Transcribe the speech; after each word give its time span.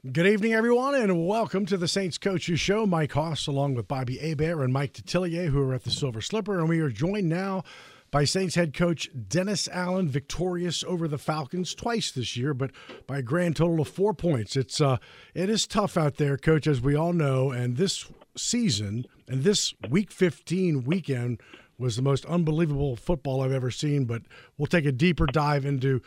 Good 0.00 0.26
evening, 0.26 0.54
everyone, 0.54 0.94
and 0.94 1.26
welcome 1.26 1.66
to 1.66 1.76
the 1.76 1.86
Saints 1.86 2.16
Coaches 2.16 2.58
Show. 2.58 2.86
Mike 2.86 3.12
Hoss, 3.12 3.46
along 3.46 3.74
with 3.74 3.86
Bobby 3.86 4.16
Hebert 4.16 4.64
and 4.64 4.72
Mike 4.72 4.94
Detillier, 4.94 5.50
who 5.50 5.60
are 5.60 5.74
at 5.74 5.84
the 5.84 5.90
Silver 5.90 6.22
Slipper, 6.22 6.58
and 6.58 6.70
we 6.70 6.80
are 6.80 6.88
joined 6.88 7.28
now 7.28 7.64
by 8.10 8.24
Saints 8.24 8.54
head 8.54 8.72
coach 8.72 9.10
Dennis 9.28 9.68
Allen, 9.68 10.08
victorious 10.08 10.82
over 10.84 11.06
the 11.06 11.18
Falcons 11.18 11.74
twice 11.74 12.10
this 12.10 12.34
year, 12.34 12.54
but 12.54 12.70
by 13.06 13.18
a 13.18 13.22
grand 13.22 13.56
total 13.56 13.82
of 13.82 13.88
four 13.88 14.14
points. 14.14 14.56
It's 14.56 14.80
uh, 14.80 14.96
it 15.34 15.50
is 15.50 15.66
tough 15.66 15.98
out 15.98 16.16
there, 16.16 16.38
coach, 16.38 16.66
as 16.66 16.80
we 16.80 16.94
all 16.94 17.12
know, 17.12 17.50
and 17.50 17.76
this 17.76 18.06
season 18.34 19.04
and 19.28 19.44
this 19.44 19.74
Week 19.90 20.10
15 20.10 20.84
weekend 20.84 21.42
was 21.76 21.96
the 21.96 22.02
most 22.02 22.24
unbelievable 22.24 22.96
football 22.96 23.42
I've 23.42 23.52
ever 23.52 23.70
seen. 23.70 24.06
But 24.06 24.22
we'll 24.56 24.66
take 24.66 24.86
a 24.86 24.92
deeper 24.92 25.26
dive 25.26 25.66
into 25.66 26.00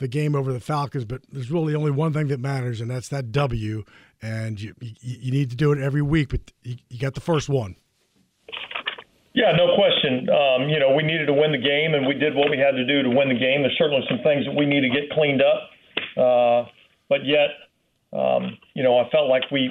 the 0.00 0.08
game 0.08 0.34
over 0.34 0.52
the 0.52 0.60
Falcons, 0.60 1.04
but 1.04 1.20
there's 1.30 1.50
really 1.50 1.74
only 1.74 1.90
one 1.90 2.12
thing 2.12 2.28
that 2.28 2.40
matters, 2.40 2.80
and 2.80 2.90
that's 2.90 3.08
that 3.08 3.30
W. 3.30 3.84
And 4.20 4.60
you 4.60 4.74
you, 4.80 4.94
you 5.00 5.30
need 5.30 5.50
to 5.50 5.56
do 5.56 5.72
it 5.72 5.78
every 5.78 6.02
week, 6.02 6.30
but 6.30 6.40
you, 6.62 6.76
you, 6.88 6.98
got 6.98 7.14
the 7.14 7.20
first 7.20 7.48
one. 7.48 7.76
Yeah, 9.34 9.52
no 9.52 9.76
question. 9.76 10.28
Um, 10.28 10.68
you 10.68 10.80
know, 10.80 10.94
we 10.94 11.02
needed 11.02 11.26
to 11.26 11.32
win 11.32 11.52
the 11.52 11.58
game, 11.58 11.94
and 11.94 12.06
we 12.06 12.14
did 12.14 12.34
what 12.34 12.50
we 12.50 12.58
had 12.58 12.72
to 12.72 12.84
do 12.84 13.02
to 13.02 13.08
win 13.08 13.28
the 13.28 13.38
game. 13.38 13.62
There's 13.62 13.76
certainly 13.78 14.04
some 14.08 14.18
things 14.24 14.44
that 14.46 14.54
we 14.56 14.66
need 14.66 14.80
to 14.80 14.88
get 14.88 15.10
cleaned 15.12 15.42
up, 15.42 15.70
uh, 16.16 16.68
but 17.08 17.24
yet, 17.24 17.50
um, 18.12 18.58
you 18.74 18.82
know, 18.82 18.98
I 18.98 19.08
felt 19.10 19.28
like 19.28 19.50
we 19.52 19.70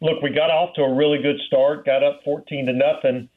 look. 0.00 0.22
We 0.22 0.30
got 0.30 0.50
off 0.50 0.74
to 0.76 0.82
a 0.82 0.94
really 0.94 1.22
good 1.22 1.36
start, 1.46 1.84
got 1.86 2.02
up 2.02 2.20
14 2.24 2.66
to 2.66 2.72
nothing, 2.72 3.28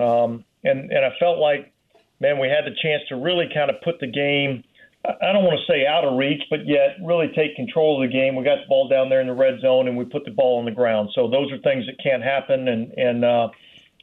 um, 0.00 0.44
and 0.64 0.90
and 0.90 1.04
I 1.04 1.12
felt 1.20 1.38
like, 1.38 1.72
man, 2.20 2.40
we 2.40 2.48
had 2.48 2.64
the 2.64 2.76
chance 2.82 3.02
to 3.10 3.16
really 3.16 3.48
kind 3.54 3.70
of 3.70 3.76
put 3.82 4.00
the 4.00 4.08
game 4.08 4.64
I 5.04 5.32
don't 5.32 5.44
want 5.44 5.60
to 5.60 5.72
say 5.72 5.86
out 5.86 6.04
of 6.04 6.16
reach, 6.16 6.42
but 6.48 6.66
yet 6.66 6.96
really 7.02 7.28
take 7.28 7.56
control 7.56 8.02
of 8.02 8.08
the 8.08 8.12
game. 8.12 8.36
We 8.36 8.44
got 8.44 8.60
the 8.62 8.68
ball 8.68 8.88
down 8.88 9.10
there 9.10 9.20
in 9.20 9.26
the 9.26 9.34
red 9.34 9.60
zone, 9.60 9.86
and 9.86 9.98
we 9.98 10.04
put 10.04 10.24
the 10.24 10.30
ball 10.30 10.58
on 10.58 10.64
the 10.64 10.70
ground. 10.70 11.10
So 11.14 11.28
those 11.28 11.52
are 11.52 11.58
things 11.58 11.84
that 11.86 12.02
can't 12.02 12.22
happen, 12.22 12.68
and 12.68 12.92
and 12.92 13.24
uh, 13.24 13.48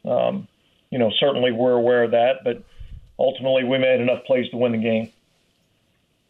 um, 0.08 0.48
you 0.90 0.98
know 0.98 1.10
certainly 1.18 1.50
we're 1.50 1.72
aware 1.72 2.04
of 2.04 2.12
that. 2.12 2.44
But 2.44 2.62
ultimately, 3.18 3.64
we 3.64 3.78
made 3.78 4.00
enough 4.00 4.24
plays 4.24 4.48
to 4.50 4.56
win 4.56 4.72
the 4.72 4.78
game. 4.78 5.10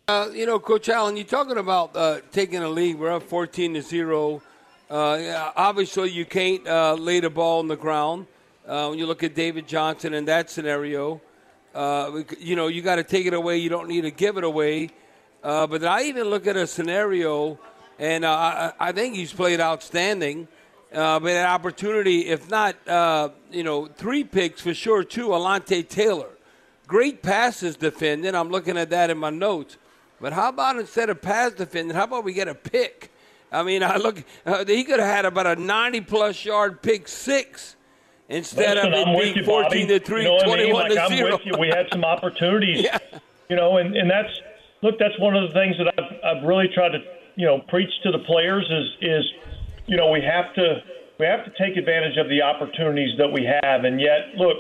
Uh, 0.08 0.28
you 0.32 0.46
know, 0.46 0.58
Coach 0.58 0.88
Allen, 0.88 1.16
you're 1.16 1.26
talking 1.26 1.58
about 1.58 1.94
uh, 1.94 2.20
taking 2.32 2.62
a 2.62 2.68
lead. 2.68 2.98
We're 2.98 3.12
up 3.12 3.22
14 3.24 3.74
to 3.74 3.82
zero. 3.82 4.42
Uh, 4.90 5.52
obviously, 5.54 6.10
you 6.10 6.24
can't 6.24 6.66
uh, 6.66 6.94
lay 6.94 7.20
the 7.20 7.30
ball 7.30 7.60
on 7.60 7.68
the 7.68 7.76
ground. 7.76 8.26
Uh, 8.66 8.88
when 8.88 8.98
you 8.98 9.06
look 9.06 9.22
at 9.22 9.34
David 9.34 9.66
Johnson 9.66 10.14
in 10.14 10.24
that 10.26 10.48
scenario. 10.48 11.20
Uh, 11.74 12.22
you 12.38 12.56
know, 12.56 12.66
you 12.66 12.82
got 12.82 12.96
to 12.96 13.04
take 13.04 13.26
it 13.26 13.34
away. 13.34 13.58
You 13.58 13.68
don't 13.68 13.88
need 13.88 14.02
to 14.02 14.10
give 14.10 14.36
it 14.36 14.44
away. 14.44 14.90
Uh, 15.42 15.66
but 15.66 15.84
I 15.84 16.04
even 16.04 16.24
look 16.24 16.46
at 16.46 16.56
a 16.56 16.66
scenario, 16.66 17.58
and 17.98 18.24
uh, 18.24 18.72
I, 18.78 18.88
I, 18.88 18.92
think 18.92 19.16
he's 19.16 19.32
played 19.32 19.60
outstanding. 19.60 20.46
Uh, 20.92 21.18
but 21.18 21.30
an 21.30 21.46
opportunity, 21.46 22.26
if 22.26 22.50
not, 22.50 22.76
uh, 22.86 23.30
you 23.50 23.64
know, 23.64 23.86
three 23.86 24.22
picks 24.22 24.60
for 24.60 24.74
sure, 24.74 25.02
two, 25.02 25.28
Alontae 25.28 25.88
Taylor. 25.88 26.28
Great 26.86 27.22
passes 27.22 27.76
defending. 27.76 28.34
I'm 28.34 28.50
looking 28.50 28.76
at 28.76 28.90
that 28.90 29.08
in 29.08 29.16
my 29.16 29.30
notes. 29.30 29.78
But 30.20 30.32
how 30.34 30.50
about 30.50 30.76
instead 30.76 31.10
of 31.10 31.22
pass 31.22 31.52
defending, 31.52 31.96
how 31.96 32.04
about 32.04 32.22
we 32.22 32.34
get 32.34 32.46
a 32.48 32.54
pick? 32.54 33.10
I 33.50 33.62
mean, 33.62 33.82
I 33.82 33.96
look, 33.96 34.22
uh, 34.44 34.64
he 34.64 34.84
could 34.84 35.00
have 35.00 35.08
had 35.08 35.24
about 35.24 35.46
a 35.46 35.56
90 35.56 36.02
plus 36.02 36.44
yard 36.44 36.82
pick 36.82 37.08
six 37.08 37.76
instead 38.32 38.76
Listen, 38.76 38.92
of 38.92 38.98
it 38.98 39.18
being 39.18 39.36
you, 39.36 39.44
14 39.44 39.88
to 39.88 40.00
3, 40.00 40.22
you 40.22 40.28
know 40.28 40.44
21 40.44 40.52
I 40.54 40.64
mean? 40.64 40.72
like, 40.74 40.92
to 40.92 41.02
I'm 41.02 41.16
0. 41.16 41.32
With 41.36 41.46
you. 41.46 41.52
We 41.58 41.68
had 41.68 41.86
some 41.92 42.04
opportunities, 42.04 42.82
yeah. 42.84 42.98
you 43.48 43.56
know, 43.56 43.76
and, 43.76 43.96
and 43.96 44.10
that's 44.10 44.32
look, 44.82 44.98
that's 44.98 45.18
one 45.18 45.36
of 45.36 45.48
the 45.48 45.54
things 45.54 45.76
that 45.78 45.92
I've, 45.98 46.38
I've 46.38 46.44
really 46.44 46.68
tried 46.74 46.90
to, 46.90 46.98
you 47.36 47.46
know, 47.46 47.60
preach 47.68 47.90
to 48.04 48.10
the 48.10 48.18
players 48.20 48.64
is 48.70 48.86
is, 49.00 49.24
you 49.86 49.96
know, 49.96 50.10
we 50.10 50.20
have 50.22 50.54
to 50.54 50.82
we 51.18 51.26
have 51.26 51.44
to 51.44 51.52
take 51.58 51.76
advantage 51.76 52.16
of 52.16 52.28
the 52.28 52.42
opportunities 52.42 53.16
that 53.18 53.30
we 53.30 53.44
have, 53.44 53.84
and 53.84 54.00
yet 54.00 54.34
look. 54.36 54.58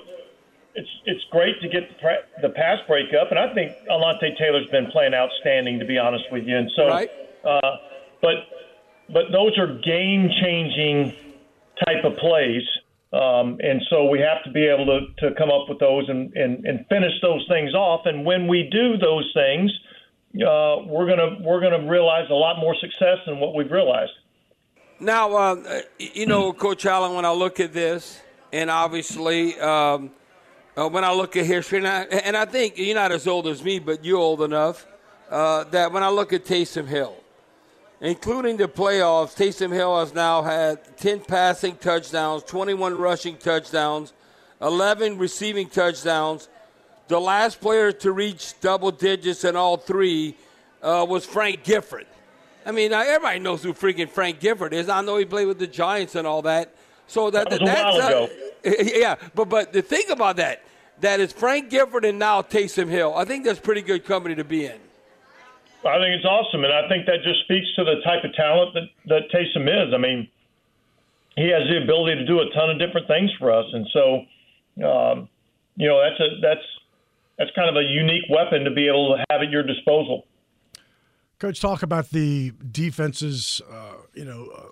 It's 0.74 0.88
it's 1.04 1.22
great 1.30 1.60
to 1.60 1.68
get 1.68 1.82
the, 2.00 2.48
the 2.48 2.48
pass 2.48 2.78
breakup, 2.88 3.28
and 3.28 3.38
I 3.38 3.52
think 3.52 3.76
Alontae 3.90 4.38
Taylor's 4.38 4.66
been 4.68 4.86
playing 4.86 5.12
outstanding, 5.12 5.78
to 5.78 5.84
be 5.84 5.98
honest 5.98 6.24
with 6.32 6.46
you. 6.46 6.56
And 6.56 6.70
so, 6.74 6.88
right. 6.88 7.10
uh, 7.44 7.60
but 8.22 8.36
but 9.12 9.24
those 9.32 9.58
are 9.58 9.66
game 9.66 10.30
changing 10.42 11.14
type 11.84 12.04
of 12.04 12.16
plays 12.16 12.62
um, 13.12 13.58
and 13.60 13.82
so 13.90 14.08
we 14.08 14.20
have 14.20 14.42
to 14.44 14.50
be 14.50 14.66
able 14.66 14.86
to, 14.86 15.28
to 15.28 15.34
come 15.36 15.50
up 15.50 15.68
with 15.68 15.78
those 15.78 16.08
and, 16.08 16.32
and, 16.34 16.64
and 16.64 16.86
finish 16.88 17.12
those 17.20 17.46
things 17.48 17.74
off. 17.74 18.06
And 18.06 18.24
when 18.24 18.48
we 18.48 18.70
do 18.72 18.96
those 18.96 19.30
things, 19.34 19.70
uh, 20.36 20.80
we're 20.86 21.06
gonna 21.06 21.36
we're 21.40 21.60
gonna 21.60 21.86
realize 21.86 22.30
a 22.30 22.34
lot 22.34 22.58
more 22.58 22.74
success 22.80 23.18
than 23.26 23.38
what 23.38 23.54
we've 23.54 23.70
realized. 23.70 24.12
Now, 24.98 25.34
uh, 25.34 25.80
you 25.98 26.24
know, 26.24 26.54
Coach 26.54 26.86
Allen, 26.86 27.14
when 27.14 27.26
I 27.26 27.32
look 27.32 27.60
at 27.60 27.74
this, 27.74 28.22
and 28.50 28.70
obviously 28.70 29.58
um, 29.60 30.10
uh, 30.76 30.88
when 30.88 31.04
I 31.04 31.12
look 31.12 31.36
at 31.36 31.44
history, 31.44 31.78
and 31.78 31.88
I, 31.88 32.02
and 32.04 32.34
I, 32.34 32.46
think 32.46 32.78
you're 32.78 32.94
not 32.94 33.12
as 33.12 33.26
old 33.26 33.46
as 33.46 33.62
me, 33.62 33.78
but 33.78 34.04
you're 34.04 34.18
old 34.18 34.40
enough 34.40 34.86
uh, 35.30 35.64
that 35.64 35.92
when 35.92 36.02
I 36.02 36.08
look 36.08 36.32
at 36.32 36.46
Taysom 36.46 36.86
Hill, 36.86 37.16
including 38.02 38.56
the 38.56 38.68
playoffs, 38.68 39.34
Taysom 39.36 39.72
Hill 39.72 39.98
has 40.00 40.12
now 40.12 40.42
had 40.42 40.98
10 40.98 41.20
passing 41.20 41.76
touchdowns, 41.76 42.42
21 42.42 42.98
rushing 42.98 43.36
touchdowns, 43.36 44.12
11 44.60 45.16
receiving 45.18 45.68
touchdowns. 45.68 46.48
The 47.06 47.20
last 47.20 47.60
player 47.60 47.92
to 47.92 48.12
reach 48.12 48.60
double 48.60 48.90
digits 48.90 49.44
in 49.44 49.54
all 49.54 49.76
three 49.76 50.36
uh, 50.82 51.06
was 51.08 51.24
Frank 51.24 51.62
Gifford. 51.62 52.06
I 52.66 52.72
mean, 52.72 52.92
everybody 52.92 53.38
knows 53.38 53.62
who 53.62 53.72
freaking 53.72 54.10
Frank 54.10 54.40
Gifford 54.40 54.72
is. 54.72 54.88
I 54.88 55.00
know 55.02 55.16
he 55.16 55.24
played 55.24 55.46
with 55.46 55.58
the 55.58 55.66
Giants 55.66 56.16
and 56.16 56.26
all 56.26 56.42
that. 56.42 56.74
So 57.06 57.30
that, 57.30 57.50
that 57.50 57.60
was 57.60 57.70
a 57.70 57.72
while 57.72 57.96
ago. 57.98 58.28
Uh, 58.64 58.70
yeah, 58.94 59.16
but 59.34 59.48
but 59.48 59.72
the 59.72 59.82
thing 59.82 60.04
about 60.10 60.36
that, 60.36 60.62
that 61.00 61.20
is 61.20 61.32
Frank 61.32 61.70
Gifford 61.70 62.04
and 62.04 62.18
now 62.18 62.42
Taysom 62.42 62.88
Hill. 62.88 63.14
I 63.14 63.24
think 63.24 63.44
that's 63.44 63.60
pretty 63.60 63.82
good 63.82 64.04
company 64.04 64.36
to 64.36 64.44
be 64.44 64.66
in. 64.66 64.78
I 65.84 65.98
think 65.98 66.14
it's 66.14 66.24
awesome, 66.24 66.64
and 66.64 66.72
I 66.72 66.88
think 66.88 67.06
that 67.06 67.22
just 67.24 67.40
speaks 67.44 67.66
to 67.76 67.84
the 67.84 68.00
type 68.04 68.24
of 68.24 68.32
talent 68.34 68.74
that 68.74 68.88
that 69.06 69.22
Taysom 69.34 69.66
is. 69.66 69.92
I 69.92 69.98
mean, 69.98 70.28
he 71.36 71.48
has 71.48 71.62
the 71.68 71.82
ability 71.82 72.16
to 72.16 72.26
do 72.26 72.40
a 72.40 72.48
ton 72.54 72.70
of 72.70 72.78
different 72.78 73.08
things 73.08 73.30
for 73.38 73.50
us, 73.50 73.66
and 73.72 73.86
so, 73.92 74.02
um, 74.86 75.28
you 75.76 75.88
know, 75.88 76.00
that's 76.00 76.20
a 76.20 76.40
that's 76.40 76.66
that's 77.38 77.50
kind 77.56 77.68
of 77.68 77.76
a 77.76 77.82
unique 77.82 78.24
weapon 78.30 78.64
to 78.64 78.70
be 78.70 78.86
able 78.86 79.16
to 79.16 79.24
have 79.30 79.42
at 79.42 79.50
your 79.50 79.62
disposal. 79.62 80.26
Coach, 81.38 81.60
talk 81.60 81.82
about 81.82 82.10
the 82.10 82.52
defenses. 82.70 83.60
Uh, 83.68 83.94
you 84.14 84.24
know, 84.24 84.48
uh, 84.56 84.68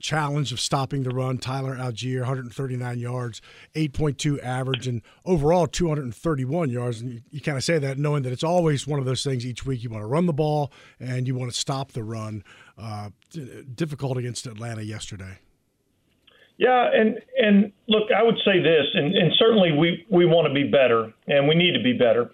challenge 0.00 0.52
of 0.52 0.60
stopping 0.60 1.02
the 1.02 1.10
run. 1.10 1.38
Tyler 1.38 1.76
Allgeier, 1.76 2.20
139 2.20 2.98
yards, 2.98 3.40
8.2 3.74 4.42
average, 4.42 4.86
and 4.86 5.02
overall 5.24 5.66
231 5.66 6.70
yards. 6.70 7.00
And 7.00 7.12
you, 7.12 7.20
you 7.30 7.40
kind 7.40 7.56
of 7.56 7.64
say 7.64 7.78
that 7.78 7.98
knowing 7.98 8.22
that 8.22 8.32
it's 8.32 8.44
always 8.44 8.86
one 8.86 8.98
of 8.98 9.04
those 9.04 9.22
things 9.22 9.44
each 9.44 9.64
week 9.66 9.82
you 9.82 9.90
want 9.90 10.02
to 10.02 10.06
run 10.06 10.26
the 10.26 10.32
ball 10.32 10.72
and 10.98 11.26
you 11.26 11.34
want 11.34 11.52
to 11.52 11.58
stop 11.58 11.92
the 11.92 12.02
run. 12.02 12.44
Uh, 12.76 13.10
difficult 13.74 14.16
against 14.16 14.46
Atlanta 14.46 14.82
yesterday. 14.82 15.38
Yeah, 16.58 16.90
and 16.92 17.20
and 17.40 17.72
look, 17.86 18.10
I 18.16 18.22
would 18.22 18.38
say 18.44 18.60
this, 18.60 18.86
and, 18.94 19.14
and 19.14 19.32
certainly 19.38 19.72
we 19.72 20.04
we 20.10 20.26
want 20.26 20.48
to 20.48 20.52
be 20.52 20.64
better, 20.64 21.12
and 21.28 21.46
we 21.48 21.54
need 21.54 21.72
to 21.72 21.82
be 21.82 21.92
better. 21.92 22.30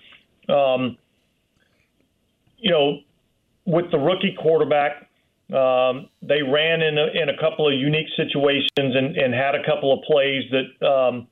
Um, 0.48 0.96
you 2.56 2.70
know, 2.70 3.00
with 3.66 3.90
the 3.90 3.98
rookie 3.98 4.34
quarterback, 4.40 5.03
um, 5.52 6.08
they 6.22 6.42
ran 6.42 6.80
in 6.80 6.96
a, 6.96 7.22
in 7.22 7.28
a 7.28 7.38
couple 7.38 7.68
of 7.68 7.74
unique 7.74 8.08
situations 8.16 8.70
and, 8.78 9.16
and 9.16 9.34
had 9.34 9.54
a 9.54 9.64
couple 9.64 9.92
of 9.92 10.02
plays 10.04 10.42
that, 10.50 10.86
um, 10.86 11.28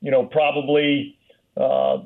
you 0.00 0.10
know, 0.10 0.24
probably, 0.24 1.18
uh, 1.56 1.98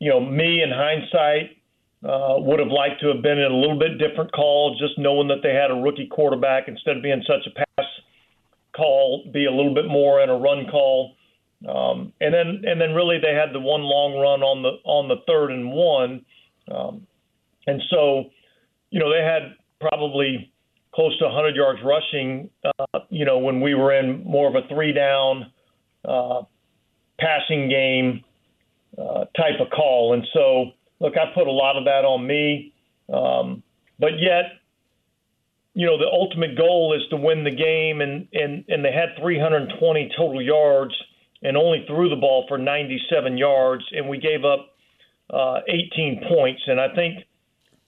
you 0.00 0.10
know, 0.10 0.20
me 0.20 0.62
in 0.62 0.70
hindsight 0.70 1.56
uh, 2.04 2.34
would 2.38 2.58
have 2.58 2.68
liked 2.68 3.00
to 3.00 3.08
have 3.08 3.22
been 3.22 3.38
in 3.38 3.50
a 3.50 3.56
little 3.56 3.78
bit 3.78 3.98
different 3.98 4.32
call, 4.32 4.76
just 4.78 4.98
knowing 4.98 5.28
that 5.28 5.42
they 5.42 5.54
had 5.54 5.70
a 5.70 5.74
rookie 5.74 6.08
quarterback 6.08 6.68
instead 6.68 6.96
of 6.96 7.02
being 7.02 7.22
such 7.26 7.46
a 7.46 7.50
pass 7.50 7.86
call, 8.76 9.24
be 9.32 9.46
a 9.46 9.50
little 9.50 9.74
bit 9.74 9.86
more 9.86 10.20
in 10.20 10.28
a 10.28 10.36
run 10.36 10.66
call. 10.70 11.14
Um, 11.66 12.12
and 12.20 12.34
then, 12.34 12.62
and 12.66 12.78
then, 12.78 12.92
really, 12.92 13.18
they 13.22 13.32
had 13.32 13.54
the 13.54 13.60
one 13.60 13.80
long 13.80 14.18
run 14.20 14.42
on 14.42 14.62
the 14.62 14.72
on 14.84 15.08
the 15.08 15.16
third 15.26 15.50
and 15.50 15.72
one, 15.72 16.26
um, 16.70 17.06
and 17.66 17.80
so, 17.88 18.24
you 18.90 19.00
know, 19.00 19.10
they 19.10 19.24
had 19.24 19.54
probably 19.80 20.52
close 20.94 21.16
to 21.18 21.24
100 21.24 21.56
yards 21.56 21.80
rushing, 21.84 22.48
uh, 22.64 23.00
you 23.10 23.24
know, 23.24 23.38
when 23.38 23.60
we 23.60 23.74
were 23.74 23.92
in 23.92 24.22
more 24.24 24.48
of 24.48 24.54
a 24.54 24.66
three 24.68 24.92
down 24.92 25.50
uh, 26.04 26.42
passing 27.18 27.68
game 27.68 28.22
uh, 28.96 29.24
type 29.36 29.60
of 29.60 29.70
call. 29.70 30.14
And 30.14 30.24
so, 30.32 30.70
look, 31.00 31.14
I 31.16 31.34
put 31.34 31.48
a 31.48 31.52
lot 31.52 31.76
of 31.76 31.84
that 31.86 32.04
on 32.04 32.26
me. 32.26 32.72
Um, 33.12 33.62
but 33.98 34.12
yet, 34.20 34.60
you 35.74 35.86
know, 35.86 35.98
the 35.98 36.06
ultimate 36.06 36.56
goal 36.56 36.94
is 36.96 37.02
to 37.10 37.16
win 37.16 37.42
the 37.42 37.50
game, 37.50 38.00
and, 38.00 38.28
and, 38.32 38.64
and 38.68 38.84
they 38.84 38.92
had 38.92 39.20
320 39.20 40.10
total 40.16 40.40
yards 40.40 40.94
and 41.42 41.56
only 41.56 41.84
threw 41.88 42.08
the 42.08 42.16
ball 42.16 42.46
for 42.48 42.56
97 42.56 43.36
yards, 43.36 43.84
and 43.92 44.08
we 44.08 44.18
gave 44.18 44.44
up 44.44 44.76
uh, 45.30 45.60
18 45.68 46.22
points. 46.28 46.62
And 46.66 46.80
I 46.80 46.94
think 46.94 47.24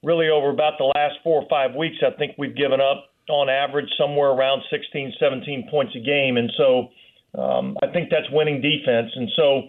really 0.07 0.31
over 0.31 0.51
about 0.51 0.79
the 0.79 0.85
last 0.85 1.17
four 1.25 1.43
or 1.43 1.49
five 1.51 1.75
weeks, 1.75 1.97
I 2.01 2.17
think 2.17 2.37
we've 2.39 2.55
given 2.55 2.81
up 2.81 3.11
on 3.29 3.51
average 3.51 3.89
somewhere 3.99 4.31
around 4.31 4.63
16, 4.71 5.15
17 5.19 5.69
points 5.69 5.97
a 5.97 5.99
game. 5.99 6.37
And 6.37 6.51
so 6.57 6.89
um, 7.37 7.77
I 7.83 7.89
think 7.89 8.09
that's 8.09 8.31
winning 8.31 8.63
defense. 8.63 9.11
And 9.17 9.29
so 9.35 9.63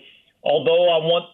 although 0.43 0.89
I 0.93 1.03
want 1.03 1.25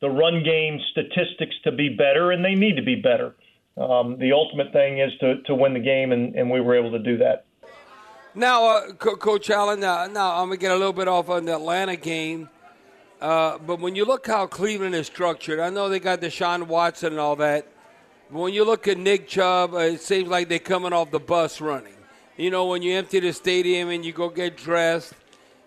the 0.00 0.08
run 0.08 0.42
game 0.42 0.80
statistics 0.92 1.56
to 1.64 1.72
be 1.72 1.90
better, 1.90 2.32
and 2.32 2.42
they 2.42 2.54
need 2.54 2.76
to 2.76 2.82
be 2.82 2.94
better, 2.94 3.34
um, 3.76 4.18
the 4.18 4.32
ultimate 4.32 4.72
thing 4.72 4.98
is 4.98 5.12
to, 5.20 5.42
to 5.42 5.54
win 5.54 5.74
the 5.74 5.80
game, 5.80 6.12
and, 6.12 6.34
and 6.34 6.50
we 6.50 6.60
were 6.62 6.74
able 6.74 6.92
to 6.92 6.98
do 6.98 7.18
that. 7.18 7.44
Now, 8.34 8.66
uh, 8.66 8.92
Co- 8.92 9.16
Coach 9.16 9.50
Allen, 9.50 9.84
uh, 9.84 10.06
now 10.06 10.40
I'm 10.40 10.48
going 10.48 10.58
to 10.58 10.62
get 10.62 10.72
a 10.72 10.76
little 10.76 10.92
bit 10.94 11.06
off 11.06 11.28
on 11.28 11.44
the 11.44 11.54
Atlanta 11.54 11.96
game. 11.96 12.48
Uh, 13.20 13.58
but 13.58 13.80
when 13.80 13.94
you 13.94 14.04
look 14.04 14.26
how 14.26 14.46
Cleveland 14.46 14.94
is 14.94 15.06
structured, 15.06 15.60
I 15.60 15.70
know 15.70 15.88
they 15.88 16.00
got 16.00 16.20
Deshaun 16.20 16.66
Watson 16.66 17.12
and 17.12 17.20
all 17.20 17.36
that. 17.36 17.66
When 18.30 18.52
you 18.52 18.64
look 18.64 18.86
at 18.88 18.98
Nick 18.98 19.26
Chubb, 19.26 19.72
uh, 19.72 19.78
it 19.78 20.02
seems 20.02 20.28
like 20.28 20.50
they're 20.50 20.58
coming 20.58 20.92
off 20.92 21.10
the 21.10 21.18
bus 21.18 21.62
running. 21.62 21.94
You 22.36 22.50
know, 22.50 22.66
when 22.66 22.82
you 22.82 22.92
empty 22.92 23.20
the 23.20 23.32
stadium 23.32 23.88
and 23.88 24.04
you 24.04 24.12
go 24.12 24.28
get 24.28 24.54
dressed, 24.54 25.14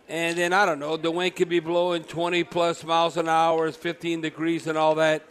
and 0.08 0.38
then 0.38 0.54
I 0.54 0.68
don't 0.68 0.78
know, 0.78 0.96
the 0.96 1.10
wind 1.10 1.36
could 1.36 1.50
be 1.50 1.60
blowing 1.60 2.04
20 2.04 2.44
plus 2.44 2.84
miles 2.84 3.18
an 3.18 3.28
hour, 3.28 3.66
it's 3.66 3.78
15 3.78 4.22
degrees 4.22 4.68
and 4.68 4.78
all 4.78 4.94
that. 4.96 5.24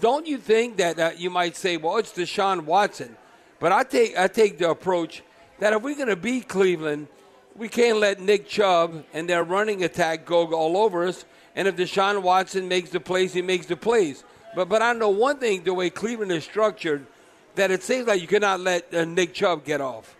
Don't 0.00 0.26
you 0.26 0.38
think 0.38 0.78
that 0.78 0.98
uh, 0.98 1.10
you 1.18 1.28
might 1.28 1.54
say, 1.54 1.76
well, 1.76 1.98
it's 1.98 2.12
Deshaun 2.12 2.64
Watson? 2.64 3.14
But 3.60 3.72
I 3.72 3.82
take 3.82 4.16
I 4.16 4.26
take 4.26 4.56
the 4.56 4.70
approach 4.70 5.22
that 5.58 5.74
if 5.74 5.82
we're 5.82 5.96
going 5.96 6.08
to 6.08 6.16
beat 6.16 6.48
Cleveland, 6.48 7.08
we 7.56 7.68
can't 7.68 7.98
let 7.98 8.20
Nick 8.20 8.48
Chubb 8.48 9.04
and 9.12 9.28
their 9.28 9.44
running 9.44 9.84
attack 9.84 10.24
go 10.24 10.46
all 10.54 10.78
over 10.78 11.06
us. 11.06 11.26
And 11.54 11.68
if 11.68 11.76
Deshaun 11.76 12.22
Watson 12.22 12.68
makes 12.68 12.88
the 12.88 13.00
plays, 13.00 13.34
he 13.34 13.42
makes 13.42 13.66
the 13.66 13.76
plays. 13.76 14.24
But 14.58 14.68
but 14.68 14.82
I 14.82 14.92
know 14.92 15.10
one 15.10 15.38
thing: 15.38 15.62
the 15.62 15.72
way 15.72 15.88
Cleveland 15.88 16.32
is 16.32 16.42
structured, 16.42 17.06
that 17.54 17.70
it 17.70 17.84
seems 17.84 18.08
like 18.08 18.20
you 18.20 18.26
cannot 18.26 18.58
let 18.58 18.92
uh, 18.92 19.04
Nick 19.04 19.32
Chubb 19.32 19.64
get 19.64 19.80
off. 19.80 20.16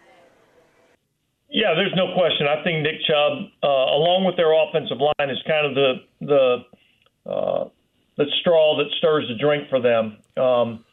Yeah, 1.50 1.74
there's 1.74 1.92
no 1.96 2.14
question. 2.14 2.46
I 2.46 2.62
think 2.62 2.84
Nick 2.84 3.00
Chubb, 3.04 3.32
uh, 3.64 3.66
along 3.66 4.26
with 4.26 4.36
their 4.36 4.52
offensive 4.52 4.98
line, 4.98 5.28
is 5.28 5.38
kind 5.44 5.66
of 5.66 5.74
the 5.74 5.94
the 6.20 7.28
uh, 7.28 7.68
the 8.16 8.26
straw 8.40 8.76
that 8.76 8.86
stirs 8.98 9.26
the 9.26 9.34
drink 9.44 9.68
for 9.68 9.80
them. 9.80 10.18
Um, 10.36 10.84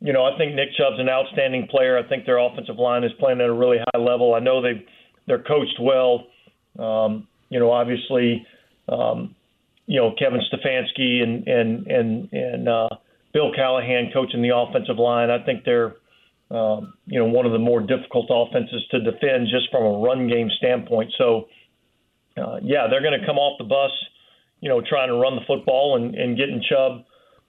you 0.00 0.12
know, 0.12 0.24
I 0.24 0.38
think 0.38 0.54
Nick 0.54 0.68
Chubb's 0.78 1.00
an 1.00 1.08
outstanding 1.08 1.66
player. 1.72 1.98
I 1.98 2.08
think 2.08 2.24
their 2.24 2.38
offensive 2.38 2.76
line 2.76 3.02
is 3.02 3.10
playing 3.18 3.40
at 3.40 3.48
a 3.48 3.52
really 3.52 3.78
high 3.78 3.98
level. 3.98 4.32
I 4.32 4.38
know 4.38 4.62
they 4.62 4.86
they're 5.26 5.42
coached 5.42 5.80
well. 5.80 6.28
Um, 6.78 7.26
you 7.50 7.58
know, 7.58 7.72
obviously, 7.72 8.46
um, 8.88 9.34
you 9.86 10.00
know 10.00 10.14
Kevin 10.18 10.40
Stefanski 10.52 11.22
and 11.22 11.46
and 11.46 11.86
and 11.86 12.32
and 12.32 12.68
uh, 12.68 12.88
Bill 13.32 13.52
Callahan 13.54 14.10
coaching 14.12 14.42
the 14.42 14.54
offensive 14.54 14.98
line. 14.98 15.30
I 15.30 15.44
think 15.44 15.64
they're 15.64 15.96
um, 16.50 16.94
you 17.06 17.18
know 17.18 17.26
one 17.26 17.46
of 17.46 17.52
the 17.52 17.58
more 17.58 17.80
difficult 17.80 18.26
offenses 18.30 18.82
to 18.90 19.00
defend 19.00 19.48
just 19.50 19.70
from 19.70 19.84
a 19.84 19.98
run 19.98 20.28
game 20.28 20.50
standpoint. 20.58 21.12
So 21.18 21.48
uh, 22.36 22.60
yeah, 22.62 22.86
they're 22.90 23.02
going 23.02 23.18
to 23.18 23.26
come 23.26 23.36
off 23.36 23.58
the 23.58 23.64
bus, 23.64 23.90
you 24.60 24.68
know, 24.68 24.80
trying 24.80 25.08
to 25.08 25.14
run 25.14 25.36
the 25.36 25.42
football 25.46 25.96
and, 25.96 26.14
and 26.14 26.36
getting 26.36 26.62
Chubb 26.62 27.04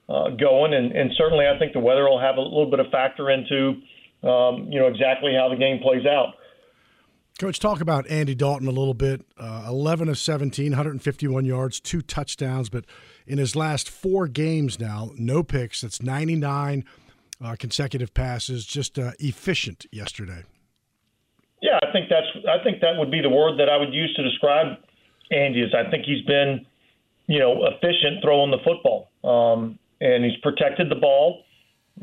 uh, 0.09 0.29
going, 0.35 0.73
and, 0.73 0.91
and 0.91 1.11
certainly 1.17 1.45
I 1.47 1.57
think 1.57 1.73
the 1.73 1.79
weather 1.79 2.03
will 2.03 2.19
have 2.19 2.35
a 2.35 2.41
little 2.41 2.69
bit 2.69 2.79
of 2.79 2.87
factor 2.91 3.29
into 3.29 3.79
um, 4.27 4.67
you 4.71 4.79
know 4.79 4.87
exactly 4.87 5.33
how 5.33 5.49
the 5.49 5.55
game 5.55 5.79
plays 5.81 6.05
out. 6.05 6.35
Coach, 7.43 7.59
talk 7.59 7.81
about 7.81 8.09
Andy 8.09 8.35
Dalton 8.35 8.69
a 8.69 8.71
little 8.71 8.93
bit. 8.93 9.25
Uh, 9.37 9.65
11 9.67 10.07
of 10.07 10.17
17, 10.17 10.71
151 10.71 11.43
yards, 11.43 11.81
two 11.81 12.01
touchdowns, 12.01 12.69
but 12.69 12.85
in 13.27 13.37
his 13.37 13.53
last 13.53 13.89
four 13.89 14.29
games 14.29 14.79
now, 14.79 15.11
no 15.17 15.43
picks. 15.43 15.81
That's 15.81 16.01
99 16.01 16.85
uh, 17.43 17.57
consecutive 17.59 18.13
passes. 18.13 18.65
Just 18.65 18.97
uh, 18.97 19.11
efficient 19.19 19.85
yesterday. 19.91 20.45
Yeah, 21.61 21.79
I 21.83 21.91
think 21.91 22.07
that's. 22.09 22.27
I 22.47 22.63
think 22.63 22.79
that 22.79 22.97
would 22.97 23.11
be 23.11 23.19
the 23.19 23.29
word 23.29 23.59
that 23.59 23.67
I 23.67 23.75
would 23.75 23.93
use 23.93 24.13
to 24.15 24.23
describe 24.23 24.77
Andy. 25.29 25.63
Is 25.63 25.73
I 25.75 25.91
think 25.91 26.05
he's 26.05 26.25
been, 26.25 26.65
you 27.27 27.39
know, 27.39 27.65
efficient 27.65 28.23
throwing 28.23 28.51
the 28.51 28.59
football, 28.63 29.09
um, 29.25 29.77
and 29.99 30.23
he's 30.23 30.37
protected 30.41 30.89
the 30.89 30.95
ball. 30.95 31.43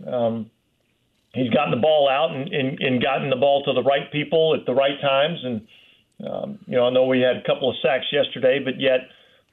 Um, 0.06 0.50
he's 1.34 1.50
gotten 1.50 1.70
the 1.70 1.80
ball 1.80 2.08
out 2.08 2.34
and, 2.34 2.52
and, 2.52 2.78
and 2.80 3.02
gotten 3.02 3.30
the 3.30 3.36
ball 3.36 3.62
to 3.64 3.72
the 3.72 3.82
right 3.82 4.10
people 4.12 4.56
at 4.58 4.66
the 4.66 4.74
right 4.74 5.00
times. 5.00 5.38
And 5.44 5.66
um, 6.28 6.58
you 6.66 6.76
know, 6.76 6.86
I 6.86 6.90
know 6.90 7.06
we 7.06 7.20
had 7.20 7.36
a 7.36 7.42
couple 7.42 7.70
of 7.70 7.76
sacks 7.82 8.06
yesterday, 8.12 8.60
but 8.62 8.78
yet, 8.78 9.08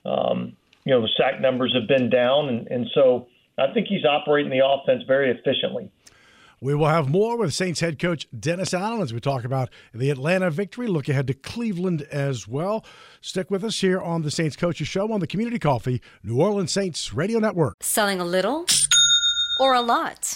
um, 0.06 0.56
you 0.86 0.94
know, 0.94 1.02
the 1.02 1.10
sack 1.18 1.42
numbers 1.42 1.76
have 1.78 1.88
been 1.88 2.10
down, 2.10 2.50
and, 2.50 2.68
and 2.68 2.88
so 2.94 3.28
I 3.58 3.74
think 3.74 3.88
he's 3.88 4.06
operating 4.06 4.52
the 4.52 4.66
offense 4.66 5.04
very 5.08 5.32
efficiently. 5.32 5.92
We 6.60 6.74
will 6.74 6.88
have 6.88 7.08
more 7.08 7.38
with 7.38 7.54
Saints 7.54 7.82
head 7.82 8.00
coach 8.00 8.28
Dennis 8.38 8.74
Allen 8.74 9.02
as 9.02 9.14
we 9.14 9.20
talk 9.20 9.44
about 9.44 9.70
the 9.94 10.10
Atlanta 10.10 10.50
victory. 10.50 10.88
Look 10.88 11.08
ahead 11.08 11.28
to 11.28 11.36
Cleveland 11.36 12.02
as 12.12 12.48
well. 12.48 12.84
Stick 13.22 13.52
with 13.52 13.64
us 13.64 13.80
here 13.80 14.02
on 14.02 14.24
the 14.24 14.32
Saints 14.32 14.56
Coaches 14.56 14.88
Show 14.88 15.12
on 15.12 15.20
the 15.20 15.28
Community 15.28 15.60
Coffee 15.60 16.02
New 16.24 16.42
Orleans 16.42 16.72
Saints 16.72 17.14
Radio 17.14 17.38
Network. 17.38 17.76
Selling 17.84 18.20
a 18.20 18.26
little 18.26 18.66
or 19.60 19.76
a 19.76 19.82
lot? 19.82 20.36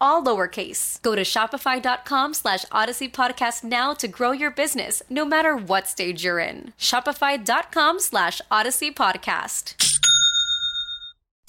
all 0.00 0.22
lowercase. 0.22 1.00
Go 1.02 1.14
to 1.14 1.22
shopify.com 1.22 2.34
slash 2.34 2.64
odyssey 2.72 3.08
podcast 3.08 3.64
now 3.64 3.94
to 3.94 4.08
grow 4.08 4.32
your 4.32 4.50
business, 4.50 5.02
no 5.08 5.24
matter 5.24 5.56
what 5.56 5.86
stage 5.88 6.24
you're 6.24 6.38
in. 6.38 6.72
Shopify.com 6.78 8.00
slash 8.00 8.40
odyssey 8.50 8.90
podcast. 8.90 9.74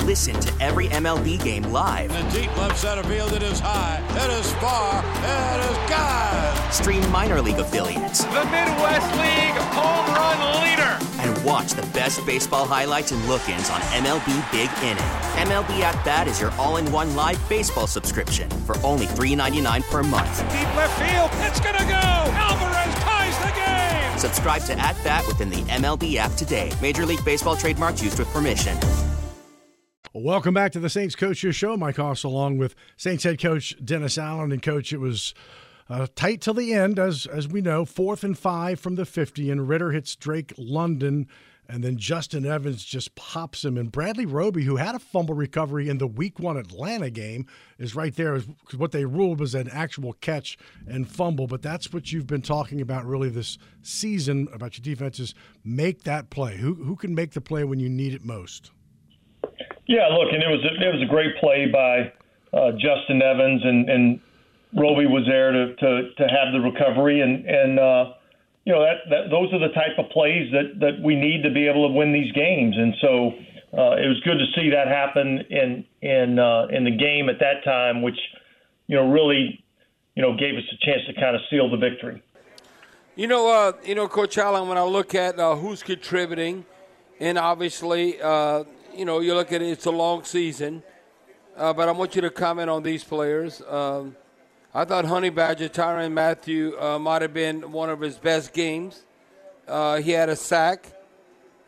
Listen 0.05 0.39
to 0.39 0.53
every 0.63 0.88
MLB 0.88 1.43
game 1.43 1.63
live. 1.63 2.12
In 2.15 2.25
the 2.27 2.41
deep 2.41 2.57
left 2.57 2.77
center 2.77 3.03
field, 3.03 3.33
it 3.33 3.41
is 3.41 3.59
high, 3.59 4.00
it 4.12 4.31
is 4.39 4.53
far, 4.53 5.03
it 5.03 5.71
is 5.71 5.89
God. 5.89 6.71
Stream 6.74 7.12
minor 7.12 7.41
league 7.41 7.57
affiliates. 7.57 8.24
The 8.25 8.45
Midwest 8.45 9.12
League 9.17 9.57
home 9.74 10.15
run 10.15 10.62
leader. 10.62 10.75
And 11.46 11.52
watch 11.52 11.74
the 11.74 11.86
best 11.94 12.25
baseball 12.25 12.66
highlights 12.66 13.12
and 13.12 13.24
look 13.28 13.48
ins 13.50 13.70
on 13.70 13.80
MLB 13.82 14.52
Big 14.52 14.70
Inning. 14.84 15.04
MLB 15.48 15.82
At 15.82 16.04
Bat 16.04 16.28
is 16.28 16.42
your 16.42 16.52
all 16.54 16.78
in 16.78 16.92
one 16.92 17.16
live 17.16 17.40
baseball 17.48 17.88
subscription 17.88 18.50
for 18.50 18.78
only 18.84 19.06
$3.99 19.06 19.84
per 19.90 20.04
month. 20.04 20.40
Deep 20.52 20.75
left 20.75 20.98
field, 21.00 21.30
it's 21.48 21.60
going 21.60 21.75
to 21.75 21.84
go. 21.84 21.94
Alvarez 21.94 22.96
ties 22.96 23.38
the 23.40 23.52
game. 23.56 24.18
Subscribe 24.18 24.64
to 24.64 24.74
At 24.80 24.96
Bat 25.04 25.28
within 25.28 25.50
the 25.50 25.62
MLB 25.72 26.16
app 26.16 26.32
today. 26.34 26.72
Major 26.82 27.06
League 27.06 27.24
Baseball 27.24 27.56
trademarks 27.56 28.02
used 28.02 28.18
with 28.18 28.28
permission. 28.30 28.78
Welcome 30.14 30.54
back 30.54 30.72
to 30.72 30.80
the 30.80 30.90
Saints 30.90 31.16
Coaches 31.16 31.56
Show. 31.56 31.75
Mike 31.78 31.98
Hoss 31.98 32.24
along 32.24 32.58
with 32.58 32.74
Saints 32.98 33.24
head 33.24 33.40
coach 33.40 33.75
Dennis 33.84 34.18
Allen. 34.18 34.52
And, 34.52 34.62
coach, 34.62 34.94
it 34.94 35.00
was 35.00 35.34
uh, 35.89 36.08
tight 36.15 36.42
till 36.42 36.54
the 36.54 36.74
end, 36.74 37.00
as, 37.00 37.25
as 37.25 37.48
we 37.48 37.62
know. 37.62 37.86
Fourth 37.86 38.24
and 38.24 38.38
five 38.38 38.80
from 38.80 38.96
the 38.96 39.06
50, 39.06 39.50
and 39.51 39.68
Ridder 39.68 39.92
hits 39.92 40.15
Drake 40.15 40.54
London 40.58 41.27
and 41.68 41.84
then 41.84 41.98
Justin 41.98 42.46
Evans 42.46 42.84
just 42.84 43.15
pops 43.15 43.65
him. 43.65 43.77
And 43.77 43.92
Bradley 43.92 44.25
Roby, 44.25 44.63
who 44.63 44.75
had 44.75 44.96
a 44.96 45.00
fumble 45.00 45.36
recovery 45.36 45.89
in 45.89 45.98
the 45.98 46.08
Week 46.08 46.39
One 46.39 46.58
Atlanta 46.58 47.10
game, 47.10 47.48
is 47.80 47.96
right 47.96 48.15
there. 48.15 48.39
What 48.75 48.92
they 48.92 49.06
ruled 49.06 49.39
was 49.39 49.56
an 49.56 49.70
actual 49.70 50.13
catch 50.13 50.58
and 50.88 51.10
fumble. 51.10 51.48
But 51.48 51.62
that's 51.62 51.92
what 51.92 52.12
you've 52.12 52.27
been 52.27 52.42
talking 52.42 52.82
about 52.82 53.06
really 53.06 53.30
this 53.30 53.58
season 53.82 54.48
about 54.54 54.77
your 54.77 54.84
defenses. 54.84 55.34
Make 55.63 56.04
that 56.04 56.30
play. 56.30 56.58
Who 56.58 56.75
who 56.75 56.96
can 56.96 57.15
make 57.15 57.32
the 57.32 57.42
play 57.42 57.63
when 57.63 57.80
you 57.80 57.89
need 57.89 58.13
it 58.13 58.24
most? 58.24 58.72
Yeah, 59.88 60.08
look, 60.08 60.34
and 60.34 60.42
it 60.42 60.48
was 60.48 60.63
a, 60.63 60.88
it 60.88 60.94
was 60.94 61.01
a 61.01 61.06
great 61.06 61.38
play 61.38 61.68
by 61.68 62.12
uh, 62.58 62.72
Justin 62.74 63.22
Evans, 63.22 63.62
and 63.63 63.89
and 63.89 64.20
Roby 64.75 65.05
was 65.05 65.25
there 65.27 65.51
to 65.51 65.75
to 65.75 66.13
to 66.15 66.24
have 66.27 66.53
the 66.53 66.60
recovery 66.60 67.22
and 67.22 67.46
and. 67.46 67.79
Uh, 67.79 68.13
you 68.65 68.74
know 68.74 68.82
that, 68.82 69.08
that 69.12 69.29
those 69.29 69.53
are 69.53 69.60
the 69.60 69.74
type 69.75 69.94
of 70.00 70.10
plays 70.10 70.51
that 70.51 70.79
that 70.79 71.00
we 71.00 71.15
need 71.15 71.44
to 71.44 71.51
be 71.51 71.67
able 71.67 71.88
to 71.88 71.94
win 71.94 72.12
these 72.12 72.32
games, 72.32 72.75
and 72.75 72.96
so 73.00 73.32
uh, 73.77 73.96
it 73.98 74.08
was 74.08 74.20
good 74.24 74.38
to 74.39 74.46
see 74.55 74.70
that 74.70 74.88
happen 74.88 75.39
in 75.50 75.86
in 76.01 76.39
uh, 76.39 76.65
in 76.72 76.84
the 76.84 76.96
game 76.96 77.29
at 77.29 77.39
that 77.39 77.63
time, 77.63 78.01
which 78.01 78.17
you 78.88 78.96
know 78.96 79.08
really 79.12 79.63
you 80.15 80.22
know 80.22 80.36
gave 80.36 80.55
us 80.55 80.63
a 80.74 80.86
chance 80.86 81.01
to 81.08 81.13
kind 81.13 81.36
of 81.36 81.41
seal 81.50 81.70
the 81.70 81.77
victory. 81.77 82.24
You 83.15 83.27
know, 83.27 83.48
uh, 83.50 83.74
you 83.84 83.96
know, 83.96 84.08
Coach 84.08 84.38
Allen. 84.38 84.67
When 84.67 84.77
I 84.77 84.84
look 84.84 85.13
at 85.13 85.39
uh, 85.39 85.55
who's 85.55 85.84
contributing, 85.84 86.65
and 87.20 87.38
obviously, 87.38 88.22
uh, 88.22 88.63
you 88.96 89.05
know, 89.05 89.20
you 89.20 89.36
look 89.36 89.51
at 89.51 89.62
it, 89.62 89.67
it's 89.67 89.86
a 89.86 89.91
long 89.91 90.24
season, 90.24 90.82
uh, 91.55 91.72
but 91.72 91.88
I 91.88 91.91
want 91.91 92.15
you 92.15 92.22
to 92.22 92.29
comment 92.29 92.70
on 92.70 92.82
these 92.82 93.03
players. 93.03 93.62
Um, 93.67 94.15
I 94.77 94.84
thought 94.84 95.05
Honey 95.05 95.29
Badger 95.29 95.70
Tyrann 95.70 96.12
Mathieu 96.12 96.77
uh, 96.77 97.00
might 97.00 97.22
have 97.22 97.34
been 97.34 97.72
one 97.72 97.89
of 97.89 98.01
his 98.01 98.17
best 98.17 98.51
games. 98.51 99.03
Uh, 99.65 100.01
he 100.01 100.12
had 100.12 100.27
a 100.27 100.36
sack. 100.36 100.91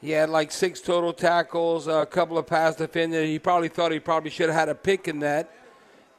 He 0.02 0.10
had 0.10 0.30
like 0.30 0.52
six 0.52 0.82
total 0.82 1.14
tackles, 1.14 1.88
a 1.88 2.06
couple 2.06 2.38
of 2.38 2.48
pass 2.48 2.76
defenders. 2.76 3.30
He 3.30 3.40
probably 3.40 3.70
thought 3.70 3.94
he 3.94 4.02
probably 4.02 4.30
should 4.30 4.50
have 4.50 4.60
had 4.60 4.68
a 4.68 4.76
pick 4.76 5.08
in 5.08 5.20
that. 5.20 5.50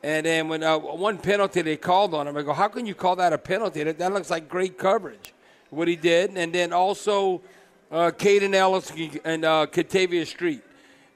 And 0.02 0.25
then 0.25 0.49
when 0.49 0.62
uh, 0.62 0.78
one 0.78 1.18
penalty 1.18 1.61
they 1.61 1.76
called 1.76 2.14
on 2.14 2.26
him, 2.26 2.38
I 2.38 2.40
go, 2.40 2.54
how 2.54 2.68
can 2.68 2.87
you 2.87 2.95
call 2.95 3.16
that 3.16 3.35
a 3.35 3.38
penalty? 3.38 3.85
That, 3.85 3.99
that 3.99 4.14
looks 4.14 4.30
like 4.30 4.49
great 4.49 4.78
coverage, 4.78 5.35
what 5.68 5.88
he 5.88 5.97
did. 5.97 6.38
And 6.38 6.54
then 6.54 6.73
also 6.73 7.42
uh, 7.90 8.12
Kaden 8.16 8.54
Elliss 8.54 8.90
and 9.26 9.45
uh, 9.45 9.66
Kentavius 9.71 10.28
Street. 10.28 10.62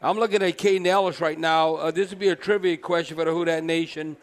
I'm 0.03 0.19
looking 0.19 0.43
at 0.43 0.59
Kaden 0.59 0.87
Elliss 0.87 1.23
right 1.23 1.39
now. 1.39 1.77
Uh, 1.77 1.91
this 1.91 2.11
would 2.11 2.19
be 2.19 2.29
a 2.29 2.37
trivia 2.37 2.77
question 2.77 3.17
for 3.17 3.25
the 3.25 3.31
Who 3.31 3.47
That 3.47 3.65
Nation. 3.65 4.19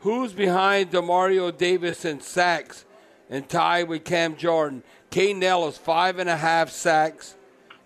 Who's 0.00 0.32
behind 0.32 0.92
Demario 0.92 1.56
Davis 1.56 2.04
and 2.04 2.22
sacks 2.22 2.84
and 3.28 3.48
tied 3.48 3.88
with 3.88 4.04
Cam 4.04 4.36
Jordan? 4.36 4.84
Kaden 5.10 5.42
Elliss, 5.42 5.76
five 5.76 6.20
and 6.20 6.30
a 6.30 6.36
half 6.36 6.70
sacks. 6.70 7.34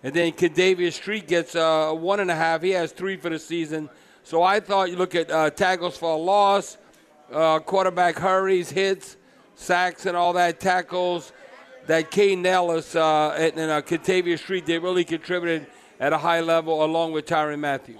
And 0.03 0.13
then 0.13 0.33
Kentavius 0.33 0.93
Street 0.93 1.27
gets 1.27 1.55
uh, 1.55 1.91
one 1.91 2.19
and 2.19 2.29
a 2.29 2.35
half. 2.35 2.61
He 2.61 2.71
has 2.71 2.91
three 2.91 3.17
for 3.17 3.29
the 3.29 3.39
season. 3.39 3.89
So 4.23 4.43
I 4.43 4.59
thought 4.59 4.91
you 4.91 4.95
look 4.95 5.15
at 5.15 5.31
uh, 5.31 5.49
tackles 5.49 5.97
for 5.97 6.13
a 6.13 6.17
loss, 6.17 6.77
uh, 7.31 7.59
quarterback 7.59 8.17
hurries, 8.17 8.69
hits, 8.69 9.17
sacks, 9.55 10.05
and 10.05 10.15
all 10.15 10.33
that 10.33 10.59
tackles. 10.59 11.31
That 11.87 12.11
Kaden 12.11 12.45
Elliss 12.45 12.95
uh, 12.95 13.35
and, 13.37 13.57
and 13.57 13.71
uh, 13.71 14.37
Street, 14.37 14.65
they 14.65 14.77
really 14.77 15.03
contributed 15.03 15.67
at 15.99 16.13
a 16.13 16.17
high 16.17 16.41
level 16.41 16.85
along 16.85 17.11
with 17.11 17.25
Tyrann 17.25 17.59
Mathieu. 17.59 17.97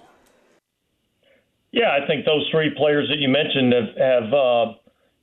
Yeah, 1.74 1.89
I 1.92 2.06
think 2.06 2.24
those 2.24 2.48
three 2.51 2.70
players 2.77 3.10
that 3.10 3.18
you 3.18 3.27
mentioned 3.27 3.74
have, 3.74 3.98
have 3.98 4.34
uh, 4.34 4.74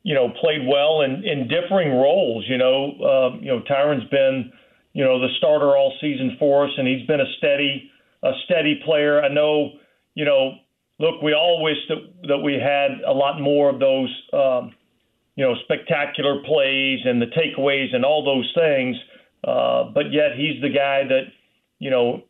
you 0.03 0.15
know, 0.15 0.31
played 0.41 0.67
well 0.67 1.03
in, 1.03 1.23
in 1.25 1.47
differing 1.47 1.93
roles. 1.93 2.45
You 2.49 2.59
know, 2.59 2.93
uh, 3.01 3.39
you 3.41 3.47
know, 3.47 3.63
Tyrann's 3.63 4.09
been, 4.11 4.53
you 4.93 5.05
know, 5.05 5.21
the 5.21 5.29
starter 5.39 5.77
all 5.77 5.95
season 6.01 6.37
for 6.41 6.65
us, 6.65 6.73
and 6.77 6.89
he's 6.89 7.07
been 7.07 7.21
a 7.21 7.33
steady, 7.39 7.89
a 8.25 8.33
steady 8.45 8.81
player. 8.85 9.23
I 9.23 9.29
know, 9.29 9.75
you 10.17 10.25
know, 10.25 10.57
look, 10.99 11.23
we 11.23 11.33
all 11.35 11.63
wish 11.63 11.79
that 11.89 11.99
that 12.27 12.39
we 12.39 12.55
had 12.55 13.01
a 13.07 13.13
lot 13.13 13.41
more 13.41 13.71
of 13.71 13.79
those, 13.79 14.11
um, 14.33 14.75
you 15.37 15.45
know, 15.45 15.55
spectacular 15.63 16.43
plays 16.43 16.99
and 17.05 17.23
the 17.23 17.27
takeaways 17.27 17.95
and 17.95 18.05
all 18.05 18.25
those 18.25 18.53
things. 18.57 18.97
Uh, 19.45 19.85
but 19.95 20.13
yet 20.13 20.33
he's 20.37 20.61
the 20.61 20.69
guy 20.69 21.05
that, 21.05 21.27
you 21.79 21.91
know, 21.91 22.25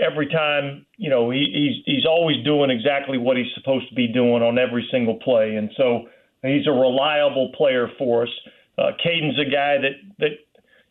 every 0.00 0.26
time, 0.28 0.86
you 0.96 1.10
know, 1.10 1.30
he, 1.30 1.44
he's 1.52 1.94
he's 1.94 2.06
always 2.06 2.42
doing 2.44 2.70
exactly 2.70 3.18
what 3.18 3.36
he's 3.36 3.52
supposed 3.54 3.88
to 3.88 3.94
be 3.94 4.08
doing 4.08 4.42
on 4.42 4.58
every 4.58 4.88
single 4.90 5.16
play, 5.16 5.56
and 5.56 5.70
so 5.76 6.08
he's 6.42 6.66
a 6.66 6.72
reliable 6.72 7.52
player 7.56 7.88
for 7.98 8.24
us. 8.24 8.28
Uh, 8.78 8.92
Kaden's 9.04 9.38
a 9.38 9.50
guy 9.50 9.76
that 9.78 9.92
that 10.18 10.30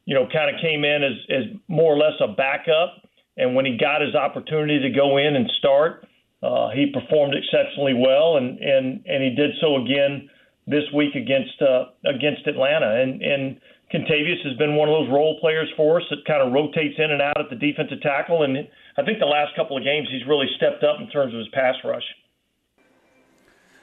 you 0.06 0.16
know 0.16 0.28
kind 0.32 0.54
of 0.54 0.62
came 0.62 0.84
in 0.86 1.04
as 1.04 1.18
as 1.30 1.44
more 1.68 1.94
or 1.94 1.98
less 1.98 2.13
a 2.22 2.28
backup, 2.28 3.01
and 3.38 3.56
when 3.56 3.66
he 3.66 3.78
got 3.78 4.01
his 4.01 4.16
opportunity 4.16 4.80
to 4.80 4.89
go 4.89 5.18
in 5.18 5.36
and 5.36 5.50
start, 5.58 6.08
uh, 6.44 6.70
he 6.70 6.92
performed 6.94 7.34
exceptionally 7.36 7.94
well, 7.94 8.38
and 8.38 8.60
and 8.60 9.04
and 9.06 9.24
he 9.24 9.36
did 9.36 9.51
so 9.60 9.84
again 9.84 10.30
this 10.68 10.84
week 10.94 11.16
against 11.16 11.62
uh, 11.62 11.86
against 12.06 12.48
Atlanta, 12.48 13.01
and 13.01 13.22
and 13.22 13.60
Kentavius 13.93 14.46
has 14.46 14.55
been 14.58 14.75
one 14.75 14.88
of 14.88 14.93
those 14.93 15.10
role 15.12 15.39
players 15.39 15.67
for 15.75 16.00
us 16.00 16.05
that 16.12 16.24
kind 16.25 16.41
of 16.46 16.53
rotates 16.53 16.96
in 17.00 17.12
and 17.12 17.22
out 17.22 17.39
at 17.39 17.50
the 17.50 17.55
defensive 17.55 18.01
tackle, 18.01 18.43
and 18.43 18.55
I 18.98 19.03
think 19.03 19.17
the 19.19 19.25
last 19.25 19.55
couple 19.55 19.77
of 19.77 19.84
games 19.84 20.08
he's 20.12 20.27
really 20.27 20.46
stepped 20.58 20.84
up 20.84 21.00
in 21.00 21.10
terms 21.10 21.34
of 21.34 21.39
his 21.39 21.48
pass 21.50 21.75
rush. 21.84 22.03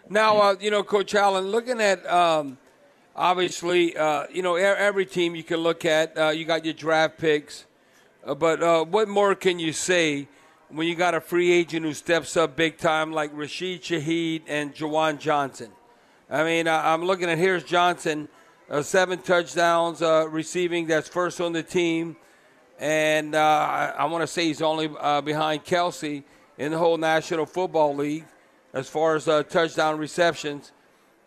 Now, 0.09 0.39
uh, 0.39 0.55
you 0.61 0.71
know, 0.71 0.85
Coach 0.85 1.17
Allen, 1.17 1.47
looking 1.47 1.81
at 1.81 2.07
um, 2.07 2.57
obviously, 3.17 3.97
uh, 3.97 4.27
you 4.33 4.43
know, 4.43 4.55
every 4.55 5.07
team 5.07 5.35
you 5.35 5.43
can 5.43 5.59
look 5.59 5.85
at, 5.85 6.17
uh, 6.17 6.29
you 6.29 6.45
got 6.45 6.65
your 6.65 6.75
draft 6.75 7.19
picks, 7.19 7.67
uh, 8.25 8.37
but 8.37 8.63
uh, 8.63 8.85
what 8.85 9.09
more 9.09 9.35
can 9.35 9.59
you 9.59 9.73
say 9.73 10.29
when 10.69 10.87
you 10.87 10.95
got 10.95 11.15
a 11.15 11.21
free 11.21 11.51
agent 11.51 11.85
who 11.85 11.93
steps 11.93 12.37
up 12.37 12.55
big 12.55 12.79
time 12.79 13.11
like 13.11 13.33
Rashid 13.35 13.83
Shaheed 13.83 14.43
and 14.47 14.73
Juwan 14.73 15.19
Johnson? 15.19 15.73
I 16.31 16.45
mean, 16.45 16.69
I'm 16.69 17.05
looking 17.05 17.29
at 17.29 17.39
here's 17.39 17.65
Johnson 17.65 18.29
uh, 18.69 18.83
seven 18.83 19.21
touchdowns 19.21 20.03
uh, 20.03 20.27
receiving. 20.29 20.87
That's 20.87 21.09
first 21.09 21.41
on 21.41 21.53
the 21.53 21.63
team. 21.63 22.17
And 22.79 23.35
uh, 23.35 23.39
I, 23.39 23.95
I 23.99 24.05
want 24.07 24.23
to 24.23 24.27
say 24.27 24.47
he's 24.47 24.61
only 24.61 24.91
uh, 24.99 25.21
behind 25.21 25.65
Kelce 25.65 26.25
in 26.59 26.73
the 26.73 26.79
whole 26.79 26.99
National 26.99 27.47
Football 27.47 27.95
League 27.95 28.25
as 28.73 28.89
far 28.89 29.17
as 29.17 29.29
uh, 29.29 29.43
touchdown 29.45 29.99
receptions. 29.99 30.73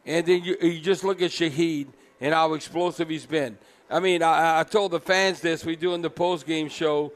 And 0.05 0.25
then 0.25 0.43
you, 0.43 0.58
you, 0.62 0.79
just 0.79 1.03
look 1.03 1.22
at 1.22 1.31
Shaheed 1.31 1.88
and 2.22 2.34
how 2.34 2.53
explosive 2.53 3.10
he's 3.10 3.25
been. 3.25 3.58
I 3.89 4.00
mean, 4.00 4.22
I, 4.22 4.60
I 4.60 4.63
told 4.63 4.91
the 4.91 5.00
fans 5.00 5.39
this. 5.39 5.65
We 5.65 5.75
do 5.75 5.93
in 5.93 6.01
the 6.01 6.10
post 6.10 6.46
game 6.46 6.69
show. 6.69 7.12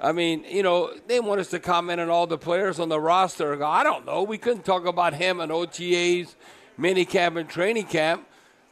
I 0.00 0.12
mean, 0.12 0.44
you 0.48 0.62
know, 0.62 0.92
they 1.06 1.20
want 1.20 1.40
us 1.40 1.48
to 1.50 1.58
comment 1.58 2.00
on 2.00 2.10
all 2.10 2.26
the 2.26 2.38
players 2.38 2.78
on 2.78 2.88
the 2.88 3.00
roster. 3.00 3.62
I 3.64 3.82
don't 3.82 4.04
know. 4.04 4.22
We 4.22 4.38
couldn't 4.38 4.64
talk 4.64 4.86
about 4.86 5.14
him 5.14 5.40
and 5.40 5.50
OTAs, 5.50 6.34
mini 6.76 7.04
camp, 7.04 7.36
and 7.36 7.48
training 7.48 7.86
camp 7.86 8.27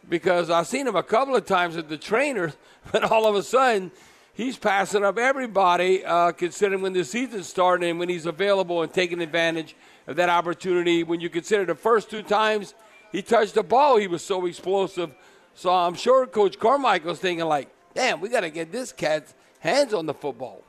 because 0.09 0.51
I've 0.51 0.67
seen 0.67 0.87
him 0.87 0.97
a 0.97 1.03
couple 1.03 1.35
of 1.37 1.47
times 1.47 1.77
at 1.77 1.89
the 1.89 1.97
trainers, 1.97 2.57
but 2.93 3.05
all 3.05 3.27
of 3.27 3.35
a 3.35 3.43
sudden 3.43 3.91
he's 4.35 4.57
passing 4.57 5.05
up 5.05 5.19
everybody, 5.19 6.05
uh, 6.05 6.33
considering 6.33 6.83
when 6.83 6.93
the 6.93 7.05
season 7.05 7.43
started 7.43 7.89
and 7.89 7.99
when 7.99 8.09
he's 8.09 8.27
available 8.27 8.83
and 8.83 8.93
taking 8.93 9.21
advantage 9.21 9.75
of 10.07 10.17
that 10.17 10.29
opportunity. 10.29 11.03
When 11.03 11.21
you 11.21 11.29
consider 11.29 11.65
the 11.65 11.75
first 11.75 12.11
two 12.11 12.23
times 12.23 12.75
he 13.13 13.23
touched 13.23 13.55
the 13.55 13.63
ball, 13.63 13.97
he 13.97 14.07
was 14.07 14.25
so 14.25 14.47
explosive. 14.47 15.15
So 15.55 15.73
I'm 15.73 15.95
sure 15.95 16.27
Coach 16.27 16.59
Carmichael's 16.59 17.19
thinking 17.19 17.47
like, 17.47 17.69
damn, 17.95 18.21
we 18.21 18.29
got 18.29 18.41
to 18.41 18.51
get 18.51 18.71
this 18.71 18.93
cat's 18.93 19.35
hands 19.61 19.95
on 19.95 20.07
the 20.07 20.15
football. 20.15 20.63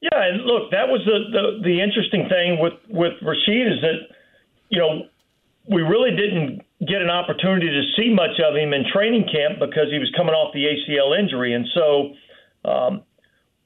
Yeah, 0.00 0.20
and 0.20 0.42
look, 0.42 0.72
that 0.72 0.88
was 0.88 1.00
the, 1.06 1.30
the 1.30 1.62
the 1.62 1.80
interesting 1.80 2.28
thing 2.28 2.58
with 2.58 2.72
with 2.88 3.12
Rashid 3.22 3.72
is 3.72 3.80
that 3.82 4.16
you 4.68 4.80
know 4.80 5.06
we 5.68 5.82
really 5.82 6.10
didn't 6.10 6.62
get 6.80 7.02
an 7.02 7.10
opportunity 7.10 7.68
to 7.68 7.82
see 7.96 8.12
much 8.12 8.40
of 8.42 8.56
him 8.56 8.72
in 8.72 8.84
training 8.92 9.28
camp 9.30 9.60
because 9.60 9.86
he 9.90 9.98
was 9.98 10.10
coming 10.16 10.34
off 10.34 10.52
the 10.52 10.66
ACL 10.66 11.16
injury, 11.18 11.54
and 11.54 11.66
so 11.74 12.14
um, 12.68 13.02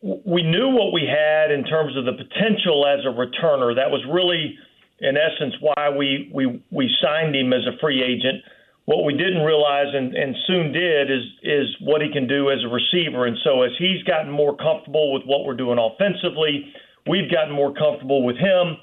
we 0.02 0.42
knew 0.42 0.68
what 0.68 0.92
we 0.92 1.08
had 1.08 1.50
in 1.50 1.64
terms 1.64 1.96
of 1.96 2.04
the 2.04 2.12
potential 2.12 2.86
as 2.86 3.00
a 3.04 3.12
returner. 3.12 3.74
That 3.74 3.90
was 3.90 4.04
really, 4.10 4.58
in 5.00 5.16
essence, 5.16 5.54
why 5.60 5.88
we 5.88 6.30
we 6.32 6.62
we 6.70 6.90
signed 7.02 7.34
him 7.34 7.52
as 7.52 7.64
a 7.66 7.78
free 7.80 8.02
agent. 8.02 8.44
What 8.84 9.04
we 9.04 9.14
didn't 9.16 9.42
realize 9.42 9.88
and, 9.92 10.14
and 10.14 10.36
soon 10.46 10.72
did 10.72 11.10
is 11.10 11.24
is 11.42 11.66
what 11.80 12.02
he 12.02 12.12
can 12.12 12.28
do 12.28 12.50
as 12.50 12.58
a 12.62 12.68
receiver. 12.68 13.26
And 13.26 13.36
so 13.42 13.62
as 13.62 13.72
he's 13.78 14.02
gotten 14.04 14.30
more 14.30 14.56
comfortable 14.56 15.12
with 15.12 15.24
what 15.24 15.44
we're 15.44 15.56
doing 15.56 15.78
offensively, 15.80 16.72
we've 17.08 17.30
gotten 17.30 17.54
more 17.54 17.72
comfortable 17.72 18.22
with 18.22 18.36
him 18.36 18.76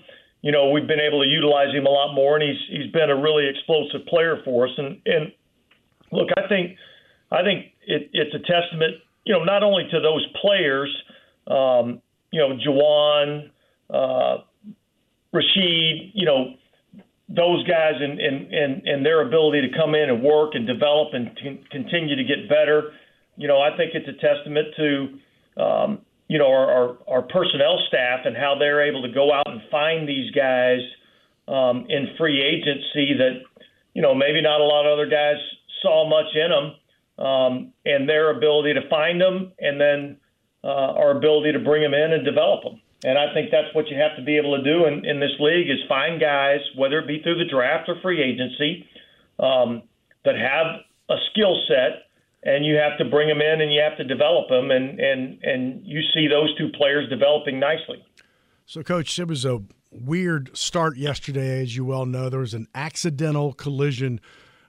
you 0.43 0.51
know, 0.51 0.69
we've 0.69 0.87
been 0.87 0.99
able 0.99 1.23
to 1.23 1.27
utilize 1.27 1.73
him 1.73 1.87
a 1.87 1.89
lot 1.89 2.13
more, 2.13 2.37
and 2.37 2.43
he's 2.43 2.61
he's 2.69 2.91
been 2.91 3.09
a 3.09 3.19
really 3.19 3.49
explosive 3.49 4.05
player 4.05 4.37
for 4.45 4.67
us. 4.67 4.73
And 4.77 5.01
and 5.07 5.31
look, 6.11 6.29
I 6.37 6.47
think 6.47 6.77
I 7.31 7.41
think 7.41 7.73
it, 7.87 8.11
it's 8.13 8.35
a 8.35 8.43
testament 8.45 9.01
you 9.25 9.33
know, 9.33 9.43
not 9.43 9.63
only 9.63 9.83
to 9.91 9.99
those 9.99 10.25
players, 10.41 10.93
um, 11.47 12.01
you 12.31 12.39
know, 12.39 12.57
Juwan, 12.57 13.49
uh, 13.89 14.43
Rashid, 15.31 16.11
you 16.13 16.25
know, 16.25 16.55
those 17.29 17.65
guys 17.67 17.93
and, 17.99 18.19
and, 18.19 18.53
and, 18.53 18.87
and 18.87 19.05
their 19.05 19.25
ability 19.25 19.61
to 19.61 19.75
come 19.75 19.95
in 19.95 20.09
and 20.09 20.21
work 20.21 20.51
and 20.55 20.67
develop 20.67 21.13
and 21.13 21.31
t- 21.41 21.63
continue 21.71 22.15
to 22.15 22.23
get 22.23 22.49
better. 22.49 22.91
You 23.37 23.47
know, 23.47 23.59
I 23.59 23.75
think 23.75 23.91
it's 23.95 24.07
a 24.07 24.19
testament 24.21 24.67
to, 24.77 25.63
um, 25.63 26.01
you 26.33 26.39
know, 26.39 26.47
our, 26.47 26.71
our, 26.71 26.97
our 27.07 27.21
personnel 27.21 27.77
staff 27.87 28.21
and 28.25 28.35
how 28.35 28.55
they're 28.57 28.81
able 28.89 29.03
to 29.03 29.13
go 29.13 29.31
out 29.31 29.47
and 29.47 29.61
find 29.69 30.09
these 30.09 30.31
guys 30.31 30.79
um, 31.47 31.85
in 31.89 32.07
free 32.17 32.41
agency 32.41 33.13
that, 33.19 33.43
you 33.93 34.01
know, 34.01 34.15
maybe 34.15 34.41
not 34.41 34.59
a 34.59 34.63
lot 34.63 34.87
of 34.87 34.93
other 34.93 35.07
guys 35.07 35.35
saw 35.83 36.09
much 36.09 36.33
in 36.33 36.49
them 36.49 37.23
um, 37.23 37.73
and 37.85 38.09
their 38.09 38.35
ability 38.35 38.73
to 38.73 38.89
find 38.89 39.21
them 39.21 39.51
and 39.59 39.79
then 39.79 40.17
uh, 40.63 40.97
our 40.97 41.15
ability 41.15 41.51
to 41.51 41.59
bring 41.59 41.83
them 41.83 41.93
in 41.93 42.13
and 42.13 42.25
develop 42.25 42.63
them. 42.63 42.81
And 43.03 43.19
I 43.19 43.31
think 43.35 43.51
that's 43.51 43.69
what 43.75 43.87
you 43.89 43.97
have 43.97 44.17
to 44.17 44.23
be 44.23 44.35
able 44.37 44.57
to 44.57 44.63
do 44.63 44.87
in, 44.87 45.05
in 45.05 45.19
this 45.19 45.37
league 45.39 45.69
is 45.69 45.77
find 45.87 46.19
guys, 46.19 46.61
whether 46.75 46.97
it 46.97 47.05
be 47.05 47.21
through 47.21 47.37
the 47.37 47.45
draft 47.45 47.87
or 47.89 48.01
free 48.01 48.23
agency, 48.23 48.87
um, 49.37 49.83
that 50.25 50.33
have 50.33 50.81
a 51.11 51.17
skill 51.29 51.61
set, 51.67 52.09
and 52.45 52.65
you 52.65 52.75
have 52.75 52.97
to 52.97 53.05
bring 53.05 53.27
them 53.27 53.41
in 53.41 53.61
and 53.61 53.73
you 53.73 53.81
have 53.81 53.97
to 53.97 54.03
develop 54.03 54.49
them, 54.49 54.71
and 54.71 54.99
and 54.99 55.39
and 55.43 55.85
you 55.85 56.01
see 56.13 56.27
those 56.27 56.55
two 56.57 56.69
players 56.77 57.09
developing 57.09 57.59
nicely. 57.59 58.03
So, 58.65 58.83
coach, 58.83 59.19
it 59.19 59.27
was 59.27 59.45
a 59.45 59.61
weird 59.91 60.55
start 60.57 60.97
yesterday, 60.97 61.61
as 61.61 61.75
you 61.75 61.85
well 61.85 62.05
know. 62.05 62.29
There 62.29 62.39
was 62.39 62.53
an 62.53 62.67
accidental 62.73 63.53
collision 63.53 64.19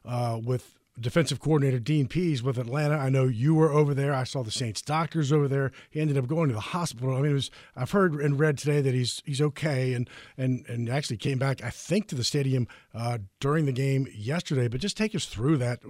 uh, 0.05 0.41
with 0.43 0.75
defensive 0.99 1.41
coordinator 1.41 1.79
Dean 1.79 2.07
Pees 2.07 2.43
with 2.43 2.59
Atlanta. 2.59 2.97
I 2.97 3.09
know 3.09 3.25
you 3.25 3.55
were 3.55 3.73
over 3.73 3.95
there. 3.95 4.15
I 4.15 4.25
saw 4.25 4.43
the 4.43 4.51
Saints 4.51 4.81
doctors 4.81 5.33
over 5.33 5.49
there. 5.49 5.73
He 5.91 6.01
ended 6.01 6.17
up 6.17 6.27
going 6.27 6.49
to 6.49 6.55
the 6.55 6.61
hospital. 6.61 7.17
I 7.17 7.21
mean, 7.21 7.33
it 7.33 7.35
was. 7.35 7.51
I've 7.77 7.91
heard 7.91 8.15
and 8.15 8.39
read 8.39 8.59
today 8.59 8.81
that 8.81 8.95
he's 8.95 9.23
he's 9.25 9.41
okay 9.41 9.95
and 9.95 10.09
and 10.37 10.65
and 10.69 10.89
actually 10.89 11.17
came 11.17 11.39
back. 11.39 11.63
I 11.63 11.71
think 11.71 12.09
to 12.09 12.15
the 12.15 12.25
stadium 12.25 12.69
uh, 12.95 13.19
during 13.41 13.67
the 13.67 13.73
game 13.73 14.07
yesterday. 14.15 14.69
But 14.69 14.81
just 14.81 14.97
take 14.97 15.15
us 15.15 15.27
through 15.27 15.59
that. 15.59 15.81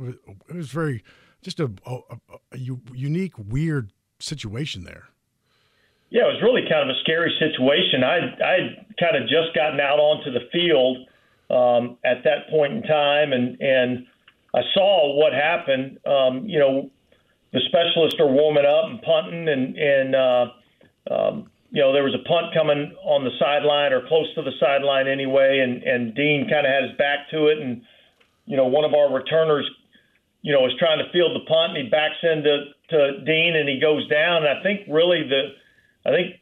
It 0.49 0.55
was 0.55 0.71
very 0.71 1.03
just 1.45 1.61
a, 1.61 1.71
a, 1.87 2.17
a 2.53 2.59
unique, 2.59 3.35
weird 3.39 3.93
situation 4.19 4.85
there. 4.85 5.09
Yeah, 6.11 6.23
it 6.23 6.39
was 6.39 6.43
really 6.43 6.63
kind 6.71 6.89
of 6.89 6.95
a 6.95 6.99
scary 7.01 7.33
situation. 7.39 8.05
I 8.05 8.19
I 8.43 8.57
kind 8.99 9.17
of 9.17 9.29
just 9.29 9.55
gotten 9.55 9.81
out 9.81 9.99
onto 9.99 10.31
the 10.31 10.47
field 10.53 10.99
um, 11.51 11.99
at 12.05 12.23
that 12.25 12.49
point 12.51 12.73
in 12.73 12.83
time, 12.83 13.33
and 13.33 13.61
and 13.61 14.07
I 14.55 14.63
saw 14.73 15.17
what 15.19 15.33
happened. 15.33 15.99
Um, 16.07 16.47
you 16.47 16.59
know, 16.59 16.91
the 17.53 17.61
specialists 17.67 18.21
are 18.21 18.31
warming 18.31 18.65
up 18.65 18.91
and 18.91 19.03
punting, 19.03 19.49
and 19.49 19.77
and 19.77 20.15
uh, 20.15 20.47
um, 21.11 21.51
you 21.71 21.83
know 21.83 21.93
there 21.93 22.05
was 22.05 22.15
a 22.15 22.23
punt 22.29 22.55
coming 22.55 22.95
on 23.03 23.25
the 23.25 23.35
sideline 23.39 23.93
or 23.93 24.07
close 24.07 24.33
to 24.37 24.43
the 24.43 24.53
sideline 24.61 25.09
anyway, 25.09 25.61
and 25.61 25.83
and 25.83 26.15
Dean 26.15 26.47
kind 26.49 26.67
of 26.67 26.73
had 26.73 26.85
his 26.85 26.97
back 26.97 27.31
to 27.31 27.49
it, 27.49 27.59
and 27.59 27.83
you 28.47 28.57
know 28.57 28.67
one 28.67 28.85
of 28.85 28.95
our 28.95 29.13
returners, 29.13 29.69
you 30.45 30.53
know, 30.53 30.61
was 30.61 30.77
trying 30.79 30.99
to 30.99 31.11
field 31.11 31.35
the 31.35 31.49
punt, 31.49 31.73
and 31.73 31.85
he 31.85 31.89
backs 31.89 32.21
into 32.23 32.69
to 32.91 33.25
Dean, 33.25 33.57
and 33.57 33.67
he 33.67 33.81
goes 33.81 34.07
down. 34.09 34.45
And 34.45 34.59
I 34.59 34.63
think 34.63 34.83
really 34.93 35.25
the, 35.27 35.57
I 36.05 36.13
think 36.13 36.37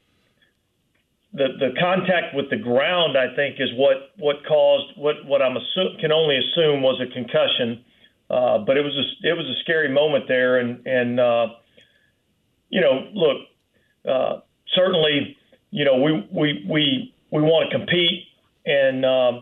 the 1.33 1.47
the 1.61 1.71
contact 1.79 2.35
with 2.35 2.51
the 2.51 2.57
ground, 2.57 3.17
I 3.17 3.33
think, 3.37 3.61
is 3.61 3.71
what 3.77 4.11
what 4.19 4.45
caused 4.45 4.99
what 4.99 5.25
what 5.25 5.41
I'm 5.41 5.57
assume 5.57 6.01
can 6.01 6.11
only 6.11 6.37
assume 6.37 6.83
was 6.83 7.01
a 7.01 7.07
concussion. 7.15 7.85
Uh, 8.29 8.59
but 8.59 8.77
it 8.77 8.83
was 8.83 8.97
a, 8.97 9.29
it 9.29 9.37
was 9.37 9.47
a 9.47 9.61
scary 9.63 9.89
moment 9.89 10.27
there, 10.27 10.59
and 10.59 10.85
and 10.85 11.21
uh, 11.21 11.47
you 12.71 12.81
know, 12.81 13.07
look, 13.15 13.37
uh, 14.09 14.41
certainly, 14.75 15.37
you 15.71 15.85
know, 15.85 15.97
we 15.99 16.27
we 16.33 16.67
we 16.69 17.15
we 17.31 17.41
want 17.41 17.71
to 17.71 17.79
compete, 17.79 18.25
and 18.67 19.05
uh, 19.05 19.41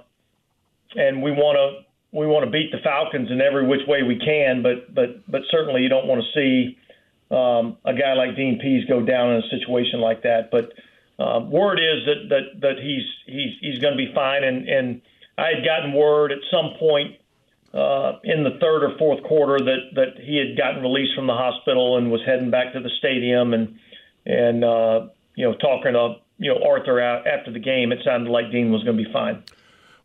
and 0.96 1.22
we 1.22 1.30
want 1.30 1.56
to 1.56 1.89
we 2.12 2.26
want 2.26 2.44
to 2.44 2.50
beat 2.50 2.72
the 2.72 2.78
Falcons 2.82 3.30
in 3.30 3.40
every 3.40 3.66
which 3.66 3.86
way 3.86 4.02
we 4.02 4.18
can, 4.18 4.62
but 4.62 4.92
but 4.94 5.30
but 5.30 5.42
certainly 5.50 5.82
you 5.82 5.88
don't 5.88 6.06
want 6.06 6.22
to 6.22 6.28
see 6.34 6.78
um, 7.30 7.76
a 7.84 7.94
guy 7.94 8.14
like 8.14 8.36
Dean 8.36 8.58
Pees 8.60 8.84
go 8.86 9.00
down 9.04 9.34
in 9.34 9.42
a 9.42 9.48
situation 9.48 10.00
like 10.00 10.22
that. 10.22 10.50
But 10.50 10.72
uh, 11.18 11.40
word 11.40 11.78
is 11.78 12.04
that 12.06 12.28
that 12.28 12.60
that 12.60 12.76
he's 12.82 13.04
he's 13.26 13.54
he's 13.60 13.78
going 13.78 13.96
to 13.96 13.98
be 13.98 14.12
fine, 14.14 14.42
and 14.42 14.68
and 14.68 15.02
I 15.38 15.50
had 15.54 15.64
gotten 15.64 15.92
word 15.92 16.32
at 16.32 16.38
some 16.50 16.74
point 16.78 17.16
uh, 17.72 18.18
in 18.24 18.42
the 18.42 18.58
third 18.60 18.82
or 18.82 18.98
fourth 18.98 19.22
quarter 19.24 19.64
that 19.64 19.94
that 19.94 20.20
he 20.20 20.36
had 20.36 20.56
gotten 20.56 20.82
released 20.82 21.14
from 21.14 21.28
the 21.28 21.34
hospital 21.34 21.96
and 21.96 22.10
was 22.10 22.22
heading 22.26 22.50
back 22.50 22.72
to 22.72 22.80
the 22.80 22.90
stadium 22.98 23.54
and 23.54 23.78
and 24.26 24.64
uh, 24.64 25.06
you 25.36 25.46
know 25.46 25.54
talking 25.54 25.92
to 25.92 26.16
you 26.38 26.52
know 26.52 26.60
Arthur 26.66 27.00
after 27.00 27.52
the 27.52 27.60
game, 27.60 27.92
it 27.92 28.00
sounded 28.04 28.30
like 28.30 28.50
Dean 28.50 28.72
was 28.72 28.82
going 28.82 28.96
to 28.96 29.04
be 29.04 29.12
fine. 29.12 29.44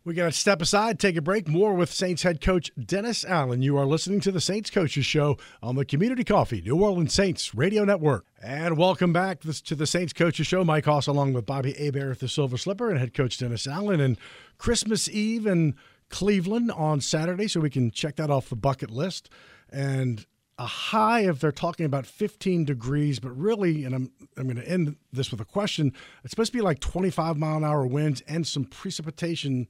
We 0.06 0.14
got 0.14 0.26
to 0.26 0.32
step 0.32 0.62
aside, 0.62 1.00
take 1.00 1.16
a 1.16 1.20
break. 1.20 1.48
More 1.48 1.74
with 1.74 1.92
Saints 1.92 2.22
head 2.22 2.40
coach 2.40 2.70
Dennis 2.78 3.24
Allen. 3.24 3.60
You 3.60 3.76
are 3.76 3.84
listening 3.84 4.20
to 4.20 4.30
the 4.30 4.40
Saints 4.40 4.70
Coaches 4.70 5.04
Show 5.04 5.36
on 5.60 5.74
the 5.74 5.84
Community 5.84 6.22
Coffee 6.22 6.62
New 6.64 6.80
Orleans 6.80 7.12
Saints 7.12 7.56
Radio 7.56 7.82
Network. 7.82 8.24
And 8.40 8.78
welcome 8.78 9.12
back 9.12 9.40
to 9.40 9.74
the 9.74 9.84
Saints 9.84 10.12
Coaches 10.12 10.46
Show. 10.46 10.62
Mike 10.62 10.84
Hoss 10.84 11.08
along 11.08 11.32
with 11.32 11.44
Bobby 11.44 11.72
Hebert, 11.72 12.20
the 12.20 12.28
Silver 12.28 12.56
Slipper, 12.56 12.88
and 12.88 13.00
head 13.00 13.14
coach 13.14 13.36
Dennis 13.36 13.66
Allen. 13.66 13.98
And 13.98 14.16
Christmas 14.58 15.08
Eve 15.08 15.44
and 15.44 15.74
Cleveland 16.08 16.70
on 16.70 17.00
Saturday, 17.00 17.48
so 17.48 17.58
we 17.58 17.68
can 17.68 17.90
check 17.90 18.14
that 18.14 18.30
off 18.30 18.48
the 18.48 18.54
bucket 18.54 18.92
list. 18.92 19.28
And 19.70 20.24
a 20.56 20.66
high 20.66 21.22
of 21.22 21.40
they're 21.40 21.50
talking 21.50 21.84
about 21.84 22.06
15 22.06 22.64
degrees, 22.64 23.18
but 23.18 23.36
really, 23.36 23.84
and 23.84 23.92
I'm 23.92 24.12
I'm 24.36 24.44
going 24.44 24.54
to 24.54 24.68
end 24.68 24.94
this 25.12 25.32
with 25.32 25.40
a 25.40 25.44
question. 25.44 25.92
It's 26.22 26.30
supposed 26.30 26.52
to 26.52 26.58
be 26.58 26.62
like 26.62 26.78
25 26.78 27.36
mile 27.36 27.56
an 27.56 27.64
hour 27.64 27.84
winds 27.84 28.20
and 28.28 28.46
some 28.46 28.66
precipitation. 28.66 29.66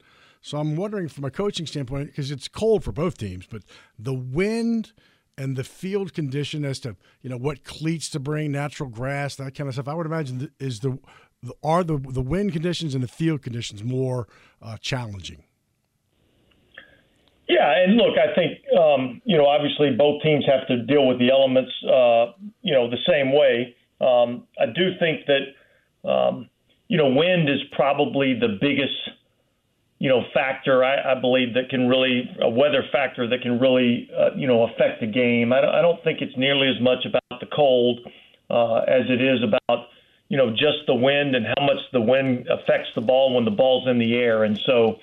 So 0.47 0.57
I'm 0.59 0.77
wondering, 0.77 1.09
from 1.09 1.25
a 1.25 1.29
coaching 1.29 1.65
standpoint, 1.65 2.07
because 2.07 2.31
it's 2.31 2.47
cold 2.47 2.81
for 2.81 2.93
both 2.93 3.17
teams, 3.17 3.45
but 3.45 3.63
the 3.99 4.13
wind 4.13 4.93
and 5.37 5.57
the 5.57 5.63
field 5.65 6.13
condition 6.13 6.63
as 6.63 6.79
to 6.79 6.95
you 7.21 7.29
know 7.29 7.35
what 7.35 7.65
cleats 7.65 8.09
to 8.11 8.19
bring, 8.21 8.53
natural 8.53 8.87
grass, 8.89 9.35
that 9.35 9.55
kind 9.55 9.67
of 9.67 9.73
stuff. 9.73 9.89
I 9.89 9.93
would 9.93 10.05
imagine 10.05 10.49
is 10.57 10.79
the, 10.79 10.99
are 11.61 11.83
the 11.83 11.97
the 11.97 12.21
wind 12.21 12.53
conditions 12.53 12.95
and 12.95 13.03
the 13.03 13.09
field 13.09 13.41
conditions 13.41 13.83
more 13.83 14.29
uh, 14.61 14.77
challenging. 14.77 15.43
Yeah, 17.49 17.83
and 17.83 17.97
look, 17.97 18.15
I 18.17 18.33
think 18.33 18.59
um, 18.79 19.21
you 19.25 19.37
know 19.37 19.47
obviously 19.47 19.97
both 19.97 20.23
teams 20.23 20.45
have 20.45 20.65
to 20.69 20.81
deal 20.83 21.07
with 21.07 21.19
the 21.19 21.29
elements 21.29 21.71
uh, 21.83 22.31
you 22.61 22.73
know 22.73 22.89
the 22.89 23.03
same 23.05 23.33
way. 23.33 23.75
Um, 23.99 24.47
I 24.57 24.67
do 24.67 24.91
think 24.97 25.25
that 25.27 26.09
um, 26.09 26.49
you 26.87 26.97
know 26.97 27.09
wind 27.09 27.49
is 27.49 27.59
probably 27.75 28.33
the 28.33 28.57
biggest 28.61 28.95
you 29.99 30.09
know 30.09 30.21
factor 30.33 30.83
I, 30.83 31.13
I 31.13 31.19
believe 31.19 31.53
that 31.55 31.69
can 31.69 31.87
really 31.87 32.29
a 32.41 32.49
weather 32.49 32.83
factor 32.91 33.27
that 33.29 33.41
can 33.41 33.59
really 33.59 34.09
uh, 34.17 34.35
you 34.35 34.47
know 34.47 34.63
affect 34.63 35.01
the 35.01 35.07
game. 35.07 35.53
I 35.53 35.61
don't, 35.61 35.75
I 35.75 35.81
don't 35.81 36.03
think 36.03 36.21
it's 36.21 36.37
nearly 36.37 36.67
as 36.67 36.81
much 36.81 37.05
about 37.05 37.39
the 37.39 37.47
cold 37.55 37.99
uh, 38.49 38.79
as 38.87 39.09
it 39.09 39.21
is 39.21 39.39
about 39.43 39.87
you 40.29 40.37
know 40.37 40.51
just 40.51 40.85
the 40.87 40.95
wind 40.95 41.35
and 41.35 41.45
how 41.45 41.65
much 41.65 41.79
the 41.93 42.01
wind 42.01 42.47
affects 42.47 42.89
the 42.95 43.01
ball 43.01 43.35
when 43.35 43.45
the 43.45 43.51
ball's 43.51 43.87
in 43.87 43.99
the 43.99 44.15
air, 44.15 44.43
and 44.43 44.59
so 44.65 44.97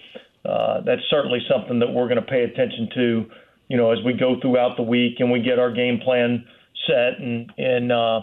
uh, 0.45 0.81
that's 0.83 1.03
certainly 1.11 1.41
something 1.49 1.79
that 1.79 1.91
we're 1.93 2.09
going 2.09 2.21
to 2.21 2.23
pay 2.23 2.43
attention 2.43 2.89
to, 2.95 3.27
you 3.69 3.77
know, 3.77 3.91
as 3.91 3.99
we 4.05 4.13
go 4.13 4.39
throughout 4.41 4.77
the 4.77 4.83
week 4.83 5.15
and 5.19 5.33
we 5.33 5.41
get 5.41 5.59
our 5.59 5.73
game 5.73 5.99
plan 5.99 6.45
set 6.87 7.19
and 7.19 7.51
and 7.57 7.91
uh, 7.91 8.21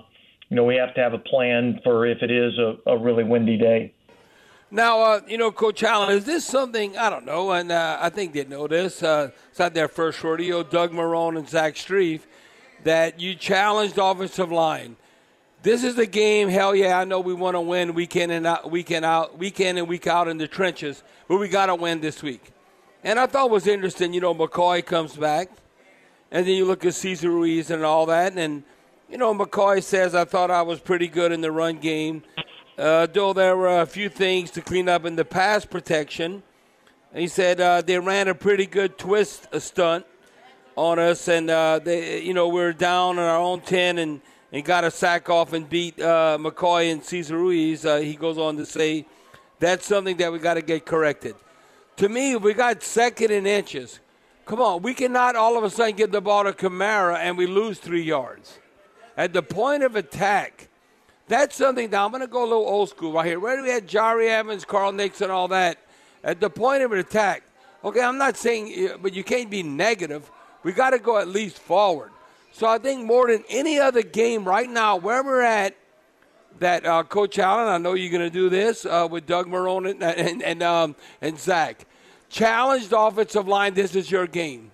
you 0.50 0.56
know 0.56 0.64
we 0.64 0.76
have 0.76 0.94
to 0.94 1.02
have 1.02 1.14
a 1.14 1.18
plan 1.18 1.80
for 1.84 2.06
if 2.06 2.20
it 2.22 2.32
is 2.32 2.54
a, 2.58 2.92
a 2.92 2.98
really 2.98 3.24
windy 3.24 3.58
day. 3.58 3.94
Now, 4.74 5.02
uh, 5.02 5.22
you 5.28 5.38
know, 5.38 5.52
Coach 5.52 5.84
Allen, 5.84 6.18
is 6.18 6.24
this 6.24 6.46
something 6.46 6.98
I 6.98 7.10
don't 7.10 7.26
know, 7.26 7.52
and 7.52 7.74
uh, 7.74 7.98
I 8.00 8.10
think 8.10 8.32
they 8.32 8.46
know 8.46 8.68
this. 8.68 9.04
Uh, 9.04 9.32
it's 9.50 9.60
not 9.60 9.74
their 9.74 9.90
first 9.90 10.24
rodeo. 10.24 10.64
Doug 10.64 10.94
Marrone 10.94 11.38
and 11.38 11.48
Zach 11.48 11.76
Strief, 11.76 12.22
that 12.86 13.20
you 13.20 13.36
challenged 13.36 13.98
offensive 13.98 14.50
line. 14.50 14.96
This 15.62 15.84
is 15.84 15.96
the 15.96 16.06
game. 16.06 16.48
Hell 16.48 16.74
yeah, 16.74 16.98
I 16.98 17.04
know 17.04 17.20
we 17.20 17.34
want 17.34 17.56
to 17.56 17.62
win 17.62 17.94
week 17.94 18.16
in 18.16 18.32
and 18.32 18.48
out, 18.48 18.72
week 18.72 18.92
in 18.92 19.04
out, 19.04 19.38
week 19.38 19.60
in 19.60 19.78
and 19.78 19.90
week 19.90 20.08
out 20.08 20.30
in 20.30 20.38
the 20.38 20.48
trenches, 20.48 21.04
but 21.28 21.38
we 21.38 21.50
got 21.50 21.66
to 21.66 21.76
win 21.76 22.00
this 22.00 22.24
week. 22.24 22.54
And 23.04 23.20
I 23.20 23.26
thought 23.26 23.50
was 23.50 23.68
interesting. 23.68 24.14
You 24.14 24.22
know, 24.22 24.34
McCoy 24.34 24.86
comes 24.86 25.18
back, 25.18 25.50
and 26.32 26.48
then 26.48 26.56
you 26.56 26.64
look 26.64 26.86
at 26.86 26.94
Cesar 26.94 27.30
Ruiz 27.30 27.72
and 27.72 27.84
all 27.84 28.06
that, 28.06 28.38
and 28.38 28.64
you 29.10 29.18
know, 29.18 29.36
McCoy 29.36 29.84
says 29.84 30.16
I 30.16 30.24
thought 30.24 30.50
I 30.50 30.62
was 30.62 30.80
pretty 30.80 31.10
good 31.10 31.34
in 31.34 31.42
the 31.42 31.52
run 31.52 31.78
game, 31.80 32.24
uh, 32.82 33.06
though 33.06 33.34
there 33.34 33.56
were 33.56 33.82
a 33.82 33.86
few 33.86 34.10
things 34.10 34.52
to 34.52 34.62
clean 34.62 34.90
up 34.90 35.06
in 35.06 35.16
the 35.16 35.26
pass 35.26 35.66
protection. 35.66 36.44
He 37.14 37.28
said 37.28 37.62
uh, 37.62 37.82
they 37.82 38.00
ran 38.00 38.28
a 38.28 38.36
pretty 38.36 38.66
good 38.66 38.98
twist 38.98 39.48
stunt 39.60 40.06
on 40.76 40.98
us, 40.98 41.28
and 41.28 41.50
uh, 41.50 41.80
they, 41.80 42.22
you 42.22 42.34
know, 42.34 42.48
we 42.48 42.62
are 42.62 42.74
down 42.74 43.20
on 43.20 43.26
our 43.26 43.38
own 43.38 43.62
ten 43.62 43.98
and 43.98 44.22
and 44.52 44.66
got 44.66 44.84
a 44.84 44.92
sack 44.92 45.30
off 45.30 45.54
and 45.54 45.70
beat 45.70 46.00
uh, 46.02 46.38
McCoy 46.40 46.92
and 46.92 47.04
Cesar 47.04 47.38
Ruiz, 47.38 47.86
uh, 47.86 47.98
he 47.98 48.16
goes 48.16 48.38
on 48.38 48.58
to 48.58 48.66
say 48.66 49.06
that's 49.60 49.86
something 49.86 50.18
that 50.18 50.32
we 50.32 50.40
got 50.40 50.56
to 50.56 50.62
get 50.62 50.86
corrected. 50.86 51.36
To 51.98 52.10
me, 52.10 52.36
we 52.36 52.54
got 52.54 52.84
second 52.84 53.32
in 53.32 53.46
inches. 53.46 54.00
Come 54.46 54.60
on, 54.60 54.82
we 54.82 54.94
cannot 54.94 55.36
all 55.36 55.58
of 55.58 55.64
a 55.64 55.70
sudden 55.70 55.96
get 55.96 56.12
the 56.12 56.20
ball 56.20 56.44
to 56.44 56.52
Kamara 56.52 57.18
and 57.18 57.38
we 57.38 57.48
lose 57.48 57.80
three 57.80 58.02
yards. 58.04 58.60
at 59.16 59.34
the 59.34 59.44
point 59.44 59.84
of 59.84 59.96
attack. 59.96 60.68
That's 61.32 61.56
something. 61.56 61.90
Now 61.90 62.04
I'm 62.04 62.12
going 62.12 62.20
to 62.20 62.28
go 62.28 62.44
a 62.44 62.44
little 62.44 62.68
old 62.68 62.90
school 62.90 63.14
right 63.14 63.26
here. 63.26 63.40
Where 63.40 63.64
we 63.64 63.70
had 63.70 63.88
Jahri 63.88 64.28
Evans, 64.28 64.66
Carl 64.66 64.92
Nixon, 64.92 65.32
all 65.32 65.48
that. 65.48 65.78
At 66.26 66.42
the 66.42 66.50
point 66.50 66.84
of 66.84 66.92
an 66.92 67.00
attack, 67.00 67.44
okay, 67.86 68.02
I'm 68.02 68.18
not 68.18 68.36
saying, 68.36 68.98
but 69.02 69.14
you 69.14 69.24
can't 69.24 69.50
be 69.50 69.64
negative. 69.64 70.30
We 70.64 70.74
got 70.74 70.90
to 70.90 71.00
go 71.00 71.18
at 71.20 71.30
least 71.30 71.58
forward. 71.58 72.12
So 72.52 72.68
I 72.68 72.80
think 72.80 73.06
more 73.06 73.32
than 73.32 73.46
any 73.48 73.80
other 73.80 74.02
game 74.02 74.44
right 74.44 74.70
now, 74.70 74.98
where 74.98 75.24
we're 75.24 75.40
at, 75.40 75.78
that 76.60 76.86
uh, 76.86 77.04
Coach 77.04 77.40
Allen, 77.40 77.70
I 77.70 77.78
know 77.78 77.94
you're 77.94 78.12
going 78.12 78.30
to 78.30 78.30
do 78.30 78.50
this 78.50 78.86
uh, 78.86 79.08
with 79.10 79.26
Doug 79.26 79.48
Marrone 79.48 79.90
and 79.90 80.04
and 80.04 80.44
and, 80.44 80.62
um, 80.62 80.98
and 81.22 81.40
Zach. 81.40 81.86
Challenge 82.28 82.90
the 82.90 83.00
offensive 83.00 83.48
line. 83.48 83.74
This 83.74 83.96
is 83.96 84.12
your 84.12 84.28
game. 84.28 84.72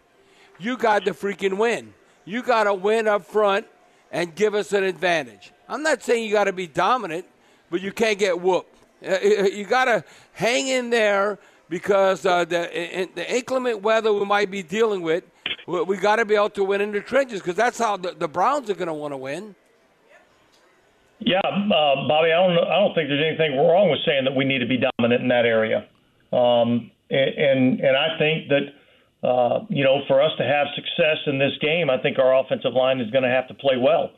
You 0.58 0.76
got 0.76 1.06
to 1.06 1.13
freaking 1.13 1.60
win. 1.60 1.93
You 2.26 2.41
got 2.41 2.63
to 2.63 2.74
win 2.74 3.08
up 3.08 3.26
front 3.26 3.67
and 4.12 4.34
give 4.36 4.56
us 4.56 4.74
an 4.74 4.84
advantage. 4.84 5.52
I'm 5.67 5.84
not 5.84 6.02
saying 6.02 6.24
you 6.24 6.32
got 6.32 6.46
to 6.46 6.54
be 6.54 6.67
dominant, 6.67 7.26
but 7.70 7.82
you 7.82 7.91
can't 7.91 8.17
get 8.17 8.39
whooped. 8.39 8.76
Uh, 9.06 9.12
uh, 9.12 9.43
you 9.43 9.65
got 9.65 9.86
to 9.86 10.04
hang 10.34 10.67
in 10.67 10.89
there 10.89 11.38
because 11.70 12.26
uh, 12.26 12.46
the, 12.46 13.10
the 13.13 13.36
inclement 13.36 13.82
weather 13.82 14.12
we 14.13 14.26
might 14.26 14.50
be 14.50 14.63
dealing 14.63 15.02
with, 15.02 15.24
we 15.67 15.98
got 15.98 16.15
to 16.15 16.26
be 16.26 16.36
able 16.36 16.50
to 16.52 16.63
win 16.63 16.82
in 16.82 16.91
the 16.91 17.02
trenches 17.02 17.41
because 17.41 17.56
that's 17.56 17.78
how 17.78 17.98
the, 17.98 18.13
the 18.13 18.28
Browns 18.28 18.70
are 18.70 18.76
going 18.76 18.88
to 18.88 18.93
want 18.93 19.13
to 19.13 19.17
win. 19.17 19.56
Yeah, 21.20 21.39
uh, 21.43 22.08
Bobby, 22.08 22.32
I 22.32 22.48
don't 22.48 22.58
I 22.60 22.80
don't 22.80 22.93
think 22.93 23.10
there's 23.10 23.26
anything 23.26 23.58
wrong 23.58 23.89
with 23.89 24.00
saying 24.06 24.26
that 24.26 24.36
we 24.36 24.46
need 24.46 24.60
to 24.60 24.67
be 24.67 24.78
dominant 24.78 25.24
in 25.24 25.28
that 25.30 25.46
area. 25.46 25.88
Um, 26.32 26.91
and, 27.10 27.30
and 27.30 27.80
and 27.80 27.98
I 27.98 28.17
think 28.20 28.50
that 28.50 28.62
uh, 29.23 29.60
you 29.69 29.84
know 29.84 30.01
for 30.08 30.21
us 30.21 30.32
to 30.38 30.43
have 30.43 30.67
success 30.75 31.17
in 31.25 31.39
this 31.39 31.53
game, 31.62 31.89
I 31.89 31.97
think 31.97 32.19
our 32.19 32.38
offensive 32.38 32.73
line 32.73 32.99
is 32.99 33.10
going 33.12 33.23
to 33.23 33.30
have 33.30 33.47
to 33.47 33.53
play 33.53 33.75
well. 33.77 34.12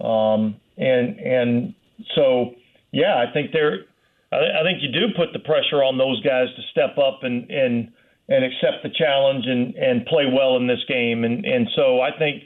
Um, 0.00 0.56
and 0.76 1.18
and 1.18 1.74
so 2.14 2.54
yeah, 2.92 3.16
I 3.16 3.32
think 3.32 3.52
they're 3.52 3.84
I, 4.32 4.60
I 4.60 4.62
think 4.62 4.82
you 4.82 4.92
do 4.92 5.14
put 5.16 5.32
the 5.32 5.40
pressure 5.40 5.82
on 5.82 5.98
those 5.98 6.20
guys 6.22 6.48
to 6.56 6.62
step 6.70 6.98
up 6.98 7.22
and 7.22 7.50
and 7.50 7.92
and 8.28 8.44
accept 8.44 8.82
the 8.82 8.90
challenge 8.90 9.46
and 9.46 9.74
and 9.76 10.06
play 10.06 10.26
well 10.26 10.56
in 10.56 10.66
this 10.66 10.84
game. 10.88 11.24
And 11.24 11.44
and 11.44 11.68
so 11.76 12.00
I 12.00 12.16
think 12.18 12.44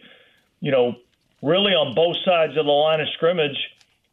you 0.60 0.72
know 0.72 0.96
really 1.42 1.72
on 1.72 1.94
both 1.94 2.16
sides 2.24 2.56
of 2.56 2.64
the 2.64 2.72
line 2.72 3.00
of 3.00 3.08
scrimmage 3.14 3.58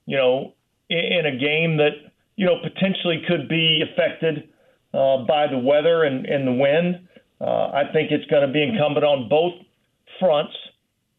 you 0.05 0.17
know, 0.17 0.53
in, 0.89 1.25
a 1.25 1.37
game 1.37 1.77
that 1.77 1.93
you 2.35 2.45
know 2.45 2.57
potentially 2.61 3.23
could 3.27 3.47
be 3.47 3.81
affected 3.81 4.49
uh, 4.93 5.23
by 5.25 5.47
the 5.47 5.57
weather 5.57 6.03
and, 6.03 6.25
and 6.25 6.47
the 6.47 6.51
wind. 6.51 7.07
Uh, 7.41 7.71
I 7.73 7.83
think 7.91 8.11
it's 8.11 8.29
going 8.29 8.45
to 8.45 8.53
be 8.53 8.61
incumbent 8.61 9.03
on 9.03 9.27
both 9.27 9.53
fronts 10.19 10.53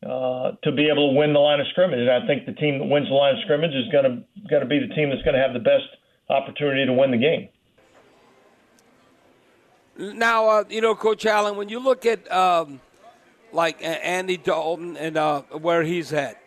uh, 0.06 0.52
to 0.62 0.70
be 0.70 0.88
able 0.88 1.10
to 1.10 1.18
win 1.18 1.32
the 1.32 1.40
line 1.40 1.58
of 1.58 1.66
scrimmage. 1.70 1.98
And 1.98 2.10
I 2.10 2.24
think 2.26 2.46
the 2.46 2.52
team 2.52 2.78
that 2.78 2.84
wins 2.84 3.08
the 3.08 3.14
line 3.14 3.34
of 3.34 3.40
scrimmage 3.42 3.74
is 3.74 3.90
going 3.90 4.04
to 4.04 4.48
going 4.48 4.62
to 4.62 4.68
be 4.68 4.78
the 4.78 4.94
team 4.94 5.10
that's 5.10 5.22
going 5.22 5.34
to 5.34 5.40
have 5.40 5.52
the 5.52 5.58
best 5.58 5.84
opportunity 6.30 6.86
to 6.86 6.92
win 6.92 7.10
the 7.10 7.16
game. 7.16 7.48
Now, 9.98 10.48
uh, 10.48 10.64
you 10.68 10.80
know, 10.80 10.94
Coach 10.94 11.26
Allen, 11.26 11.56
when 11.56 11.68
you 11.68 11.80
look 11.80 12.06
at 12.06 12.30
um, 12.32 12.80
like 13.52 13.82
Andy 13.82 14.36
Dalton 14.36 14.96
and 14.96 15.16
uh, 15.16 15.42
where 15.42 15.82
he's 15.82 16.12
at, 16.12 16.40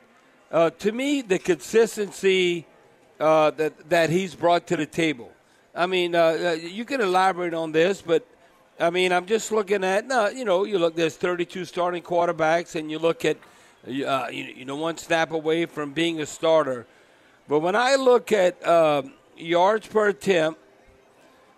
uh, 0.51 0.69
to 0.69 0.91
me, 0.93 1.21
the 1.21 1.37
consistency 1.37 2.65
uh, 3.19 3.51
that 3.51 3.89
that 3.89 4.09
he's 4.09 4.35
brought 4.35 4.67
to 4.67 4.77
the 4.77 4.85
table. 4.85 5.31
I 5.73 5.85
mean, 5.85 6.13
you 6.13 6.85
can 6.85 7.01
elaborate 7.01 7.53
on 7.53 7.73
this, 7.73 8.01
but 8.01 8.25
I 8.79 8.89
mean, 8.89 9.11
I'm 9.11 9.25
just 9.25 9.51
looking 9.51 9.83
at 9.83 10.05
no, 10.05 10.27
you 10.29 10.45
know, 10.45 10.65
you 10.65 10.77
look. 10.77 10.95
There's 10.95 11.15
32 11.15 11.65
starting 11.65 12.03
quarterbacks, 12.03 12.75
and 12.75 12.91
you 12.91 12.99
look 12.99 13.23
at 13.23 13.37
uh, 13.87 14.27
you, 14.31 14.43
you 14.43 14.65
know 14.65 14.75
one 14.75 14.97
snap 14.97 15.31
away 15.31 15.65
from 15.65 15.93
being 15.93 16.19
a 16.21 16.25
starter. 16.25 16.85
But 17.47 17.59
when 17.59 17.75
I 17.75 17.95
look 17.95 18.31
at 18.31 18.65
um, 18.67 19.13
yards 19.37 19.87
per 19.87 20.09
attempt, 20.09 20.59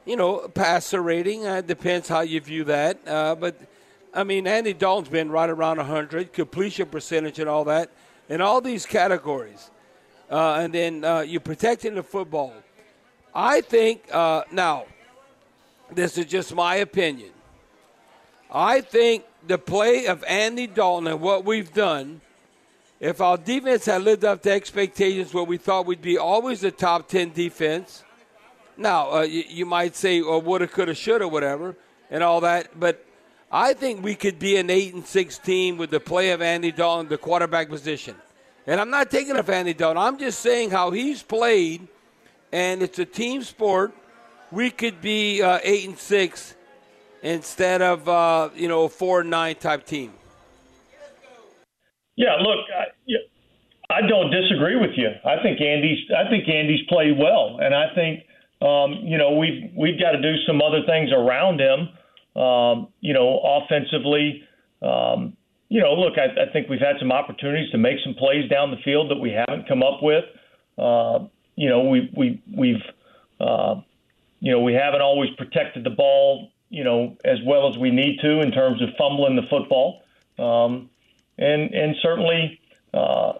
you 0.05 0.15
know, 0.15 0.47
passer 0.47 1.01
rating 1.01 1.47
uh, 1.47 1.61
depends 1.61 2.07
how 2.07 2.21
you 2.21 2.39
view 2.39 2.63
that. 2.65 3.03
but 3.05 3.59
I 4.13 4.23
mean, 4.23 4.47
Andy 4.47 4.73
Dalton's 4.73 5.09
been 5.09 5.29
right 5.29 5.49
around 5.49 5.77
100, 5.77 6.33
completion 6.33 6.87
percentage, 6.87 7.39
and 7.39 7.49
all 7.49 7.65
that 7.65 7.91
in 8.29 8.41
all 8.41 8.61
these 8.61 8.85
categories. 8.85 9.69
Uh, 10.29 10.55
and 10.55 10.73
then 10.73 11.03
uh, 11.03 11.21
you're 11.21 11.41
protecting 11.41 11.95
the 11.95 12.03
football. 12.03 12.53
I 13.33 13.61
think, 13.61 14.03
uh, 14.11 14.43
now, 14.51 14.85
this 15.93 16.17
is 16.17 16.25
just 16.25 16.53
my 16.53 16.75
opinion. 16.75 17.31
I 18.51 18.81
think 18.81 19.25
the 19.45 19.57
play 19.57 20.07
of 20.07 20.23
Andy 20.23 20.67
Dalton 20.67 21.07
and 21.07 21.21
what 21.21 21.45
we've 21.45 21.73
done, 21.73 22.21
if 22.99 23.21
our 23.21 23.37
defense 23.37 23.85
had 23.85 24.03
lived 24.03 24.25
up 24.25 24.41
to 24.43 24.51
expectations 24.51 25.33
where 25.33 25.43
we 25.43 25.57
thought 25.57 25.85
we'd 25.85 26.01
be 26.01 26.17
always 26.17 26.63
a 26.63 26.71
top 26.71 27.07
10 27.07 27.31
defense, 27.31 28.03
now, 28.77 29.11
uh, 29.11 29.21
you, 29.21 29.43
you, 29.47 29.65
might 29.65 29.95
say, 29.95 30.21
or 30.21 30.39
woulda, 30.39 30.67
coulda, 30.67 30.93
shoulda, 30.93 31.27
whatever, 31.27 31.75
and 32.11 32.23
all 32.23 32.41
that, 32.41 32.79
but 32.79 33.03
I 33.51 33.73
think 33.73 34.03
we 34.03 34.13
could 34.13 34.39
be 34.39 34.57
an 34.57 34.69
eight 34.69 34.93
and 34.93 35.05
six 35.05 35.37
team 35.37 35.77
with 35.77 35.89
the 35.89 35.99
play 35.99 36.31
of 36.31 36.41
Andy 36.41 36.71
Dalton, 36.71 37.07
the 37.07 37.17
quarterback 37.17 37.69
position. 37.69 38.15
And 38.67 38.79
I'm 38.79 38.89
not 38.89 39.09
taking 39.09 39.35
off 39.35 39.49
Andy 39.49 39.73
Dalton. 39.73 39.97
I'm 39.97 40.19
just 40.19 40.39
saying 40.41 40.71
how 40.71 40.91
he's 40.91 41.23
played, 41.23 41.87
and 42.51 42.83
it's 42.83 42.99
a 42.99 43.05
team 43.05 43.41
sport. 43.41 43.93
We 44.51 44.69
could 44.69 45.01
be 45.01 45.41
uh, 45.41 45.59
eight 45.63 45.87
and 45.87 45.97
six 45.97 46.55
instead 47.21 47.81
of 47.81 48.07
uh, 48.07 48.49
you 48.55 48.67
know 48.67 48.87
four 48.87 49.21
and 49.21 49.29
nine 49.29 49.55
type 49.55 49.85
team. 49.85 50.13
Yeah, 52.15 52.35
look, 52.39 52.65
I, 52.75 53.93
I 53.93 54.01
don't 54.07 54.31
disagree 54.31 54.75
with 54.75 54.91
you. 54.95 55.09
I 55.25 55.41
think 55.43 55.61
Andy's 55.61 55.99
I 56.15 56.29
think 56.29 56.47
Andy's 56.47 56.85
played 56.87 57.17
well, 57.17 57.59
and 57.61 57.75
I 57.75 57.93
think 57.93 58.23
um, 58.61 59.05
you 59.05 59.17
know 59.17 59.35
we've 59.35 59.71
we've 59.75 59.99
got 59.99 60.11
to 60.11 60.21
do 60.21 60.35
some 60.47 60.61
other 60.61 60.81
things 60.85 61.11
around 61.11 61.59
him 61.59 61.89
um, 62.37 62.89
you 63.01 63.13
know, 63.13 63.39
offensively, 63.43 64.43
um, 64.83 65.35
you 65.69 65.81
know, 65.81 65.93
look, 65.93 66.13
I, 66.17 66.43
I 66.43 66.53
think 66.53 66.69
we've 66.69 66.79
had 66.79 66.95
some 66.99 67.11
opportunities 67.11 67.69
to 67.71 67.77
make 67.77 67.97
some 68.03 68.13
plays 68.13 68.47
down 68.49 68.69
the 68.69 68.77
field 68.85 69.09
that 69.09 69.17
we 69.17 69.31
haven't 69.31 69.67
come 69.67 69.81
up 69.81 70.03
with. 70.03 70.23
Uh, 70.77 71.25
you 71.55 71.67
know, 71.67 71.83
we 71.85 72.11
we 72.15 72.41
we've 72.55 72.83
uh, 73.41 73.81
you 74.39 74.51
know 74.51 74.61
we 74.61 74.73
haven't 74.73 75.01
always 75.01 75.29
protected 75.37 75.83
the 75.83 75.89
ball, 75.89 76.51
you 76.69 76.83
know, 76.83 77.17
as 77.25 77.39
well 77.45 77.69
as 77.69 77.77
we 77.77 77.91
need 77.91 78.19
to 78.21 78.41
in 78.41 78.51
terms 78.51 78.81
of 78.81 78.89
fumbling 78.97 79.35
the 79.35 79.47
football. 79.49 80.01
Um, 80.37 80.89
and 81.37 81.73
and 81.73 81.95
certainly, 82.01 82.59
uh, 82.93 83.33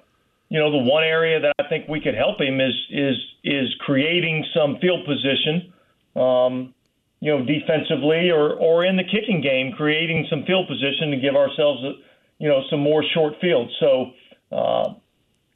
you 0.49 0.59
know, 0.59 0.71
the 0.71 0.89
one 0.89 1.03
area 1.03 1.39
that 1.39 1.53
I 1.59 1.67
think 1.67 1.87
we 1.87 1.99
could 1.99 2.15
help 2.15 2.39
him 2.39 2.59
is 2.61 2.73
is 2.89 3.15
is 3.43 3.73
creating 3.79 4.45
some 4.53 4.77
field 4.79 5.05
position. 5.05 5.73
Um, 6.15 6.73
you 7.19 7.31
know, 7.31 7.43
defensively 7.43 8.29
or 8.29 8.53
or 8.53 8.85
in 8.85 8.95
the 8.95 9.03
kicking 9.03 9.41
game, 9.41 9.73
creating 9.73 10.27
some 10.29 10.43
field 10.45 10.67
position 10.67 11.11
to 11.11 11.17
give 11.17 11.35
ourselves, 11.35 11.83
a, 11.83 11.93
you 12.39 12.47
know, 12.47 12.61
some 12.69 12.79
more 12.79 13.03
short 13.13 13.33
field. 13.41 13.71
So, 13.79 14.11
uh, 14.51 14.93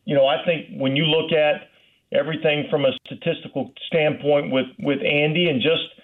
you 0.06 0.16
know, 0.16 0.26
I 0.26 0.44
think 0.44 0.80
when 0.80 0.96
you 0.96 1.06
look 1.06 1.32
at 1.32 1.70
everything 2.12 2.66
from 2.70 2.86
a 2.86 2.92
statistical 3.06 3.74
standpoint 3.88 4.52
with 4.52 4.68
with 4.80 5.00
Andy 5.00 5.50
and 5.50 5.62
just 5.62 6.02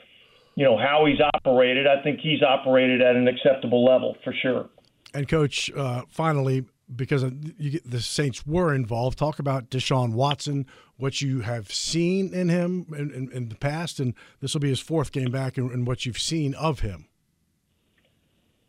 you 0.55 0.63
know 0.63 0.77
how 0.77 1.05
he's 1.05 1.19
operated, 1.35 1.85
I 1.87 2.01
think 2.01 2.19
he's 2.19 2.41
operated 2.41 3.01
at 3.01 3.15
an 3.15 3.27
acceptable 3.27 3.85
level 3.85 4.17
for 4.23 4.33
sure. 4.41 4.69
And 5.13 5.27
coach, 5.27 5.71
uh, 5.71 6.03
finally, 6.09 6.65
because 6.93 7.23
the 7.23 7.99
Saints 7.99 8.45
were 8.45 8.73
involved. 8.73 9.17
Talk 9.17 9.39
about 9.39 9.69
Deshaun 9.69 10.13
Watson, 10.13 10.65
what 10.97 11.21
you 11.21 11.41
have 11.41 11.71
seen 11.71 12.33
in 12.33 12.49
him 12.49 12.87
in, 12.97 13.11
in, 13.11 13.31
in 13.31 13.49
the 13.49 13.55
past, 13.55 13.99
and 13.99 14.13
this 14.39 14.53
will 14.53 14.61
be 14.61 14.69
his 14.69 14.79
fourth 14.79 15.11
game 15.11 15.31
back, 15.31 15.57
and, 15.57 15.71
and 15.71 15.85
what 15.85 16.05
you've 16.05 16.19
seen 16.19 16.53
of 16.55 16.79
him. 16.79 17.07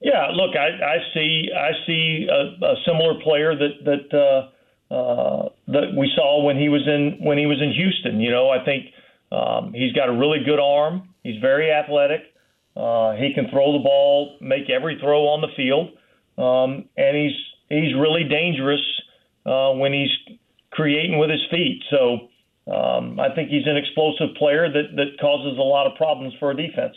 Yeah, 0.01 0.29
look, 0.33 0.55
I, 0.57 0.68
I 0.68 0.96
see 1.14 1.48
I 1.57 1.70
see 1.87 2.29
a, 2.31 2.64
a, 2.64 2.74
similar 2.87 3.20
player 3.20 3.55
that 3.57 3.85
that 3.85 4.18
uh, 4.18 4.51
uh, 4.90 5.48
that 5.68 5.94
we 5.96 6.11
saw 6.14 6.42
when 6.44 6.59
he 6.59 6.68
was 6.68 6.87
in 6.87 7.18
when 7.20 7.38
he 7.38 7.46
was 7.46 7.61
in 7.61 7.72
Houston. 7.72 8.20
You 8.20 8.31
know, 8.31 8.48
I 8.48 8.64
think 8.64 8.87
um, 9.31 9.72
he's 9.74 9.92
got 9.92 10.09
a 10.09 10.12
really 10.12 10.40
good 10.44 10.61
arm. 10.61 11.09
He's 11.22 11.40
very 11.40 11.70
athletic. 11.70 12.22
Uh, 12.77 13.12
he 13.12 13.35
can 13.35 13.51
throw 13.51 13.72
the 13.72 13.83
ball, 13.83 14.37
make 14.40 14.70
every 14.70 14.98
throw 15.01 15.27
on 15.29 15.40
the 15.40 15.48
field, 15.57 15.90
um, 16.38 16.88
and 16.96 17.16
he's 17.16 17.37
he's 17.68 17.94
really 17.94 18.24
dangerous 18.24 18.81
uh, 19.44 19.72
when 19.72 19.92
he's 19.92 20.38
creating 20.70 21.18
with 21.18 21.31
his 21.31 21.44
feet. 21.51 21.83
So 21.90 22.29
um, 22.72 23.18
I 23.18 23.35
think 23.35 23.51
he's 23.51 23.66
an 23.66 23.77
explosive 23.77 24.37
player 24.37 24.70
that, 24.70 24.96
that 24.96 25.18
causes 25.20 25.59
a 25.59 25.62
lot 25.62 25.87
of 25.87 25.96
problems 25.96 26.35
for 26.38 26.51
a 26.51 26.57
defense. 26.57 26.94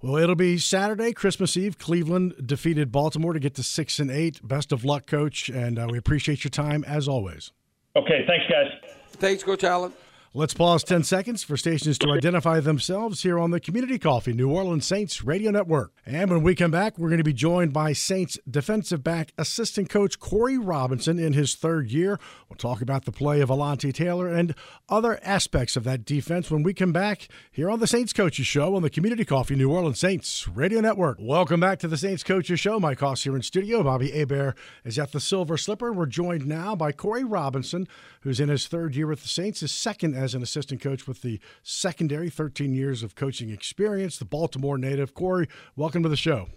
Well, 0.00 0.16
it'll 0.16 0.36
be 0.36 0.58
Saturday, 0.58 1.12
Christmas 1.12 1.56
Eve. 1.56 1.76
Cleveland 1.76 2.46
defeated 2.46 2.92
Baltimore 2.92 3.32
to 3.32 3.40
get 3.40 3.54
to 3.54 3.64
six 3.64 3.98
and 3.98 4.12
eight. 4.12 4.46
Best 4.46 4.70
of 4.70 4.84
luck, 4.84 5.06
Coach, 5.06 5.48
and 5.48 5.76
uh, 5.76 5.88
we 5.90 5.98
appreciate 5.98 6.44
your 6.44 6.50
time 6.50 6.84
as 6.84 7.08
always. 7.08 7.50
Okay, 7.96 8.24
thanks, 8.28 8.44
guys. 8.48 8.92
Thanks, 9.14 9.42
Coach 9.42 9.64
Allen. 9.64 9.92
Let's 10.34 10.52
pause 10.52 10.84
10 10.84 11.04
seconds 11.04 11.42
for 11.42 11.56
stations 11.56 11.96
to 11.98 12.10
identify 12.10 12.60
themselves 12.60 13.22
here 13.22 13.38
on 13.38 13.50
the 13.50 13.58
Community 13.58 13.98
Coffee 13.98 14.34
New 14.34 14.50
Orleans 14.50 14.86
Saints 14.86 15.24
Radio 15.24 15.50
Network. 15.50 15.90
And 16.04 16.30
when 16.30 16.42
we 16.42 16.54
come 16.54 16.70
back, 16.70 16.98
we're 16.98 17.08
going 17.08 17.16
to 17.16 17.24
be 17.24 17.32
joined 17.32 17.72
by 17.72 17.94
Saints 17.94 18.38
defensive 18.48 19.02
back 19.02 19.32
assistant 19.38 19.88
coach 19.88 20.18
Corey 20.18 20.58
Robinson 20.58 21.18
in 21.18 21.32
his 21.32 21.54
third 21.54 21.90
year. 21.90 22.20
We'll 22.46 22.58
talk 22.58 22.82
about 22.82 23.06
the 23.06 23.10
play 23.10 23.40
of 23.40 23.48
Alontae 23.48 23.94
Taylor 23.94 24.28
and 24.28 24.54
other 24.90 25.18
aspects 25.22 25.76
of 25.76 25.84
that 25.84 26.04
defense 26.04 26.50
when 26.50 26.62
we 26.62 26.74
come 26.74 26.92
back 26.92 27.28
here 27.50 27.70
on 27.70 27.80
the 27.80 27.86
Saints 27.86 28.12
Coaches 28.12 28.46
Show 28.46 28.76
on 28.76 28.82
the 28.82 28.90
Community 28.90 29.24
Coffee 29.24 29.56
New 29.56 29.72
Orleans 29.72 29.98
Saints 29.98 30.46
Radio 30.46 30.82
Network. 30.82 31.16
Welcome 31.18 31.60
back 31.60 31.78
to 31.78 31.88
the 31.88 31.96
Saints 31.96 32.22
Coaches 32.22 32.60
Show. 32.60 32.78
Mike 32.78 33.00
Hoss 33.00 33.22
here 33.22 33.34
in 33.34 33.40
studio. 33.40 33.82
Bobby 33.82 34.10
Hebert 34.10 34.58
is 34.84 34.98
at 34.98 35.12
the 35.12 35.20
Silver 35.20 35.56
Slipper. 35.56 35.90
We're 35.90 36.04
joined 36.04 36.46
now 36.46 36.76
by 36.76 36.92
Corey 36.92 37.24
Robinson, 37.24 37.88
who's 38.20 38.40
in 38.40 38.50
his 38.50 38.66
third 38.66 38.94
year 38.94 39.06
with 39.06 39.22
the 39.22 39.28
Saints, 39.28 39.60
his 39.60 39.72
second 39.72 40.17
as 40.18 40.34
an 40.34 40.42
assistant 40.42 40.80
coach 40.80 41.06
with 41.06 41.22
the 41.22 41.40
secondary, 41.62 42.28
13 42.28 42.74
years 42.74 43.02
of 43.02 43.14
coaching 43.14 43.50
experience, 43.50 44.18
the 44.18 44.24
Baltimore 44.24 44.76
native. 44.76 45.14
Corey, 45.14 45.48
welcome 45.76 46.02
to 46.02 46.08
the 46.08 46.16
show. 46.16 46.48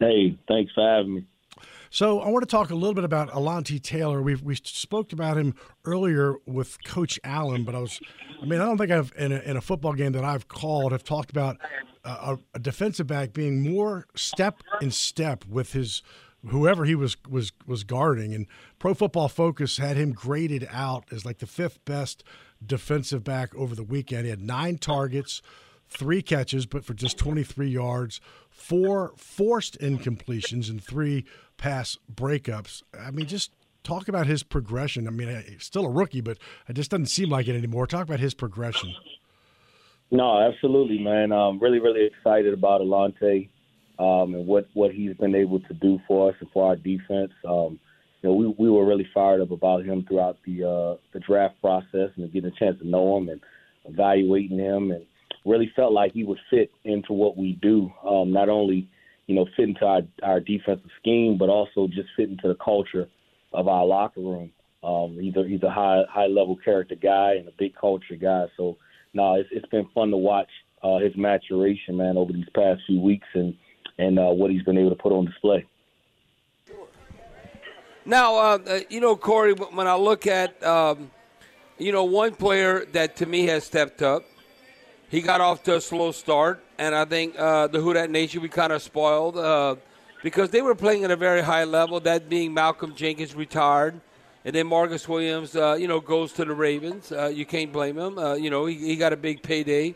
Hey, 0.00 0.38
thanks 0.48 0.72
for 0.74 0.88
having 0.88 1.14
me. 1.14 1.24
So 1.90 2.20
I 2.20 2.28
want 2.28 2.42
to 2.42 2.50
talk 2.50 2.70
a 2.70 2.74
little 2.74 2.94
bit 2.94 3.04
about 3.04 3.30
Alontae 3.30 3.80
Taylor. 3.80 4.20
We 4.20 4.34
we 4.34 4.56
spoke 4.56 5.12
about 5.12 5.36
him 5.36 5.54
earlier 5.84 6.34
with 6.46 6.82
Coach 6.84 7.20
Allen, 7.22 7.62
but 7.62 7.76
I 7.76 7.78
was, 7.78 8.00
I 8.42 8.46
mean, 8.46 8.60
I 8.60 8.64
don't 8.64 8.78
think 8.78 8.90
I've 8.90 9.12
in 9.16 9.30
a, 9.30 9.38
in 9.38 9.56
a 9.56 9.60
football 9.60 9.92
game 9.92 10.10
that 10.12 10.24
I've 10.24 10.48
called 10.48 10.90
have 10.90 11.04
talked 11.04 11.30
about 11.30 11.56
a, 12.04 12.36
a 12.52 12.58
defensive 12.58 13.06
back 13.06 13.32
being 13.32 13.62
more 13.62 14.06
step 14.16 14.62
in 14.80 14.90
step 14.90 15.44
with 15.46 15.72
his 15.72 16.02
whoever 16.48 16.84
he 16.84 16.94
was 16.94 17.16
was 17.28 17.52
was 17.66 17.84
guarding. 17.84 18.34
And 18.34 18.46
Pro 18.78 18.94
Football 18.94 19.28
Focus 19.28 19.78
had 19.78 19.96
him 19.96 20.12
graded 20.12 20.66
out 20.70 21.04
as 21.12 21.24
like 21.24 21.38
the 21.38 21.46
fifth 21.46 21.84
best 21.84 22.24
defensive 22.64 23.24
back 23.24 23.54
over 23.54 23.74
the 23.74 23.84
weekend. 23.84 24.24
He 24.24 24.30
had 24.30 24.40
nine 24.40 24.78
targets, 24.78 25.42
three 25.88 26.22
catches, 26.22 26.66
but 26.66 26.84
for 26.84 26.94
just 26.94 27.18
23 27.18 27.68
yards, 27.68 28.20
four 28.50 29.12
forced 29.16 29.78
incompletions, 29.80 30.70
and 30.70 30.82
three 30.82 31.24
pass 31.56 31.98
breakups. 32.12 32.82
I 32.98 33.10
mean, 33.10 33.26
just 33.26 33.52
talk 33.82 34.08
about 34.08 34.26
his 34.26 34.42
progression. 34.42 35.06
I 35.06 35.10
mean, 35.10 35.56
still 35.58 35.86
a 35.86 35.90
rookie, 35.90 36.20
but 36.20 36.38
it 36.68 36.74
just 36.74 36.90
doesn't 36.90 37.06
seem 37.06 37.28
like 37.28 37.48
it 37.48 37.56
anymore. 37.56 37.86
Talk 37.86 38.02
about 38.02 38.20
his 38.20 38.34
progression. 38.34 38.94
No, 40.10 40.38
absolutely, 40.40 40.98
man. 40.98 41.32
I'm 41.32 41.58
really, 41.58 41.80
really 41.80 42.04
excited 42.04 42.52
about 42.54 42.80
Alontae 42.80 43.48
um, 43.98 44.34
and 44.34 44.46
what, 44.46 44.68
what 44.74 44.92
he's 44.92 45.16
been 45.16 45.34
able 45.34 45.60
to 45.60 45.74
do 45.74 45.98
for 46.06 46.30
us 46.30 46.36
and 46.40 46.50
for 46.52 46.66
our 46.66 46.76
defense. 46.76 47.32
Um, 47.48 47.78
you 48.22 48.30
know, 48.30 48.34
we, 48.34 48.54
we 48.58 48.70
were 48.70 48.86
really 48.86 49.06
fired 49.12 49.40
up 49.40 49.50
about 49.50 49.84
him 49.84 50.04
throughout 50.08 50.38
the 50.46 50.64
uh, 50.64 50.96
the 51.12 51.20
draft 51.20 51.60
process 51.60 52.10
and 52.16 52.32
getting 52.32 52.50
a 52.50 52.58
chance 52.58 52.78
to 52.80 52.88
know 52.88 53.18
him 53.18 53.28
and 53.28 53.40
evaluating 53.84 54.58
him, 54.58 54.90
and 54.90 55.04
really 55.44 55.70
felt 55.76 55.92
like 55.92 56.12
he 56.12 56.24
would 56.24 56.38
fit 56.50 56.70
into 56.84 57.12
what 57.12 57.36
we 57.36 57.58
do. 57.60 57.92
Um, 58.06 58.32
not 58.32 58.48
only, 58.48 58.88
you 59.26 59.34
know, 59.34 59.46
fit 59.56 59.68
into 59.68 59.84
our, 59.84 60.00
our 60.22 60.40
defensive 60.40 60.90
scheme, 61.00 61.36
but 61.38 61.50
also 61.50 61.86
just 61.86 62.08
fit 62.16 62.30
into 62.30 62.48
the 62.48 62.56
culture 62.64 63.08
of 63.52 63.68
our 63.68 63.84
locker 63.84 64.20
room. 64.20 64.50
Um, 64.82 65.18
he's 65.20 65.36
a 65.36 65.46
he's 65.46 65.62
a 65.62 65.70
high 65.70 66.02
high 66.08 66.26
level 66.26 66.56
character 66.56 66.94
guy 66.94 67.34
and 67.38 67.48
a 67.48 67.52
big 67.58 67.74
culture 67.74 68.16
guy. 68.20 68.46
So, 68.56 68.78
no, 69.12 69.34
it's 69.34 69.48
it's 69.52 69.68
been 69.68 69.88
fun 69.94 70.10
to 70.10 70.16
watch 70.16 70.50
uh, 70.82 70.98
his 70.98 71.16
maturation, 71.16 71.96
man, 71.96 72.16
over 72.16 72.32
these 72.32 72.48
past 72.54 72.82
few 72.86 73.00
weeks 73.00 73.28
and 73.34 73.54
and 73.98 74.18
uh, 74.18 74.24
what 74.28 74.50
he's 74.50 74.62
been 74.62 74.78
able 74.78 74.90
to 74.90 74.96
put 74.96 75.12
on 75.12 75.24
display. 75.24 75.64
Now, 78.06 78.36
uh, 78.36 78.58
uh, 78.66 78.80
you 78.90 79.00
know, 79.00 79.16
Corey, 79.16 79.54
when 79.54 79.86
I 79.86 79.96
look 79.96 80.26
at, 80.26 80.62
um, 80.62 81.10
you 81.78 81.90
know, 81.90 82.04
one 82.04 82.34
player 82.34 82.84
that 82.92 83.16
to 83.16 83.26
me 83.26 83.46
has 83.46 83.64
stepped 83.64 84.02
up, 84.02 84.24
he 85.08 85.22
got 85.22 85.40
off 85.40 85.62
to 85.64 85.76
a 85.76 85.80
slow 85.80 86.12
start, 86.12 86.62
and 86.78 86.94
I 86.94 87.04
think 87.04 87.38
uh, 87.38 87.68
the 87.68 87.80
Who 87.80 87.94
That 87.94 88.10
Nation, 88.10 88.42
we 88.42 88.48
kind 88.48 88.72
of 88.72 88.82
spoiled 88.82 89.38
uh, 89.38 89.76
because 90.22 90.50
they 90.50 90.60
were 90.60 90.74
playing 90.74 91.04
at 91.04 91.10
a 91.10 91.16
very 91.16 91.40
high 91.40 91.64
level, 91.64 91.98
that 92.00 92.28
being 92.28 92.52
Malcolm 92.52 92.94
Jenkins 92.94 93.34
retired. 93.34 94.00
And 94.46 94.54
then 94.54 94.66
Marcus 94.66 95.08
Williams, 95.08 95.56
uh, 95.56 95.74
you 95.80 95.88
know, 95.88 96.00
goes 96.00 96.32
to 96.34 96.44
the 96.44 96.54
Ravens. 96.54 97.10
Uh, 97.10 97.28
you 97.28 97.46
can't 97.46 97.72
blame 97.72 97.96
him. 97.96 98.18
you 98.38 98.50
know, 98.50 98.66
he, 98.66 98.74
he 98.74 98.96
got 98.96 99.14
a 99.14 99.16
big 99.16 99.42
payday. 99.42 99.94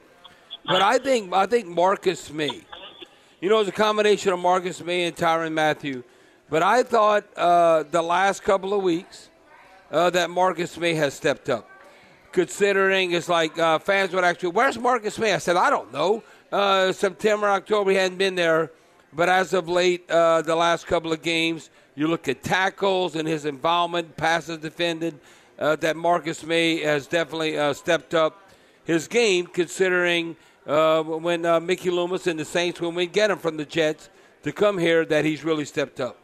But 0.65 0.83
I 0.83 0.99
think 0.99 1.33
I 1.33 1.47
think 1.47 1.67
Marcus 1.67 2.31
Maye, 2.31 2.63
you 3.41 3.49
know, 3.49 3.61
it's 3.61 3.69
a 3.69 3.73
combination 3.73 4.33
of 4.33 4.39
Marcus 4.39 4.83
Maye 4.83 5.05
and 5.05 5.17
Tyrann 5.17 5.53
Mathieu.– 5.53 6.03
but 6.51 6.63
I 6.63 6.83
thought 6.83 7.25
uh, 7.37 7.83
the 7.83 8.01
last 8.01 8.43
couple 8.43 8.73
of 8.73 8.83
weeks 8.83 9.29
uh, 9.91 10.09
that 10.11 10.31
Marcus 10.31 10.79
Maye 10.79 10.95
has 10.95 11.13
stepped 11.13 11.51
up. 11.51 11.69
Considering 12.33 13.13
it's 13.13 13.29
like 13.29 13.59
uh, 13.59 13.79
fans 13.79 14.13
would 14.15 14.25
actually, 14.25 14.51
where's 14.51 14.79
Marcus 14.79 15.19
Maye? 15.19 15.35
I 15.35 15.39
said, 15.39 15.57
I 15.57 15.69
don't 15.69 15.93
know. 15.93 16.23
Uh, 16.51 16.93
September, 16.93 17.49
October, 17.49 17.91
he 17.91 17.97
hadn't 17.97 18.17
been 18.17 18.35
there. 18.35 18.71
But 19.13 19.29
as 19.29 19.53
of 19.53 19.69
late, 19.69 20.11
uh, 20.11 20.43
the 20.43 20.55
last 20.55 20.87
couple 20.87 21.13
of 21.13 21.23
games, 21.23 21.69
you 21.95 22.07
look 22.07 22.29
at 22.29 22.43
tackles 22.43 23.17
and 23.17 23.29
his 23.29 23.45
involvement, 23.45 24.17
passes 24.17 24.59
defended, 24.59 25.19
uh, 25.59 25.77
that 25.77 25.97
Marcus 25.97 26.45
Maye 26.45 26.79
has 26.81 27.07
definitely 27.07 27.75
stepped 27.75 28.15
up 28.15 28.51
his 28.85 29.09
game, 29.09 29.47
considering 29.47 30.37
when 30.69 31.67
Mickey 31.67 31.91
Loomis 31.91 32.27
and 32.27 32.39
the 32.39 32.45
Saints, 32.45 32.81
when 32.81 32.95
we 32.95 33.07
get 33.07 33.31
him 33.31 33.39
from 33.39 33.57
the 33.57 33.65
Jets 33.65 34.11
to 34.43 34.53
come 34.53 34.79
here, 34.79 35.05
that 35.07 35.25
he's 35.25 35.45
really 35.45 35.65
stepped 35.65 36.01
up. 36.01 36.19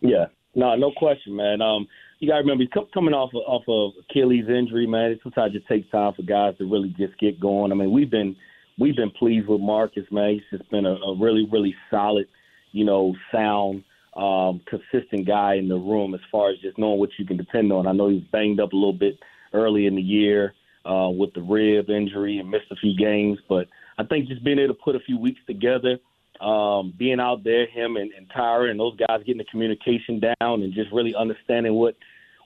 Yeah, 0.00 0.26
no, 0.54 0.74
no 0.76 0.92
question, 0.96 1.36
man. 1.36 1.60
Um, 1.60 1.86
you 2.18 2.28
got 2.28 2.36
to 2.36 2.40
remember, 2.40 2.64
he's 2.64 2.84
coming 2.94 3.12
off 3.12 3.30
of, 3.34 3.42
off 3.46 3.62
of 3.68 3.92
Achilles 4.08 4.48
injury, 4.48 4.86
man. 4.86 5.18
Sometimes 5.22 5.54
it 5.54 5.64
takes 5.68 5.90
time 5.90 6.14
for 6.14 6.22
guys 6.22 6.56
to 6.58 6.64
really 6.64 6.94
just 6.98 7.18
get 7.18 7.38
going. 7.38 7.72
I 7.72 7.74
mean, 7.74 7.92
we've 7.92 8.10
been 8.10 8.34
we've 8.78 8.96
been 8.96 9.10
pleased 9.10 9.48
with 9.48 9.60
Marcus, 9.60 10.04
man. 10.10 10.30
He's 10.30 10.58
just 10.58 10.70
been 10.70 10.86
a, 10.86 10.94
a 10.94 11.18
really, 11.18 11.46
really 11.50 11.74
solid, 11.90 12.26
you 12.72 12.84
know, 12.84 13.14
sound, 13.32 13.84
um, 14.14 14.62
consistent 14.66 15.26
guy 15.26 15.54
in 15.54 15.68
the 15.68 15.76
room 15.76 16.14
as 16.14 16.20
far 16.32 16.50
as 16.50 16.58
just 16.60 16.78
knowing 16.78 16.98
what 16.98 17.10
you 17.18 17.26
can 17.26 17.36
depend 17.36 17.72
on. 17.72 17.86
I 17.86 17.92
know 17.92 18.08
he's 18.08 18.24
banged 18.32 18.60
up 18.60 18.72
a 18.72 18.76
little 18.76 18.92
bit 18.92 19.18
early 19.52 19.86
in 19.86 19.94
the 19.94 20.02
year 20.02 20.54
uh, 20.86 21.08
with 21.08 21.34
the 21.34 21.42
rib 21.42 21.90
injury 21.90 22.38
and 22.38 22.50
missed 22.50 22.70
a 22.70 22.76
few 22.76 22.96
games, 22.96 23.38
but 23.48 23.66
I 23.98 24.04
think 24.04 24.28
just 24.28 24.44
being 24.44 24.58
able 24.58 24.74
to 24.74 24.80
put 24.82 24.96
a 24.96 25.00
few 25.00 25.18
weeks 25.18 25.40
together 25.46 25.98
um, 26.40 26.92
being 26.98 27.20
out 27.20 27.44
there, 27.44 27.66
him 27.66 27.96
and, 27.96 28.12
and 28.12 28.28
Tyrann 28.28 28.70
and 28.70 28.80
those 28.80 28.96
guys 28.96 29.20
getting 29.20 29.38
the 29.38 29.44
communication 29.44 30.20
down 30.20 30.62
and 30.62 30.72
just 30.74 30.92
really 30.92 31.14
understanding 31.14 31.74
what 31.74 31.94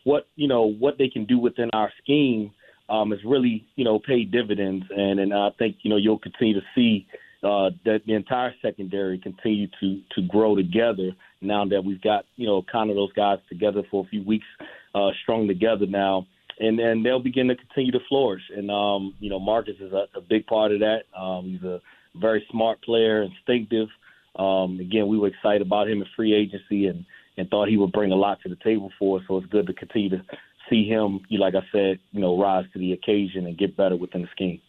what 0.05 0.29
you 0.37 0.49
know 0.49 0.63
what 0.63 0.97
they 0.99 1.09
can 1.09 1.25
do 1.25 1.39
within 1.39 1.69
our 1.73 1.93
scheme 2.03 2.53
um, 2.89 3.11
has 3.11 3.21
really 3.25 3.67
you 3.77 3.85
know 3.85 3.99
paid 3.99 4.31
dividends, 4.31 4.85
and 4.91 5.21
and 5.21 5.35
I 5.35 5.51
think 5.59 5.77
you 5.83 5.91
know 5.91 5.97
you'll 5.97 6.19
continue 6.19 6.55
to 6.55 6.67
see 6.75 7.07
uh, 7.43 7.71
that 7.85 8.03
the 8.07 8.15
entire 8.15 8.55
secondary 8.63 9.19
continue 9.19 9.67
to 9.81 10.01
to 10.15 10.23
grow 10.29 10.55
together 10.55 11.11
now 11.41 11.65
that 11.65 11.85
we've 11.85 12.03
got 12.03 12.25
you 12.37 12.47
know 12.47 12.63
kind 12.71 12.91
of 12.91 12.97
those 12.97 13.13
guys 13.13 13.39
together 13.49 13.83
for 13.91 14.05
a 14.05 14.09
few 14.09 14.23
weeks, 14.23 14.47
uh, 14.95 15.11
strung 15.23 15.49
together 15.49 15.87
now. 15.87 16.27
And 16.61 16.79
then 16.79 17.03
they'll 17.03 17.23
begin 17.23 17.49
to 17.49 17.57
continue 17.57 17.91
to 17.93 18.01
flourish. 18.09 18.43
And 18.55 18.71
um, 18.71 19.15
you 19.19 19.31
know, 19.31 19.41
Marcus 19.41 19.77
is 19.81 19.93
a, 19.93 20.07
a 20.15 20.21
big 20.21 20.47
part 20.47 20.73
of 20.73 20.81
that. 20.81 21.05
Um, 21.19 21.47
he's 21.47 21.63
a 21.63 21.81
very 22.15 22.47
smart 22.51 22.83
player, 22.83 23.23
instinctive. 23.23 23.89
Um, 24.37 24.79
again, 24.79 25.09
we 25.09 25.19
were 25.19 25.29
excited 25.29 25.63
about 25.63 25.89
him 25.89 26.03
in 26.03 26.07
free 26.15 26.35
agency 26.35 26.87
and, 26.87 27.05
and 27.37 27.49
thought 27.49 27.69
he 27.69 27.77
would 27.77 27.93
bring 27.93 28.13
a 28.13 28.17
lot 28.17 28.41
to 28.43 28.49
the 28.49 28.57
table 28.57 28.93
for 28.99 29.19
us. 29.19 29.25
So 29.27 29.39
it's 29.39 29.47
good 29.47 29.67
to 29.67 29.73
continue 29.73 30.11
to 30.11 30.23
see 30.71 30.89
him, 30.89 31.21
you 31.29 31.39
like 31.39 31.55
I 31.55 31.63
said, 31.73 31.99
you 32.13 32.21
know, 32.21 32.41
rise 32.41 32.65
to 32.73 32.79
the 32.79 32.93
occasion 32.93 33.47
and 33.47 33.59
get 33.59 33.77
better 33.77 33.97
within 33.97 34.23
the 34.23 34.29
scheme. 34.29 34.61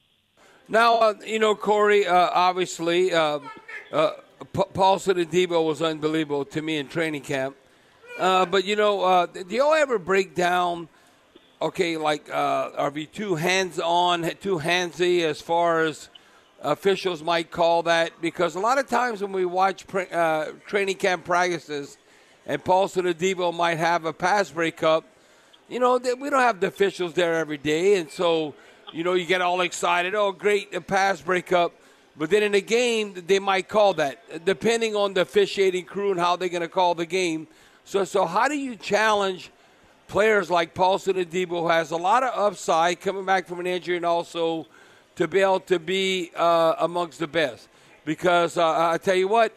Now, 0.67 0.97
uh, 0.99 1.13
you 1.25 1.37
know, 1.37 1.53
Corey, 1.53 2.07
uh, 2.07 2.29
obviously, 2.33 3.13
uh, 3.13 3.39
uh 3.91 4.11
P- 4.53 4.63
Paulson 4.73 5.17
was 5.17 5.81
unbelievable 5.81 6.45
to 6.45 6.61
me 6.61 6.77
in 6.77 6.87
training 6.87 7.21
camp. 7.21 7.55
Uh, 8.17 8.45
but, 8.45 8.65
you 8.65 8.75
know, 8.75 9.01
uh, 9.01 9.25
do 9.27 9.55
y'all 9.55 9.73
ever 9.73 9.99
break 9.99 10.33
down, 10.33 10.89
okay, 11.61 11.97
like, 11.97 12.29
are 12.33 12.89
we 12.89 13.05
too 13.05 13.35
hands 13.35 13.79
on, 13.79 14.23
too 14.41 14.59
handsy 14.59 15.21
as 15.21 15.41
far 15.41 15.83
as– 15.83 16.09
officials 16.61 17.23
might 17.23 17.51
call 17.51 17.83
that 17.83 18.21
because 18.21 18.55
a 18.55 18.59
lot 18.59 18.77
of 18.77 18.87
times 18.87 19.21
when 19.21 19.31
we 19.31 19.45
watch 19.45 19.85
uh, 20.11 20.45
training 20.67 20.95
camp 20.95 21.25
practices 21.25 21.97
and 22.45 22.63
Paul 22.63 22.87
Adebo 22.87 23.53
might 23.53 23.77
have 23.77 24.05
a 24.05 24.13
pass 24.13 24.49
breakup, 24.49 25.05
you 25.69 25.79
know, 25.79 25.97
we 25.97 26.29
don't 26.29 26.41
have 26.41 26.59
the 26.59 26.67
officials 26.67 27.13
there 27.13 27.35
every 27.35 27.57
day. 27.57 27.95
And 27.95 28.09
so, 28.09 28.53
you 28.93 29.03
know, 29.03 29.13
you 29.13 29.25
get 29.25 29.41
all 29.41 29.61
excited. 29.61 30.15
Oh, 30.15 30.31
great, 30.31 30.73
a 30.73 30.81
pass 30.81 31.21
breakup. 31.21 31.73
But 32.17 32.29
then 32.29 32.43
in 32.43 32.51
the 32.51 32.61
game, 32.61 33.23
they 33.25 33.39
might 33.39 33.69
call 33.69 33.93
that, 33.95 34.45
depending 34.45 34.95
on 34.95 35.13
the 35.13 35.21
officiating 35.21 35.85
crew 35.85 36.11
and 36.11 36.19
how 36.19 36.35
they're 36.35 36.49
going 36.49 36.61
to 36.61 36.67
call 36.67 36.93
the 36.93 37.05
game. 37.05 37.47
So, 37.85 38.03
so 38.03 38.25
how 38.25 38.47
do 38.47 38.57
you 38.57 38.75
challenge 38.75 39.49
players 40.11 40.51
like 40.51 40.73
Paulson 40.73 41.15
Adebo, 41.15 41.61
who 41.61 41.69
has 41.69 41.91
a 41.91 41.97
lot 41.97 42.21
of 42.21 42.37
upside 42.37 43.01
coming 43.01 43.25
back 43.25 43.47
from 43.47 43.59
an 43.59 43.67
injury 43.67 43.97
and 43.97 44.05
also– 44.05 44.67
to 45.15 45.27
be 45.27 45.39
able 45.39 45.59
to 45.59 45.79
be 45.79 46.31
uh, 46.35 46.75
amongst 46.79 47.19
the 47.19 47.27
best. 47.27 47.67
Because 48.05 48.57
uh, 48.57 48.89
I 48.89 48.97
tell 48.97 49.15
you 49.15 49.27
what, 49.27 49.53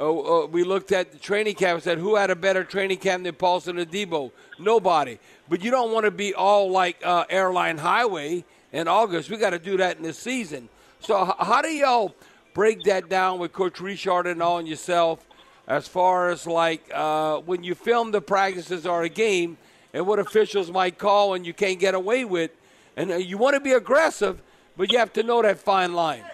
uh, 0.00 0.46
we 0.50 0.64
looked 0.64 0.90
at 0.90 1.12
the 1.12 1.18
training 1.18 1.54
camp 1.54 1.74
and 1.74 1.82
said, 1.82 1.98
who 1.98 2.16
had 2.16 2.30
a 2.30 2.36
better 2.36 2.64
training 2.64 2.98
camp 2.98 3.24
than 3.24 3.34
Paulson 3.34 3.76
Adebo? 3.76 4.32
Nobody. 4.58 5.18
But 5.48 5.62
you 5.62 5.70
don't 5.70 5.92
want 5.92 6.04
to 6.04 6.10
be 6.10 6.34
all 6.34 6.70
like 6.70 6.96
uh, 7.04 7.24
Airline 7.30 7.78
Highway 7.78 8.44
in 8.72 8.88
August. 8.88 9.30
We 9.30 9.36
got 9.36 9.50
to 9.50 9.58
do 9.58 9.76
that 9.76 9.96
in 9.98 10.02
the 10.02 10.12
season. 10.12 10.68
So, 10.98 11.28
h- 11.28 11.34
how 11.38 11.62
do 11.62 11.68
y'all 11.68 12.14
break 12.54 12.82
that 12.84 13.08
down 13.08 13.38
with 13.38 13.52
Coach 13.52 13.80
Richard 13.80 14.26
and 14.26 14.42
all 14.42 14.58
and 14.58 14.66
yourself 14.66 15.24
as 15.68 15.86
far 15.86 16.30
as 16.30 16.46
like 16.46 16.90
uh, 16.92 17.38
when 17.38 17.62
you 17.62 17.74
film 17.74 18.10
the 18.10 18.20
practices 18.20 18.86
or 18.86 19.04
a 19.04 19.08
game 19.08 19.58
and 19.94 20.06
what 20.06 20.18
officials 20.18 20.70
might 20.70 20.98
call 20.98 21.32
and 21.32 21.46
you 21.46 21.54
can't 21.54 21.78
get 21.78 21.94
away 21.94 22.26
with? 22.26 22.50
And 22.96 23.12
uh, 23.12 23.16
you 23.16 23.38
want 23.38 23.54
to 23.54 23.60
be 23.60 23.72
aggressive, 23.72 24.42
but 24.76 24.92
you 24.92 24.98
have 24.98 25.12
to 25.14 25.22
know 25.22 25.40
that 25.40 25.58
fine 25.58 25.94
line. 25.94 26.24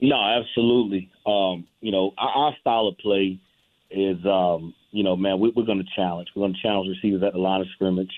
No, 0.00 0.16
absolutely. 0.16 1.10
Um, 1.24 1.66
you 1.80 1.92
know, 1.92 2.12
our, 2.18 2.28
our, 2.28 2.56
style 2.60 2.88
of 2.88 2.98
play 2.98 3.38
is, 3.90 4.18
um, 4.26 4.74
you 4.90 5.04
know, 5.04 5.16
man, 5.16 5.38
we, 5.38 5.50
are 5.50 5.64
going 5.64 5.78
to 5.78 5.84
challenge. 5.94 6.28
We're 6.34 6.42
going 6.42 6.54
to 6.54 6.60
challenge 6.60 6.88
receivers 6.88 7.22
at 7.22 7.32
the 7.32 7.38
line 7.38 7.60
of 7.60 7.68
scrimmage. 7.74 8.12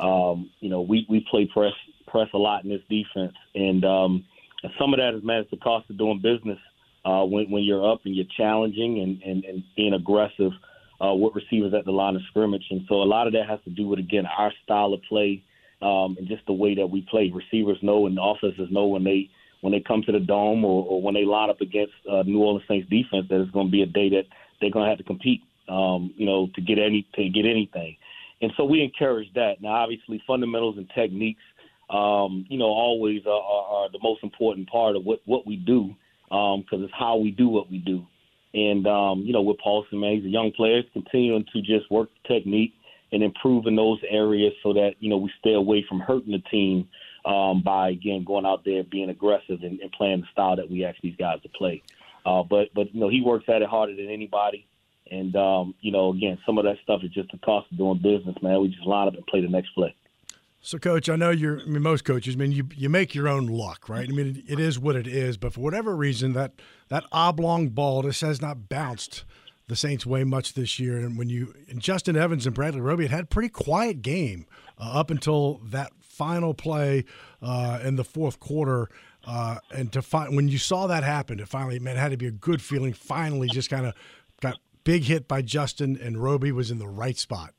Um, 0.00 0.50
you 0.60 0.70
know, 0.70 0.80
we, 0.80 1.06
we 1.08 1.24
play 1.30 1.48
press 1.52 1.72
press 2.06 2.28
a 2.32 2.38
lot 2.38 2.64
in 2.64 2.70
this 2.70 2.80
defense, 2.88 3.34
and 3.54 3.84
um, 3.84 4.24
some 4.78 4.94
of 4.94 4.98
that 4.98 5.14
is, 5.14 5.24
man, 5.24 5.40
it's 5.40 5.50
the 5.50 5.56
cost 5.56 5.90
of 5.90 5.98
doing 5.98 6.20
business 6.22 6.58
uh, 7.04 7.24
when, 7.24 7.50
when 7.50 7.64
you're 7.64 7.90
up 7.90 8.00
and 8.04 8.14
you're 8.14 8.26
challenging 8.36 9.00
and, 9.00 9.22
and, 9.22 9.44
and 9.44 9.64
being 9.76 9.92
aggressive 9.92 10.52
uh, 11.04 11.14
with 11.14 11.34
receivers 11.34 11.74
at 11.74 11.84
the 11.84 11.92
line 11.92 12.16
of 12.16 12.22
scrimmage. 12.30 12.66
And 12.70 12.82
so 12.88 12.96
a 12.96 13.04
lot 13.04 13.26
of 13.26 13.32
that 13.34 13.48
has 13.48 13.60
to 13.64 13.70
do 13.70 13.86
with, 13.88 13.98
again, 13.98 14.24
our 14.26 14.52
style 14.64 14.92
of 14.92 15.00
play 15.08 15.42
um, 15.82 16.16
and 16.18 16.26
just 16.28 16.44
the 16.46 16.52
way 16.52 16.74
that 16.74 16.86
we 16.86 17.06
play. 17.10 17.32
Receivers 17.34 17.78
know 17.82 18.06
and 18.06 18.18
offenses 18.20 18.68
know 18.70 18.86
when 18.86 19.04
they– 19.04 19.30
when 19.66 19.72
they 19.72 19.80
come 19.80 20.02
to 20.02 20.12
the 20.12 20.20
dome 20.20 20.64
or, 20.64 20.84
or 20.84 21.02
when 21.02 21.14
they 21.14 21.24
line 21.24 21.50
up 21.50 21.60
against 21.60 21.92
uh, 22.08 22.22
New 22.22 22.40
Orleans 22.40 22.64
Saints 22.68 22.88
defense 22.88 23.26
that 23.28 23.40
it's 23.40 23.50
going 23.50 23.66
to 23.66 23.72
be 23.72 23.82
a 23.82 23.86
day 23.86 24.08
that 24.10 24.24
they're 24.60 24.70
going 24.70 24.84
to 24.84 24.88
have 24.88 24.98
to 24.98 25.04
compete, 25.04 25.42
um, 25.68 26.12
you 26.16 26.26
know, 26.26 26.48
to 26.54 26.60
get 26.60 26.78
any 26.78 27.06
to 27.14 27.28
get 27.28 27.46
anything. 27.46 27.96
And 28.42 28.52
so 28.56 28.64
we 28.64 28.82
encourage 28.82 29.32
that. 29.34 29.60
Now, 29.60 29.70
obviously, 29.70 30.22
fundamentals 30.26 30.76
and 30.76 30.88
techniques, 30.94 31.42
um, 31.90 32.46
you 32.48 32.58
know, 32.58 32.66
always 32.66 33.22
are, 33.26 33.30
are, 33.30 33.64
are 33.74 33.90
the 33.90 33.98
most 34.02 34.22
important 34.22 34.68
part 34.68 34.94
of 34.94 35.04
what 35.04 35.20
what 35.24 35.46
we 35.46 35.56
do 35.56 35.96
because 36.28 36.64
um, 36.78 36.84
it's 36.84 36.92
how 36.96 37.16
we 37.16 37.30
do 37.30 37.48
what 37.48 37.70
we 37.70 37.78
do. 37.78 38.06
And 38.56 38.86
um, 38.86 39.20
you 39.20 39.34
know, 39.34 39.42
with 39.42 39.58
Paulson, 39.58 40.00
man, 40.00 40.16
he's 40.16 40.24
a 40.24 40.30
young 40.30 40.50
player, 40.50 40.82
continuing 40.94 41.44
to 41.52 41.60
just 41.60 41.90
work 41.90 42.08
the 42.22 42.34
technique 42.34 42.72
and 43.12 43.22
improve 43.22 43.66
in 43.66 43.76
those 43.76 44.00
areas 44.08 44.54
so 44.62 44.72
that 44.72 44.94
you 44.98 45.10
know 45.10 45.18
we 45.18 45.30
stay 45.38 45.52
away 45.52 45.84
from 45.86 46.00
hurting 46.00 46.32
the 46.32 46.42
team 46.50 46.88
um, 47.26 47.62
by 47.62 47.90
again 47.90 48.24
going 48.24 48.46
out 48.46 48.64
there 48.64 48.82
being 48.82 49.10
aggressive 49.10 49.62
and, 49.62 49.78
and 49.80 49.92
playing 49.92 50.22
the 50.22 50.26
style 50.32 50.56
that 50.56 50.70
we 50.70 50.86
ask 50.86 50.96
these 51.02 51.16
guys 51.16 51.42
to 51.42 51.50
play. 51.50 51.82
Uh, 52.24 52.42
but 52.42 52.68
but 52.74 52.94
you 52.94 53.00
know 53.00 53.10
he 53.10 53.20
works 53.20 53.44
at 53.48 53.60
it 53.60 53.68
harder 53.68 53.94
than 53.94 54.08
anybody, 54.08 54.66
and 55.10 55.36
um, 55.36 55.74
you 55.82 55.92
know 55.92 56.10
again 56.14 56.38
some 56.46 56.56
of 56.56 56.64
that 56.64 56.76
stuff 56.82 57.02
is 57.04 57.10
just 57.10 57.30
the 57.32 57.38
cost 57.38 57.70
of 57.70 57.76
doing 57.76 57.98
business, 57.98 58.36
man. 58.40 58.62
We 58.62 58.68
just 58.68 58.86
line 58.86 59.06
up 59.06 59.14
and 59.14 59.26
play 59.26 59.42
the 59.42 59.48
next 59.48 59.74
play. 59.74 59.94
So, 60.66 60.78
coach, 60.78 61.08
I 61.08 61.14
know 61.14 61.30
you're. 61.30 61.60
I 61.60 61.64
mean, 61.66 61.80
most 61.80 62.04
coaches. 62.04 62.34
I 62.34 62.38
mean, 62.38 62.50
you 62.50 62.68
you 62.74 62.88
make 62.88 63.14
your 63.14 63.28
own 63.28 63.46
luck, 63.46 63.88
right? 63.88 64.08
I 64.08 64.10
mean, 64.10 64.42
it, 64.48 64.54
it 64.54 64.58
is 64.58 64.80
what 64.80 64.96
it 64.96 65.06
is. 65.06 65.36
But 65.36 65.52
for 65.52 65.60
whatever 65.60 65.94
reason, 65.94 66.32
that 66.32 66.54
that 66.88 67.04
oblong 67.12 67.68
ball 67.68 68.02
just 68.02 68.20
has 68.22 68.42
not 68.42 68.68
bounced 68.68 69.24
the 69.68 69.76
Saints 69.76 70.04
way 70.04 70.24
much 70.24 70.54
this 70.54 70.80
year. 70.80 70.96
And 70.96 71.16
when 71.16 71.28
you 71.28 71.54
and 71.68 71.80
Justin 71.80 72.16
Evans 72.16 72.46
and 72.46 72.54
Bradley 72.54 72.80
Roby 72.80 73.06
had 73.06 73.22
a 73.22 73.26
pretty 73.26 73.48
quiet 73.48 74.02
game 74.02 74.44
uh, 74.76 74.90
up 74.98 75.08
until 75.12 75.60
that 75.66 75.92
final 76.00 76.52
play 76.52 77.04
uh, 77.40 77.78
in 77.84 77.94
the 77.94 78.04
fourth 78.04 78.40
quarter. 78.40 78.88
Uh, 79.24 79.58
and 79.72 79.92
to 79.92 80.02
find 80.02 80.34
when 80.34 80.48
you 80.48 80.58
saw 80.58 80.88
that 80.88 81.04
happen, 81.04 81.38
it 81.38 81.46
finally 81.46 81.78
man 81.78 81.96
it 81.96 82.00
had 82.00 82.10
to 82.10 82.16
be 82.16 82.26
a 82.26 82.32
good 82.32 82.60
feeling. 82.60 82.92
Finally, 82.92 83.46
just 83.50 83.70
kind 83.70 83.86
of 83.86 83.94
got 84.40 84.58
big 84.82 85.04
hit 85.04 85.28
by 85.28 85.42
Justin, 85.42 85.96
and 86.02 86.20
Roby 86.20 86.50
was 86.50 86.72
in 86.72 86.78
the 86.78 86.88
right 86.88 87.16
spot. 87.16 87.54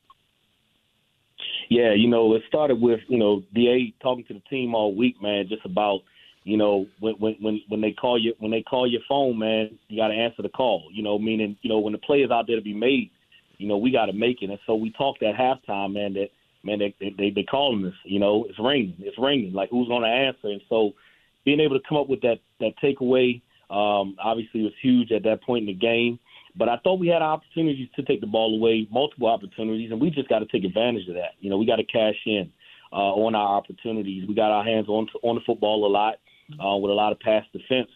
Yeah, 1.68 1.92
you 1.92 2.08
know, 2.08 2.34
it 2.34 2.42
started 2.48 2.80
with 2.80 3.00
you 3.08 3.18
know 3.18 3.42
Da 3.54 3.94
talking 4.02 4.24
to 4.26 4.34
the 4.34 4.42
team 4.50 4.74
all 4.74 4.94
week, 4.94 5.20
man, 5.20 5.46
just 5.48 5.64
about 5.64 6.00
you 6.44 6.56
know 6.56 6.86
when 7.00 7.14
when 7.14 7.36
when 7.40 7.60
when 7.68 7.80
they 7.80 7.92
call 7.92 8.18
you 8.18 8.34
when 8.38 8.50
they 8.50 8.62
call 8.62 8.90
your 8.90 9.02
phone, 9.08 9.38
man, 9.38 9.78
you 9.88 9.98
got 9.98 10.08
to 10.08 10.14
answer 10.14 10.42
the 10.42 10.48
call. 10.48 10.88
You 10.92 11.02
know, 11.02 11.18
meaning 11.18 11.56
you 11.62 11.68
know 11.68 11.78
when 11.78 11.92
the 11.92 11.98
play 11.98 12.18
is 12.18 12.30
out 12.30 12.46
there 12.46 12.56
to 12.56 12.62
be 12.62 12.74
made, 12.74 13.10
you 13.58 13.68
know 13.68 13.76
we 13.76 13.90
got 13.90 14.06
to 14.06 14.12
make 14.12 14.42
it. 14.42 14.50
And 14.50 14.58
so 14.66 14.74
we 14.74 14.90
talked 14.92 15.22
at 15.22 15.34
halftime, 15.34 15.92
man, 15.92 16.14
that 16.14 16.28
man, 16.64 16.78
they 16.78 16.94
they 17.00 17.30
they 17.30 17.42
calling 17.42 17.84
us. 17.86 17.94
You 18.04 18.18
know, 18.18 18.46
it's 18.48 18.58
ringing, 18.58 18.96
it's 19.00 19.18
ringing. 19.18 19.52
Like 19.52 19.70
who's 19.70 19.88
going 19.88 20.02
to 20.02 20.08
answer? 20.08 20.48
And 20.48 20.62
so 20.68 20.92
being 21.44 21.60
able 21.60 21.78
to 21.78 21.86
come 21.88 21.98
up 21.98 22.08
with 22.08 22.22
that 22.22 22.38
that 22.60 22.72
takeaway 22.82 23.42
um, 23.70 24.16
obviously 24.22 24.62
was 24.62 24.72
huge 24.80 25.12
at 25.12 25.24
that 25.24 25.42
point 25.42 25.62
in 25.62 25.66
the 25.66 25.74
game. 25.74 26.18
But 26.56 26.68
I 26.68 26.78
thought 26.78 26.98
we 26.98 27.08
had 27.08 27.22
opportunities 27.22 27.88
to 27.96 28.02
take 28.02 28.20
the 28.20 28.26
ball 28.26 28.56
away, 28.56 28.88
multiple 28.90 29.28
opportunities, 29.28 29.90
and 29.90 30.00
we 30.00 30.10
just 30.10 30.28
got 30.28 30.40
to 30.40 30.46
take 30.46 30.64
advantage 30.64 31.08
of 31.08 31.14
that. 31.14 31.32
You 31.40 31.50
know, 31.50 31.58
we 31.58 31.66
got 31.66 31.76
to 31.76 31.84
cash 31.84 32.16
in 32.26 32.50
uh, 32.92 32.96
on 32.96 33.34
our 33.34 33.56
opportunities. 33.56 34.26
We 34.26 34.34
got 34.34 34.50
our 34.50 34.64
hands 34.64 34.88
on 34.88 35.06
on 35.22 35.36
the 35.36 35.42
football 35.46 35.86
a 35.86 35.90
lot 35.90 36.14
uh, 36.52 36.76
with 36.76 36.90
a 36.90 36.94
lot 36.94 37.12
of 37.12 37.20
pass 37.20 37.44
defense. 37.52 37.88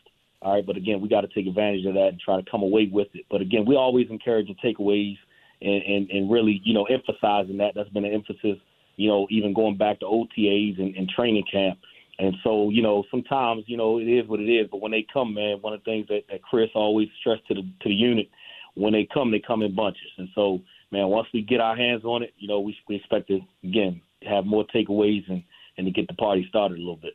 All 0.43 0.55
right, 0.55 0.67
but 0.67 0.77
again, 0.77 1.01
we 1.01 1.09
got 1.09 1.21
to 1.21 1.29
take 1.29 1.47
advantage 1.47 1.87
of 1.87 1.95
that 1.95 2.09
and 2.09 2.21
try 2.21 2.41
to 2.41 2.51
come 2.51 2.63
away 2.63 2.91
with 2.93 3.09
it. 3.15 3.25
But 3.31 3.41
again, 3.41 3.65
we 3.65 3.77
always 3.77 4.09
encourage 4.11 4.49
the 4.49 4.55
takeaways 4.55 5.17
and, 5.61 5.83
and, 5.85 6.11
and 6.11 6.31
really, 6.31 6.61
you 6.65 6.75
know, 6.75 6.85
emphasizing 6.85 7.59
that. 7.59 7.75
That's 7.77 7.89
been 7.91 8.05
an 8.05 8.13
emphasis, 8.13 8.59
you 8.97 9.09
know, 9.09 9.29
even 9.31 9.55
going 9.55 9.77
back 9.77 10.01
to 10.01 10.07
OTAs 10.07 10.81
and, 10.81 10.97
and 10.97 11.09
training 11.09 11.45
camp. 11.51 11.79
And 12.19 12.35
so, 12.43 12.71
you 12.71 12.83
know, 12.83 13.05
sometimes, 13.11 13.65
you 13.67 13.77
know, 13.77 13.99
it 13.99 14.09
is 14.09 14.29
what 14.29 14.41
it 14.41 14.51
is. 14.51 14.67
But 14.71 14.81
when 14.81 14.91
they 14.91 15.07
come, 15.13 15.33
man, 15.33 15.59
one 15.61 15.73
of 15.73 15.81
the 15.81 15.85
things 15.85 16.09
that, 16.09 16.23
that 16.29 16.43
Kris 16.43 16.71
always 16.75 17.09
stressed 17.21 17.47
to 17.49 17.55
the 17.55 17.63
to 17.63 17.89
the 17.89 17.95
unit, 17.95 18.29
when 18.75 18.93
they 18.93 19.09
come, 19.13 19.31
they 19.31 19.41
come 19.41 19.63
in 19.63 19.75
bunches. 19.75 20.11
And 20.19 20.29
so, 20.35 20.61
man, 20.91 21.09
once 21.09 21.29
we 21.33 21.43
get 21.43 21.61
our 21.61 21.77
hands 21.77 22.05
on 22.05 22.23
it, 22.23 22.33
you 22.39 22.49
know, 22.49 22.61
we, 22.61 22.77
we 22.89 22.97
expect 22.97 23.29
to 23.29 23.41
again 23.65 24.01
have 24.23 24.47
more 24.47 24.65
takeaways 24.75 25.29
and 25.29 25.43
and 25.79 25.87
to 25.87 25.91
get 25.91 26.07
the 26.07 26.15
party 26.15 26.47
started 26.49 26.77
a 26.77 26.81
little 26.81 26.97
bit. 26.97 27.15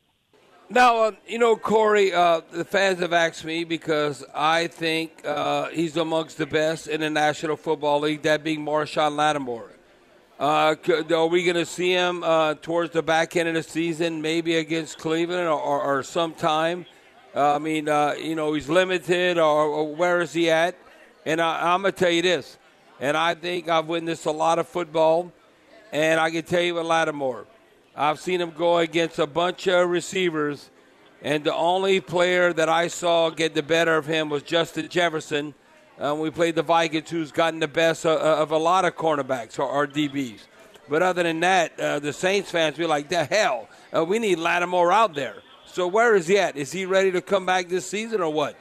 Now, 0.70 1.04
uh, 1.04 1.12
you 1.26 1.40
know, 1.40 1.56
Corey, 1.56 2.12
uh, 2.12 2.42
the 2.52 2.66
fans 2.66 3.00
have 3.00 3.14
asked 3.14 3.46
me 3.46 3.64
because 3.64 4.26
I 4.36 4.68
think 4.68 5.26
uh, 5.26 5.70
he's 5.70 5.96
amongst 5.96 6.38
the 6.38 6.46
best 6.46 6.88
in 6.88 7.00
the 7.00 7.10
National 7.10 7.56
Football 7.56 8.02
League, 8.02 8.24
that 8.24 8.44
being 8.44 8.66
Marshon 8.66 9.16
Lattimore. 9.16 9.72
Uh, 10.38 10.76
are 11.16 11.28
we 11.28 11.46
going 11.46 11.56
to 11.56 11.66
see 11.66 11.92
him 11.92 12.22
uh, 12.22 12.56
towards 12.56 12.92
the 12.92 13.02
back 13.02 13.36
end 13.38 13.48
of 13.48 13.56
the 13.56 13.64
season, 13.64 14.22
maybe 14.22 14.58
against 14.58 14.98
Cleveland 14.98 15.48
or, 15.48 15.60
or, 15.60 15.82
or 15.82 16.04
sometime? 16.04 16.86
Uh, 17.34 17.56
I 17.56 17.60
mean, 17.60 17.88
you 18.22 18.36
know, 18.36 18.54
he's 18.54 18.68
limited, 18.68 19.38
or, 19.38 19.64
or, 19.68 19.96
where 19.96 20.20
is 20.20 20.34
he 20.34 20.50
at? 20.50 20.76
And 21.28 21.40
I, 21.40 21.74
I'm 21.74 21.82
going 21.82 21.94
to 21.94 22.00
tell 22.00 22.12
you 22.12 22.22
this, 22.22 22.58
and 23.00 23.16
I 23.16 23.36
think 23.36 23.70
I've 23.70 23.88
witnessed 23.88 24.26
a 24.26 24.32
lot 24.32 24.58
of 24.58 24.68
football, 24.68 25.32
and 25.92 26.20
I 26.20 26.32
can 26.32 26.44
tell 26.44 26.62
you 26.62 26.76
with 26.76 26.86
Lattimore– 26.86 27.46
I've 28.00 28.20
seen 28.20 28.40
him 28.40 28.52
go 28.52 28.78
against 28.78 29.18
a 29.18 29.26
bunch 29.26 29.68
of 29.68 29.90
receivers, 29.90 30.70
and 31.24 31.44
the 31.44 31.56
only 31.56 32.00
player 32.00 32.54
that 32.54 32.70
I 32.70 32.90
saw 32.90 33.32
get 33.32 33.56
the 33.56 33.64
better 33.64 33.98
of 33.98 34.06
him 34.06 34.30
was 34.30 34.44
Justin 34.44 34.88
Jefferson. 34.88 35.56
Uh, 36.00 36.14
we 36.14 36.30
played 36.30 36.54
the 36.54 36.62
Vikings, 36.62 37.10
who's 37.10 37.32
gotten 37.32 37.60
the 37.60 37.68
best 37.68 38.06
of, 38.06 38.20
of 38.20 38.52
a 38.52 38.58
lot 38.58 38.86
of 38.86 38.96
cornerbacks 38.96 39.58
or, 39.58 39.64
or, 39.64 39.88
DBs. 39.88 40.42
But 40.88 41.02
other 41.02 41.24
than 41.24 41.40
that, 41.40 41.80
uh, 41.80 41.98
the 41.98 42.14
Saints 42.14 42.52
fans 42.52 42.78
be 42.78 42.86
like, 42.86 43.10
"The 43.10 43.26
hell, 43.26 43.68
uh, 43.92 44.06
we 44.06 44.20
need 44.20 44.38
Lattimore 44.38 44.92
out 44.92 45.16
there." 45.16 45.38
So 45.66 45.88
where 45.88 46.16
is 46.16 46.28
he 46.28 46.38
at? 46.38 46.56
Is 46.56 46.72
he 46.72 46.86
ready 46.86 47.12
to 47.14 47.22
come 47.22 47.48
back 47.48 47.68
this 47.68 47.90
season 47.90 48.22
or 48.22 48.32
what? 48.32 48.56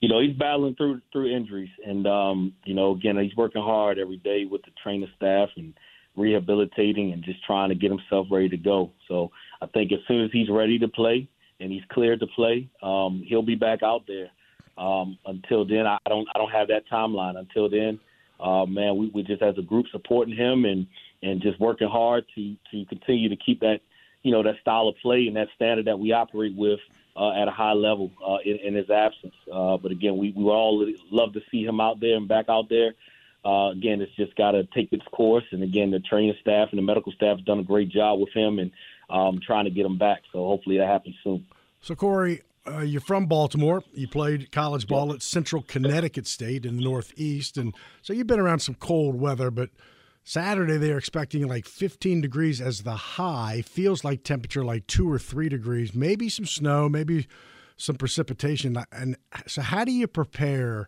You 0.00 0.08
know, 0.08 0.20
he's 0.20 0.36
battling 0.36 0.76
through 0.76 1.00
through 1.12 1.34
injuries, 1.34 1.70
and 1.84 2.06
um, 2.06 2.52
you 2.64 2.74
know, 2.74 2.92
again, 2.92 3.18
he's 3.18 3.36
working 3.36 3.62
hard 3.62 3.98
every 3.98 4.18
day 4.18 4.44
with 4.44 4.62
the 4.62 4.70
training 4.82 5.08
staff 5.16 5.48
and 5.56 5.74
rehabilitating 6.16 7.12
and 7.12 7.24
just 7.24 7.42
trying 7.44 7.68
to 7.68 7.74
get 7.74 7.90
himself 7.90 8.26
ready 8.30 8.48
to 8.48 8.56
go. 8.56 8.90
So 9.06 9.30
I 9.60 9.66
think 9.66 9.92
as 9.92 10.00
soon 10.06 10.24
as 10.24 10.30
he's 10.32 10.50
ready 10.50 10.78
to 10.78 10.88
play 10.88 11.28
and 11.60 11.72
he's 11.72 11.82
cleared 11.90 12.20
to 12.20 12.26
play, 12.28 12.68
um, 12.82 13.22
he'll 13.26 13.42
be 13.42 13.54
back 13.54 13.82
out 13.82 14.04
there. 14.06 14.28
Um, 14.76 15.18
until 15.26 15.64
then, 15.64 15.86
I 15.86 15.98
don't 16.08 16.28
I 16.34 16.38
don't 16.38 16.52
have 16.52 16.68
that 16.68 16.88
timeline. 16.90 17.36
Until 17.36 17.68
then, 17.68 17.98
uh, 18.38 18.66
man, 18.66 18.96
we, 18.96 19.10
we 19.12 19.22
just 19.22 19.42
as 19.42 19.58
a 19.58 19.62
group 19.62 19.86
supporting 19.90 20.36
him 20.36 20.64
and 20.64 20.86
and 21.22 21.42
just 21.42 21.58
working 21.58 21.88
hard 21.88 22.24
to 22.36 22.54
to 22.70 22.84
continue 22.86 23.28
to 23.28 23.36
keep 23.36 23.60
that 23.60 23.80
you 24.22 24.30
know 24.30 24.42
that 24.42 24.54
style 24.60 24.88
of 24.88 24.96
play 25.02 25.26
and 25.26 25.36
that 25.36 25.48
standard 25.56 25.86
that 25.86 25.98
we 25.98 26.12
operate 26.12 26.54
with 26.56 26.80
uh, 27.18 27.32
at 27.32 27.48
a 27.48 27.50
high 27.50 27.72
level 27.72 28.12
uh, 28.26 28.36
in, 28.44 28.58
in 28.58 28.74
his 28.74 28.88
absence. 28.90 29.34
Uh, 29.52 29.76
but 29.76 29.90
again, 29.90 30.16
we 30.16 30.32
we 30.36 30.44
all 30.44 30.86
love 31.10 31.32
to 31.32 31.40
see 31.50 31.64
him 31.64 31.80
out 31.80 32.00
there 32.00 32.16
and 32.16 32.28
back 32.28 32.46
out 32.48 32.68
there 32.68 32.94
uh, 33.44 33.70
again, 33.70 34.00
it's 34.00 34.14
just 34.16 34.34
got 34.36 34.52
to 34.52 34.64
take 34.74 34.92
its 34.92 35.04
course. 35.12 35.44
And 35.52 35.62
again, 35.62 35.90
the 35.90 36.00
training 36.00 36.34
staff 36.40 36.68
and 36.70 36.78
the 36.78 36.82
medical 36.82 37.12
staff 37.12 37.38
have 37.38 37.46
done 37.46 37.60
a 37.60 37.64
great 37.64 37.88
job 37.88 38.20
with 38.20 38.32
him 38.34 38.58
and 38.58 38.70
um, 39.10 39.40
trying 39.44 39.64
to 39.64 39.70
get 39.70 39.86
him 39.86 39.96
back. 39.96 40.22
So 40.32 40.40
hopefully 40.40 40.78
that 40.78 40.86
happens 40.86 41.16
soon. 41.22 41.46
So, 41.80 41.94
Corey, 41.94 42.42
uh, 42.66 42.80
you're 42.80 43.00
from 43.00 43.26
Baltimore. 43.26 43.82
You 43.94 44.08
played 44.08 44.50
college 44.50 44.86
ball 44.86 45.12
at 45.12 45.22
Central 45.22 45.62
Connecticut 45.62 46.26
State 46.26 46.66
in 46.66 46.76
the 46.76 46.82
Northeast. 46.82 47.56
And 47.56 47.74
so 48.02 48.12
you've 48.12 48.26
been 48.26 48.40
around 48.40 48.58
some 48.58 48.74
cold 48.74 49.18
weather, 49.18 49.50
but 49.50 49.70
Saturday 50.28 50.76
they're 50.76 50.98
expecting 50.98 51.48
like 51.48 51.64
15 51.64 52.20
degrees 52.20 52.60
as 52.60 52.82
the 52.82 52.94
high. 52.94 53.62
Feels 53.62 54.04
like 54.04 54.24
temperature 54.24 54.62
like 54.62 54.86
two 54.86 55.10
or 55.10 55.18
three 55.18 55.48
degrees. 55.48 55.94
Maybe 55.94 56.28
some 56.28 56.44
snow, 56.44 56.86
maybe 56.86 57.26
some 57.78 57.96
precipitation. 57.96 58.76
And 58.92 59.16
so, 59.46 59.62
how 59.62 59.86
do 59.86 59.92
you 59.92 60.06
prepare? 60.06 60.86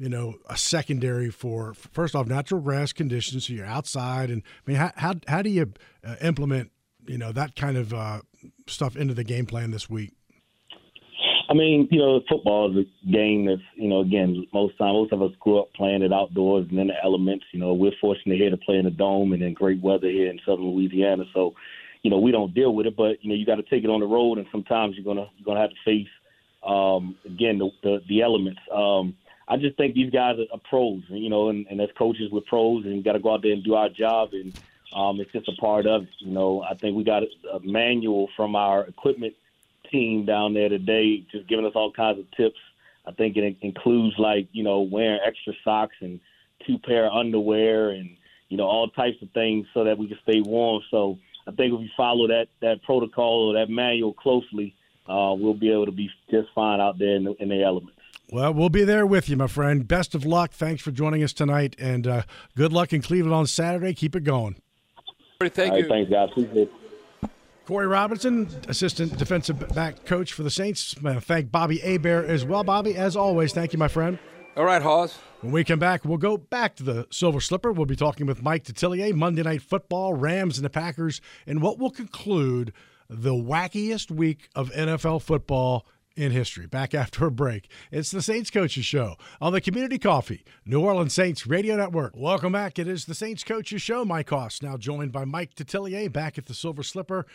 You 0.00 0.08
know, 0.08 0.36
a 0.48 0.56
secondary 0.56 1.28
for 1.28 1.74
first 1.74 2.14
off 2.14 2.28
natural 2.28 2.60
grass 2.60 2.92
conditions. 2.92 3.48
So 3.48 3.52
you're 3.52 3.66
outside, 3.66 4.30
and 4.30 4.44
I 4.44 4.70
mean, 4.70 4.76
how 4.76 4.92
how, 4.94 5.14
how 5.26 5.42
do 5.42 5.50
you 5.50 5.72
uh, 6.04 6.14
implement 6.22 6.70
you 7.08 7.18
know 7.18 7.32
that 7.32 7.56
kind 7.56 7.76
of 7.76 7.92
uh, 7.92 8.20
stuff 8.68 8.94
into 8.94 9.12
the 9.12 9.24
game 9.24 9.44
plan 9.44 9.72
this 9.72 9.90
week? 9.90 10.12
I 11.50 11.54
mean, 11.54 11.88
you 11.90 11.98
know, 11.98 12.20
football 12.28 12.70
is 12.70 12.84
a 12.84 13.10
game 13.10 13.46
that's, 13.46 13.62
you 13.74 13.88
know, 13.88 14.00
again, 14.00 14.46
most 14.52 14.76
time 14.76 14.92
most 14.92 15.12
of 15.12 15.22
us 15.22 15.30
grew 15.40 15.60
up 15.60 15.72
playing 15.72 16.02
it 16.02 16.12
outdoors 16.12 16.66
and 16.70 16.78
in 16.78 16.88
the 16.88 16.94
elements. 17.02 17.46
You 17.52 17.60
know, 17.60 17.72
we're 17.72 17.92
fortunate 18.00 18.38
here 18.38 18.50
to 18.50 18.56
play 18.58 18.76
in 18.76 18.86
a 18.86 18.90
dome 18.90 19.32
and 19.32 19.42
in 19.42 19.54
great 19.54 19.80
weather 19.80 20.10
here 20.10 20.30
in 20.30 20.38
southern 20.44 20.66
Louisiana. 20.66 21.24
So, 21.32 21.54
you 22.02 22.10
know, 22.10 22.18
we 22.18 22.32
don't 22.32 22.54
deal 22.54 22.74
with 22.74 22.86
it, 22.86 22.96
but 22.96 23.22
you 23.22 23.30
know, 23.30 23.34
you 23.34 23.46
got 23.46 23.56
to 23.56 23.62
take 23.62 23.82
it 23.82 23.90
on 23.90 24.00
the 24.00 24.06
road, 24.06 24.38
and 24.38 24.46
sometimes 24.52 24.94
you're 24.96 25.04
gonna 25.04 25.28
you're 25.36 25.46
gonna 25.46 25.60
have 25.60 25.70
to 25.70 25.76
face 25.84 26.08
um, 26.66 27.16
again 27.24 27.58
the, 27.58 27.70
the 27.82 27.98
the 28.08 28.20
elements. 28.20 28.60
Um, 28.72 29.16
I 29.48 29.56
just 29.56 29.78
think 29.78 29.94
these 29.94 30.10
guys 30.10 30.36
are, 30.52 30.60
pros, 30.68 31.02
you 31.08 31.30
know, 31.30 31.48
and, 31.48 31.66
and 31.70 31.80
as 31.80 31.88
coaches 31.96 32.28
we're 32.30 32.42
pros, 32.42 32.84
and 32.84 33.02
got 33.02 33.14
to 33.14 33.20
go 33.20 33.32
out 33.32 33.42
there 33.42 33.52
and 33.52 33.64
do 33.64 33.74
our 33.74 33.88
job, 33.88 34.30
and 34.32 34.52
um, 34.94 35.18
it's 35.18 35.32
just 35.32 35.48
a 35.48 35.60
part 35.60 35.86
of. 35.86 36.02
You 36.18 36.30
know, 36.30 36.62
I 36.62 36.74
think 36.74 36.94
we 36.94 37.04
got 37.04 37.22
a 37.22 37.60
manual 37.62 38.28
from 38.36 38.54
our 38.54 38.84
equipment 38.84 39.32
team 39.90 40.24
down 40.24 40.54
there 40.54 40.68
today, 40.68 41.24
just 41.30 41.48
giving 41.48 41.66
us 41.66 41.72
all 41.74 41.92
kinds 41.92 42.18
of 42.18 42.30
tips. 42.32 42.58
I 43.06 43.12
think 43.12 43.36
it 43.36 43.56
includes 43.62 44.14
like 44.18 44.48
you 44.52 44.62
know 44.62 44.80
wearing 44.80 45.20
extra 45.24 45.54
socks 45.64 45.96
and 46.00 46.20
two 46.66 46.78
pair 46.78 47.06
of 47.06 47.12
underwear 47.14 47.90
and 47.90 48.16
you 48.48 48.56
know 48.56 48.64
all 48.64 48.88
types 48.88 49.16
of 49.22 49.30
things 49.30 49.66
so 49.72 49.84
that 49.84 49.98
we 49.98 50.08
can 50.08 50.18
stay 50.22 50.40
warm. 50.40 50.82
So 50.90 51.18
I 51.46 51.52
think 51.52 51.72
if 51.72 51.80
we 51.80 51.90
follow 51.96 52.26
that 52.28 52.48
that 52.60 52.82
protocol 52.82 53.50
or 53.50 53.54
that 53.54 53.70
manual 53.70 54.12
closely, 54.12 54.74
uh, 55.08 55.34
we'll 55.38 55.54
be 55.54 55.72
able 55.72 55.86
to 55.86 55.92
be 55.92 56.10
just 56.30 56.48
fine 56.54 56.80
out 56.80 56.98
there 56.98 57.16
in 57.16 57.24
the, 57.24 57.34
in 57.40 57.48
the 57.48 57.62
elements. 57.62 57.94
Well, 58.30 58.52
we'll 58.52 58.68
be 58.68 58.84
there 58.84 59.06
with 59.06 59.30
you, 59.30 59.38
my 59.38 59.46
friend. 59.46 59.88
Best 59.88 60.14
of 60.14 60.26
luck. 60.26 60.52
Thanks 60.52 60.82
for 60.82 60.90
joining 60.90 61.22
us 61.22 61.32
tonight, 61.32 61.74
and 61.78 62.06
uh, 62.06 62.22
good 62.56 62.74
luck 62.74 62.92
in 62.92 63.00
Cleveland 63.00 63.34
on 63.34 63.46
Saturday. 63.46 63.94
Keep 63.94 64.16
it 64.16 64.24
going. 64.24 64.56
Thank 65.40 65.76
you. 65.76 65.88
thanks, 65.88 66.10
guys. 66.10 66.28
Corey 67.68 67.86
Robinson, 67.86 68.48
assistant 68.66 69.18
defensive 69.18 69.58
back 69.74 70.06
coach 70.06 70.32
for 70.32 70.42
the 70.42 70.48
Saints. 70.48 70.96
Uh, 71.04 71.20
thank 71.20 71.52
Bobby 71.52 71.76
Hebert 71.76 72.24
as 72.24 72.42
well. 72.42 72.64
Bobby, 72.64 72.96
as 72.96 73.14
always, 73.14 73.52
thank 73.52 73.74
you, 73.74 73.78
my 73.78 73.88
friend. 73.88 74.18
All 74.56 74.64
right, 74.64 74.80
Hoss. 74.80 75.18
When 75.42 75.52
we 75.52 75.64
come 75.64 75.78
back, 75.78 76.02
we'll 76.02 76.16
go 76.16 76.38
back 76.38 76.76
to 76.76 76.82
the 76.82 77.06
Silver 77.10 77.42
Slipper. 77.42 77.70
We'll 77.70 77.84
be 77.84 77.94
talking 77.94 78.26
with 78.26 78.42
Mike 78.42 78.64
Detillier, 78.64 79.12
Monday 79.12 79.42
Night 79.42 79.60
Football, 79.60 80.14
Rams, 80.14 80.56
and 80.56 80.64
the 80.64 80.70
Packers, 80.70 81.20
and 81.46 81.60
what 81.60 81.78
will 81.78 81.90
conclude 81.90 82.72
the 83.10 83.34
wackiest 83.34 84.10
week 84.10 84.48
of 84.54 84.70
NFL 84.70 85.20
football 85.20 85.86
in 86.16 86.32
history. 86.32 86.66
Back 86.66 86.94
after 86.94 87.26
a 87.26 87.30
break. 87.30 87.70
It's 87.92 88.10
the 88.10 88.22
Saints 88.22 88.50
Coaches 88.50 88.86
Show 88.86 89.16
on 89.42 89.52
the 89.52 89.60
Community 89.60 89.98
Coffee, 89.98 90.42
New 90.64 90.80
Orleans 90.80 91.12
Saints 91.12 91.46
Radio 91.46 91.76
Network. 91.76 92.14
Welcome 92.16 92.52
back. 92.52 92.78
It 92.78 92.88
is 92.88 93.04
the 93.04 93.14
Saints 93.14 93.44
Coaches 93.44 93.82
Show. 93.82 94.06
Mike 94.06 94.30
Hoss 94.30 94.62
now 94.62 94.78
joined 94.78 95.12
by 95.12 95.26
Mike 95.26 95.54
Detillier 95.54 96.10
back 96.10 96.38
at 96.38 96.46
the 96.46 96.54
Silver 96.54 96.82
Slipper. 96.82 97.26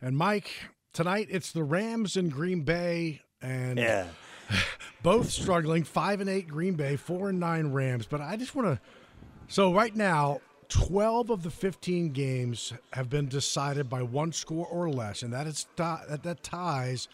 And 0.00 0.16
Mike, 0.16 0.50
tonight 0.92 1.28
it's 1.30 1.52
the 1.52 1.64
Rams 1.64 2.16
in 2.16 2.28
Green 2.28 2.62
Bay, 2.62 3.22
and 3.42 3.78
yeah. 3.78 4.06
both 5.02 5.30
struggling. 5.30 5.84
Five 5.84 6.20
and 6.20 6.30
eight 6.30 6.48
Green 6.48 6.74
Bay, 6.74 6.96
four 6.96 7.30
and 7.30 7.40
nine 7.40 7.72
Rams. 7.72 8.06
But 8.06 8.20
I 8.20 8.36
just 8.36 8.54
want 8.54 8.68
to. 8.68 8.80
So 9.48 9.72
right 9.72 9.94
now, 9.94 10.40
twelve 10.68 11.30
of 11.30 11.42
the 11.42 11.50
fifteen 11.50 12.10
games 12.10 12.72
have 12.92 13.10
been 13.10 13.26
decided 13.28 13.88
by 13.88 14.02
one 14.02 14.32
score 14.32 14.66
or 14.66 14.88
less, 14.88 15.22
and 15.22 15.32
that 15.32 15.46
is 15.46 15.66
that 15.76 16.22
that 16.22 16.42
ties 16.42 17.08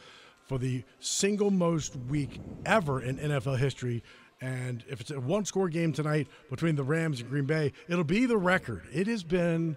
for 0.47 0.59
the 0.59 0.85
single 1.01 1.51
most 1.51 1.97
week 2.11 2.41
ever 2.67 3.01
in 3.01 3.17
NFL 3.17 3.59
history. 3.59 4.03
And 4.41 4.85
if 4.91 5.01
it's 5.01 5.11
a 5.11 5.19
one 5.19 5.47
score 5.47 5.71
game 5.71 5.93
tonight 5.93 6.29
between 6.51 6.77
the 6.77 6.83
Rams 6.83 7.21
and 7.21 7.31
Green 7.31 7.47
Bay, 7.47 7.73
it'll 7.89 8.05
be 8.05 8.27
the 8.27 8.37
record. 8.37 8.83
It 8.93 9.07
has 9.07 9.23
been 9.23 9.77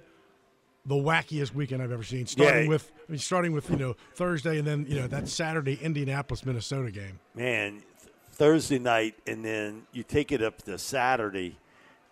the 0.88 0.96
wackiest 0.96 1.54
weekend 1.54 1.84
I've 1.84 1.92
ever 1.92 2.04
seen. 2.04 2.26
Starting 2.26 2.64
Yeah. 2.64 2.70
with 2.70 2.92
I 3.08 3.12
mean, 3.12 3.20
starting 3.20 3.52
with 3.52 3.70
you 3.70 3.76
know 3.78 3.96
Thursday 4.16 4.58
and 4.58 4.68
then 4.68 4.86
you 4.88 4.96
know 5.00 5.08
that 5.08 5.28
Saturday 5.30 5.78
Indianapolis 5.82 6.46
Minnesota 6.46 6.90
game. 6.92 7.20
man, 7.36 7.84
th- 8.02 8.14
Thursday 8.32 8.80
night, 8.80 9.16
and 9.28 9.44
then 9.46 9.84
you 9.92 10.04
take 10.04 10.32
it 10.32 10.42
up 10.42 10.62
to 10.64 10.78
Saturday, 10.78 11.58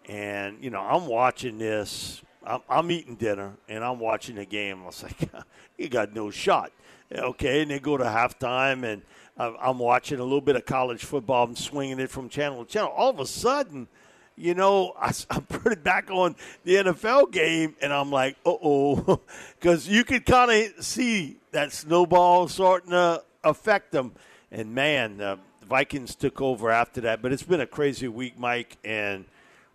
and 0.07 0.63
you 0.63 0.69
know 0.69 0.81
I'm 0.81 1.07
watching 1.07 1.57
this. 1.57 2.21
I'm, 2.45 2.61
I'm 2.69 2.91
eating 2.91 3.15
dinner, 3.15 3.53
and 3.67 3.83
I'm 3.83 3.99
watching 3.99 4.35
the 4.35 4.45
game. 4.45 4.83
I 4.83 4.85
was 4.85 5.01
like, 5.03 5.17
you 5.77 5.89
got 5.89 6.13
no 6.13 6.29
shot. 6.29 6.71
Okay, 7.11 7.61
and 7.61 7.71
they 7.71 7.79
go 7.79 7.97
to 7.97 8.03
halftime, 8.03 8.83
and 8.83 9.01
I'm 9.37 9.55
I'm 9.59 9.79
watching 9.79 10.19
a 10.19 10.23
little 10.23 10.41
bit 10.41 10.55
of 10.55 10.65
college 10.65 11.03
football. 11.05 11.43
I'm 11.45 11.55
swinging 11.55 11.99
it 11.99 12.09
from 12.11 12.29
channel 12.29 12.63
to 12.65 12.71
channel. 12.71 12.91
All 12.95 13.09
of 13.09 13.19
a 13.19 13.25
sudden, 13.25 13.87
you 14.37 14.53
know, 14.53 14.93
I, 14.99 15.13
am 15.29 15.41
putting 15.49 15.83
back 15.83 16.09
on 16.11 16.35
the 16.63 16.75
NFL 16.75 17.31
game, 17.31 17.75
and 17.81 17.93
I'm 17.93 18.11
like, 18.11 18.35
uh 18.45 18.53
oh, 18.61 19.21
because 19.59 19.87
you 19.87 20.03
could 20.03 20.25
kind 20.25 20.51
of 20.51 20.83
see 20.83 21.37
that 21.51 21.71
snowball 21.71 22.47
starting 22.47 22.91
to 22.91 23.23
affect 23.43 23.91
them. 23.91 24.13
And 24.51 24.73
man, 24.73 25.21
uh, 25.21 25.37
the 25.59 25.65
Vikings 25.65 26.15
took 26.15 26.41
over 26.41 26.69
after 26.69 27.01
that. 27.01 27.21
But 27.21 27.31
it's 27.31 27.43
been 27.43 27.61
a 27.61 27.67
crazy 27.67 28.07
week, 28.07 28.37
Mike, 28.37 28.77
and 28.83 29.25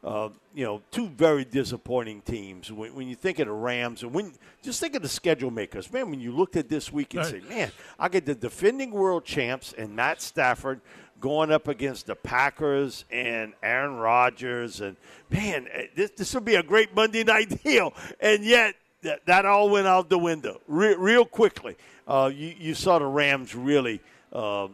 uh, 0.02 0.30
you 0.54 0.64
know, 0.64 0.80
two 0.90 1.08
very 1.08 1.44
disappointing 1.44 2.22
teams. 2.22 2.72
When, 2.72 2.94
when, 2.94 3.08
you 3.08 3.14
think 3.14 3.38
of 3.38 3.46
the 3.46 3.52
Rams, 3.52 4.02
and 4.02 4.14
when 4.14 4.32
just 4.62 4.80
think 4.80 4.94
of 4.94 5.02
the 5.02 5.08
schedule 5.08 5.50
makers, 5.50 5.92
man. 5.92 6.10
When 6.10 6.20
you 6.20 6.32
looked 6.32 6.56
at 6.56 6.68
this 6.68 6.92
week 6.92 7.14
and 7.14 7.24
right. 7.24 7.42
say, 7.42 7.48
man, 7.48 7.70
I 7.98 8.08
get 8.08 8.24
the 8.24 8.34
defending 8.34 8.90
world 8.92 9.24
champs 9.24 9.74
and 9.76 9.94
Matt 9.94 10.22
Stafford 10.22 10.80
going 11.20 11.52
up 11.52 11.68
against 11.68 12.06
the 12.06 12.14
Packers 12.14 13.04
and 13.10 13.52
Aaron 13.62 13.96
Rodgers, 13.96 14.80
and 14.80 14.96
man, 15.30 15.68
eh, 15.72 15.86
this 15.94 16.10
this 16.16 16.34
will 16.34 16.40
be 16.40 16.54
a 16.54 16.62
great 16.62 16.94
Monday 16.94 17.24
night 17.34 17.62
deal. 17.62 17.92
And 18.20 18.44
yet, 18.44 18.74
that, 19.02 19.26
that 19.26 19.46
all 19.46 19.70
went 19.70 19.86
out 19.86 20.08
the 20.08 20.18
window 20.18 20.60
Re- 20.66 20.96
real 20.96 21.24
quickly. 21.24 21.76
Uh, 22.06 22.30
you, 22.34 22.54
you 22.58 22.74
saw 22.74 22.98
the 22.98 23.06
Rams 23.06 23.54
really 23.54 24.00
uh, 24.32 24.68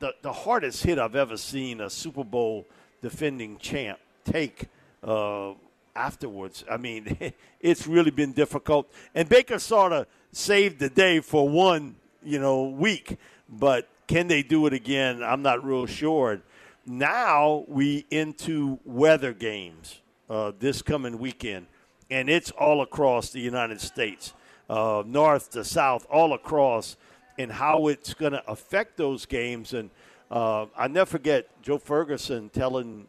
the 0.00 0.14
the 0.22 0.32
hardest 0.32 0.82
hit 0.82 0.98
I've 0.98 1.16
ever 1.16 1.36
seen 1.36 1.80
a 1.80 1.90
Super 1.90 2.24
Bowl 2.24 2.66
defending 3.02 3.58
champ 3.58 3.98
take. 4.24 4.66
Uh, 5.02 5.52
afterwards, 5.94 6.64
I 6.70 6.76
mean, 6.76 7.16
it's 7.60 7.86
really 7.86 8.10
been 8.10 8.32
difficult. 8.32 8.90
And 9.14 9.28
Baker 9.28 9.58
sort 9.58 9.92
of 9.92 10.06
saved 10.32 10.78
the 10.78 10.88
day 10.88 11.20
for 11.20 11.48
one, 11.48 11.96
you 12.22 12.38
know, 12.38 12.64
week, 12.64 13.18
but 13.48 13.88
can 14.08 14.26
they 14.26 14.42
do 14.42 14.66
it 14.66 14.72
again? 14.72 15.22
I'm 15.22 15.42
not 15.42 15.64
real 15.64 15.86
sure. 15.86 16.40
Now 16.86 17.64
we 17.68 18.06
into 18.10 18.80
weather 18.84 19.34
games 19.34 20.00
uh, 20.28 20.52
this 20.58 20.82
coming 20.82 21.18
weekend, 21.18 21.66
and 22.10 22.30
it's 22.30 22.50
all 22.50 22.80
across 22.80 23.30
the 23.30 23.40
United 23.40 23.80
States, 23.80 24.32
uh, 24.70 25.02
north 25.06 25.50
to 25.50 25.64
south, 25.64 26.06
all 26.10 26.32
across, 26.32 26.96
and 27.38 27.52
how 27.52 27.88
it's 27.88 28.14
going 28.14 28.32
to 28.32 28.50
affect 28.50 28.96
those 28.96 29.26
games. 29.26 29.74
And 29.74 29.90
uh, 30.30 30.66
I 30.76 30.88
never 30.88 31.10
forget 31.10 31.46
Joe 31.62 31.78
Ferguson 31.78 32.48
telling 32.48 33.06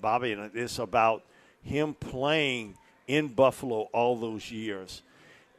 Bobby 0.00 0.34
this 0.54 0.78
about 0.78 1.22
him 1.62 1.94
playing 1.94 2.76
in 3.06 3.28
Buffalo 3.28 3.88
all 3.92 4.16
those 4.16 4.50
years. 4.50 5.02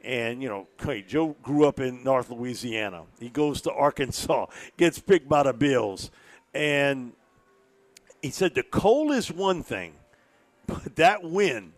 And, 0.02 0.42
you 0.42 0.48
know, 0.48 0.66
okay, 0.80 1.02
Joe 1.02 1.36
grew 1.42 1.66
up 1.66 1.78
in 1.78 2.02
North 2.02 2.30
Louisiana. 2.30 3.04
He 3.18 3.28
goes 3.28 3.60
to 3.62 3.72
Arkansas, 3.72 4.46
gets 4.76 4.98
picked 4.98 5.28
by 5.28 5.42
the 5.42 5.52
Bills. 5.52 6.10
And 6.54 7.12
he 8.22 8.30
said 8.30 8.54
the 8.54 8.62
cold 8.62 9.12
is 9.12 9.30
one 9.30 9.62
thing, 9.62 9.94
but 10.66 10.96
that 10.96 11.22
win 11.22 11.72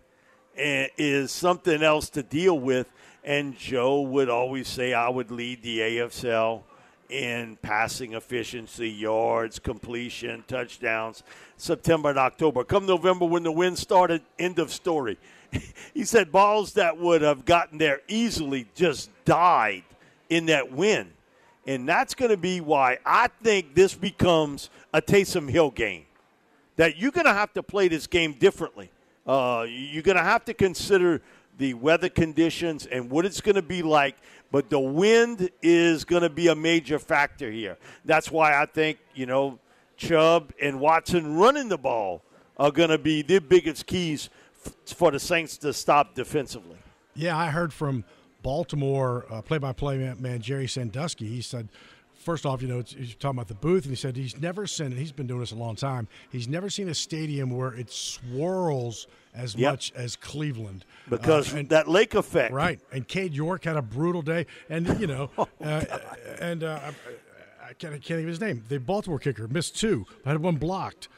eh, 0.57 0.89
is 0.97 1.33
something 1.33 1.83
else 1.83 2.11
to 2.11 2.23
deal 2.23 2.59
with. 2.59 2.89
And 3.25 3.57
Joe 3.57 4.01
would 4.03 4.29
always 4.29 4.67
say, 4.67 4.95
I 4.95 5.09
would 5.09 5.31
lead 5.31 5.63
the 5.63 5.79
AFL 5.79 6.63
in 7.09 7.57
passing 7.61 8.15
efficiency, 8.15 8.91
yards, 8.91 9.59
completion, 9.59 10.43
touchdowns, 10.49 11.23
September 11.57 12.09
and 12.09 12.19
October. 12.19 12.65
Come 12.65 12.87
November, 12.87 13.27
when 13.27 13.43
the 13.43 13.53
win 13.53 13.77
started, 13.77 14.23
end 14.39 14.59
of 14.59 14.73
story. 14.73 15.19
he 15.95 16.05
said 16.05 16.33
balls 16.33 16.75
that 16.75 16.99
would 16.99 17.23
have 17.23 17.45
gotten 17.45 17.79
there 17.79 18.01
easily 18.09 18.67
just 18.75 19.11
died 19.25 19.85
in 20.29 20.47
that 20.47 20.73
win. 20.73 21.11
And 21.67 21.89
that's 21.89 22.15
going 22.15 22.31
to 22.31 22.37
be 22.37 22.61
why 22.61 22.99
I 23.07 23.29
think 23.43 23.75
this 23.75 23.95
becomes 23.95 24.71
a 24.93 25.01
Taysom 25.01 25.49
Hill 25.49 25.71
game. 25.71 26.07
That 26.77 26.97
you're 26.97 27.13
going 27.13 27.27
to 27.27 27.35
have 27.35 27.53
to 27.53 27.63
play 27.63 27.89
this 27.89 28.07
game 28.07 28.33
differently. 28.33 28.91
Uh, 29.27 29.67
you're 29.69 30.03
going 30.03 30.17
to 30.17 30.25
have 30.25 30.45
to 30.47 30.55
consider 30.55 31.21
the 31.59 31.75
weather 31.75 32.09
conditions 32.09 32.87
and 32.87 33.11
what 33.11 33.25
it's 33.25 33.41
going 33.41 33.55
to 33.55 33.63
be 33.63 33.83
like. 33.83 34.17
But 34.51 34.71
the 34.71 34.81
wind 34.81 35.51
is 35.63 36.05
going 36.05 36.23
to 36.23 36.31
be 36.31 36.49
a 36.49 36.55
major 36.55 36.99
factor 36.99 37.51
here. 37.51 37.79
That's 38.05 38.31
why 38.31 38.61
I 38.61 38.67
think, 38.67 38.99
you 39.15 39.27
know, 39.27 39.59
Chubb 39.97 40.53
and 40.61 40.81
Watson 40.81 41.37
running 41.37 41.69
the 41.69 41.79
ball 41.79 42.23
are 42.59 42.71
going 42.71 42.91
to 42.91 42.99
be 42.99 43.23
the 43.23 43.39
biggest 43.39 43.87
keys 43.87 44.29
for 44.87 45.11
the 45.11 45.21
Saints 45.21 45.57
to 45.59 45.73
stop 45.73 46.15
defensively. 46.15 46.77
Yeah, 47.15 47.37
I 47.37 47.49
heard 47.49 47.73
from 47.73 48.05
Baltimore 48.43 49.27
uh, 49.31 49.43
play-by-play 49.43 49.99
man, 49.99 50.21
man 50.21 50.41
Gerry 50.41 50.67
Sandusky. 50.69 51.27
He 51.27 51.43
said 51.43 51.69
first 52.15 52.47
off, 52.47 52.63
you 52.63 52.69
know, 52.69 52.83
he's 52.87 53.15
talking 53.17 53.37
about 53.37 53.49
the 53.49 53.55
booth, 53.55 53.85
and 53.85 53.91
he 53.91 53.97
said 53.97 54.17
he's 54.17 54.41
never 54.41 54.67
seen. 54.67 54.87
And 54.87 54.99
he's 54.99 55.11
been 55.13 55.27
doing 55.27 55.41
this 55.41 55.51
a 55.53 55.57
long 55.57 55.75
time. 55.77 56.07
He's 56.31 56.47
never 56.49 56.71
seen 56.71 56.89
a 56.89 56.95
stadium 56.95 57.51
where 57.51 57.75
it 57.75 57.91
swirls 57.91 59.07
as 59.35 59.55
Yep. 59.55 59.73
much 59.73 59.93
as 59.97 60.15
Cleveland 60.17 60.85
because 61.09 61.53
Uh, 61.55 61.59
and- 61.59 61.69
that 61.71 61.89
lake 61.89 62.15
effect. 62.15 62.53
Right, 62.53 62.81
and 62.93 63.07
Cade 63.09 63.35
York 63.35 63.65
had 63.65 63.77
a 63.77 63.83
brutal 63.83 64.23
day, 64.23 64.47
and 64.69 65.01
you 65.01 65.07
know, 65.07 65.31
Oh, 65.39 65.49
uh, 65.65 65.85
and 66.41 66.63
uh, 66.65 66.81
I, 66.83 67.71
I 67.71 67.73
can't, 67.75 67.95
I 67.95 67.99
can't 67.99 68.19
even 68.21 68.29
his 68.29 68.41
name. 68.41 68.63
The 68.69 68.79
Baltimore 68.79 69.19
kicker 69.19 69.49
missed 69.49 69.77
two, 69.79 70.07
had 70.25 70.39
one 70.43 70.57
blocked. 70.57 71.09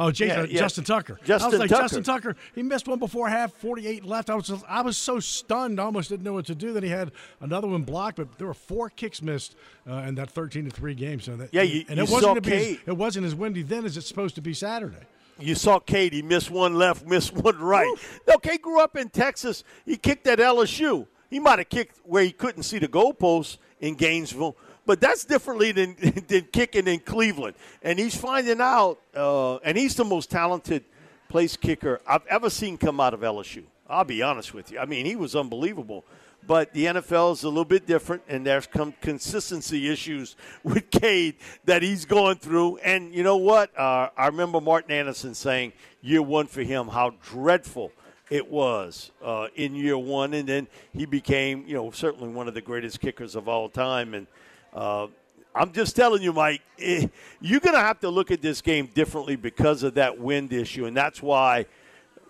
Oh, 0.00 0.12
Jason, 0.12 0.38
Yeah, 0.38 0.46
yeah. 0.48 0.58
Justin 0.60 0.84
Tucker. 0.84 1.14
I 1.14 1.20
was 1.20 1.26
Justin 1.26 1.58
like 1.58 1.68
Tucker. 1.70 1.82
Justin 1.82 2.02
Tucker. 2.04 2.36
He 2.54 2.62
missed 2.62 2.86
one 2.86 2.98
before 3.00 3.28
half, 3.28 3.52
forty-eight 3.54 4.04
left. 4.04 4.30
I 4.30 4.36
was, 4.36 4.52
I 4.68 4.80
was 4.82 4.96
so 4.96 5.18
stunned, 5.18 5.80
I 5.80 5.84
almost 5.84 6.08
didn't 6.08 6.22
know 6.24 6.34
what 6.34 6.46
to 6.46 6.54
do. 6.54 6.72
Then 6.72 6.84
he 6.84 6.88
had 6.88 7.10
another 7.40 7.66
one 7.66 7.82
blocked, 7.82 8.16
but 8.16 8.38
there 8.38 8.46
were 8.46 8.54
four 8.54 8.90
kicks 8.90 9.20
missed 9.20 9.56
uh, 9.90 9.94
in 10.06 10.14
that 10.14 10.30
thirteen 10.30 10.64
to 10.66 10.70
three 10.70 10.94
game. 10.94 11.20
So 11.20 11.36
that, 11.36 11.52
Yeah, 11.52 11.62
you- 11.62 11.84
and 11.88 11.96
you 11.98 12.04
it 12.04 12.08
wasn't 12.10 12.20
saw 12.22 12.28
gonna 12.28 12.40
be 12.42 12.52
as- 12.54 12.78
it 12.86 12.96
wasn't 12.96 13.26
as 13.26 13.34
windy 13.34 13.62
then 13.62 13.84
as 13.84 13.96
it's 13.96 14.06
supposed 14.06 14.36
to 14.36 14.40
be 14.40 14.54
Saturday. 14.54 15.04
You 15.40 15.54
saw 15.56 15.78
Cade. 15.78 16.12
He 16.12 16.22
missed 16.22 16.50
one 16.50 16.74
left, 16.74 17.04
missed 17.06 17.32
one 17.34 17.58
right. 17.60 17.92
No, 18.26 18.38
Cade 18.38 18.62
grew 18.62 18.80
up 18.80 18.96
in 18.96 19.08
Texas. 19.08 19.64
He 19.84 19.96
kicked 19.96 20.26
at 20.28 20.38
LSU. 20.38 21.06
He 21.30 21.38
might 21.40 21.58
have 21.58 21.68
kicked 21.68 21.98
where 22.04 22.22
he 22.24 22.30
couldn't 22.32 22.62
see 22.62 22.78
the 22.78 22.88
goalposts 22.88 23.58
in 23.80 23.94
Gainesville, 23.94 24.56
but 24.88 25.02
that's 25.02 25.26
differently 25.26 25.70
than, 25.70 25.94
than 26.28 26.48
kicking 26.50 26.86
in 26.86 27.00
Cleveland. 27.00 27.54
And 27.82 27.98
he's 27.98 28.16
finding 28.16 28.58
out, 28.58 28.98
uh, 29.14 29.56
and 29.56 29.76
he's 29.76 29.94
the 29.94 30.04
most 30.04 30.30
talented 30.30 30.82
place 31.28 31.58
kicker 31.58 32.00
I've 32.06 32.24
ever 32.26 32.48
seen 32.48 32.78
come 32.78 32.98
out 32.98 33.12
of 33.12 33.20
LSU. 33.20 33.64
I'll 33.86 34.04
be 34.04 34.22
honest 34.22 34.54
with 34.54 34.72
you. 34.72 34.78
I 34.78 34.86
mean, 34.86 35.04
he 35.04 35.14
was 35.14 35.36
unbelievable. 35.36 36.06
But 36.46 36.72
the 36.72 36.86
NFL 36.86 37.34
is 37.34 37.42
a 37.42 37.48
little 37.48 37.66
bit 37.66 37.86
different, 37.86 38.22
and 38.28 38.46
there's 38.46 38.66
some 38.74 38.94
consistency 39.02 39.90
issues 39.90 40.36
with 40.64 40.88
Cade 40.88 41.34
that 41.66 41.82
he's 41.82 42.06
going 42.06 42.36
through. 42.36 42.78
And 42.78 43.14
you 43.14 43.22
know 43.22 43.36
what? 43.36 43.78
Uh, 43.78 44.08
I 44.16 44.28
remember 44.28 44.58
Morten 44.58 44.90
Andersen 44.90 45.34
saying 45.34 45.74
year 46.00 46.22
one 46.22 46.46
for 46.46 46.62
him, 46.62 46.88
how 46.88 47.12
dreadful 47.22 47.92
it 48.30 48.50
was 48.50 49.10
uh, 49.22 49.48
in 49.54 49.74
year 49.74 49.98
one, 49.98 50.32
and 50.32 50.48
then 50.48 50.66
he 50.94 51.04
became, 51.04 51.64
you 51.66 51.74
know, 51.74 51.90
certainly 51.90 52.32
one 52.32 52.48
of 52.48 52.54
the 52.54 52.62
greatest 52.62 53.00
kickers 53.00 53.34
of 53.34 53.48
all 53.48 53.68
time. 53.68 54.14
And 54.14 54.26
uh, 54.74 55.06
I'm 55.54 55.72
just 55.72 55.96
telling 55.96 56.22
you, 56.22 56.32
Mike, 56.32 56.62
eh, 56.78 57.06
you're 57.40 57.60
going 57.60 57.74
to 57.74 57.80
have 57.80 58.00
to 58.00 58.10
look 58.10 58.30
at 58.30 58.40
this 58.40 58.60
game 58.60 58.86
differently 58.94 59.36
because 59.36 59.82
of 59.82 59.94
that 59.94 60.18
wind 60.18 60.52
issue, 60.52 60.86
and 60.86 60.96
that's 60.96 61.22
why 61.22 61.66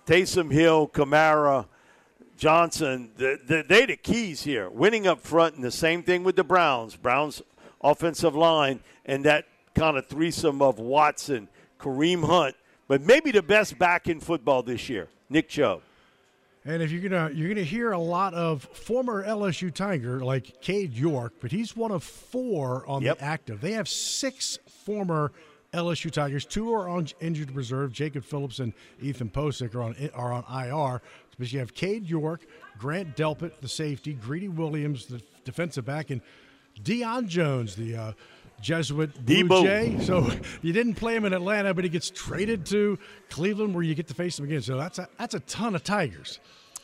Taysom 0.07 0.51
Hill, 0.51 0.89
Kamara, 0.89 1.67
Johnson, 2.39 3.11
the, 3.17 3.39
the, 3.47 3.65
they 3.69 3.85
the 3.85 3.97
keys 3.97 4.43
here. 4.43 4.71
Winning 4.71 5.07
up 5.07 5.21
front, 5.21 5.57
and 5.57 5.65
the 5.65 5.71
same 5.71 6.03
thing 6.03 6.25
with 6.25 6.37
the 6.37 6.45
Browns. 6.45 6.97
Browns 6.97 7.43
offensive 7.83 8.35
line, 8.35 8.81
and 9.05 9.25
that 9.25 9.47
kind 9.75 9.97
of 9.97 10.07
threesome 10.07 10.63
of 10.63 10.79
Watson, 10.79 11.49
Kareem 11.79 12.25
Hunt, 12.25 12.57
but 12.87 13.03
maybe 13.03 13.31
the 13.31 13.43
best 13.43 13.79
back 13.79 14.09
in 14.09 14.21
football 14.21 14.63
this 14.63 14.89
year, 14.89 15.09
Nick 15.29 15.49
Chubb. 15.49 15.83
And 16.69 16.83
if 16.83 16.93
you're 16.93 17.01
gonna 17.09 17.31
you're 17.35 17.49
gonna 17.49 17.63
hear 17.63 17.93
a 17.93 17.99
lot 17.99 18.35
of 18.35 18.63
former 18.63 19.25
LSU 19.25 19.73
Tiger 19.73 20.21
like 20.21 20.61
Cade 20.61 20.93
York, 20.93 21.33
but 21.41 21.51
he's 21.51 21.75
one 21.75 21.91
of 21.91 22.05
four 22.05 22.87
on 22.87 23.01
Yep. 23.01 23.19
the 23.19 23.25
active. 23.25 23.61
They 23.63 23.73
have 23.73 23.89
six 23.89 24.59
former 24.85 25.33
LSU 25.73 26.11
Tigers. 26.11 26.45
Two 26.45 26.71
are 26.75 26.87
on 26.87 27.09
injured 27.21 27.53
reserve. 27.53 27.93
Jacob 27.95 28.23
Phillips 28.23 28.59
and 28.59 28.75
Ethan 29.01 29.31
Pocic 29.31 29.75
are 29.75 29.81
on 29.83 29.97
are 30.15 30.31
on 30.31 30.45
IR. 30.51 31.01
But 31.39 31.51
you 31.53 31.59
have 31.61 31.73
Cade 31.73 32.07
York, 32.07 32.45
Grant 32.79 33.17
Delpit, 33.17 33.61
the 33.63 33.69
safety, 33.69 34.13
Greedy 34.13 34.49
Williams, 34.49 35.07
the 35.07 35.23
defensive 35.45 35.87
back, 35.87 36.11
and 36.11 36.21
Deion 36.83 37.29
Jones, 37.29 37.77
the 37.77 37.97
uh, 37.97 38.13
Jesuit 38.61 39.15
Blue 39.25 39.45
Debo. 39.45 39.63
Jay. 39.63 39.99
So 40.05 40.31
you 40.63 40.73
didn't 40.73 40.95
play 40.95 41.15
him 41.17 41.25
in 41.25 41.33
Atlanta, 41.33 41.75
but 41.75 41.85
he 41.85 41.91
gets 41.91 42.11
traded 42.11 42.67
to 42.67 42.99
Cleveland, 43.31 43.75
where 43.75 43.85
you 43.85 43.95
get 43.95 44.09
to 44.09 44.15
face 44.15 44.39
him 44.39 44.45
again. 44.45 44.63
So 44.63 44.77
that's 44.77 44.99
a 44.99 45.09
that's 45.19 45.35
a 45.35 45.41
ton 45.41 45.75
of 45.75 45.85
Tigers. 45.85 46.41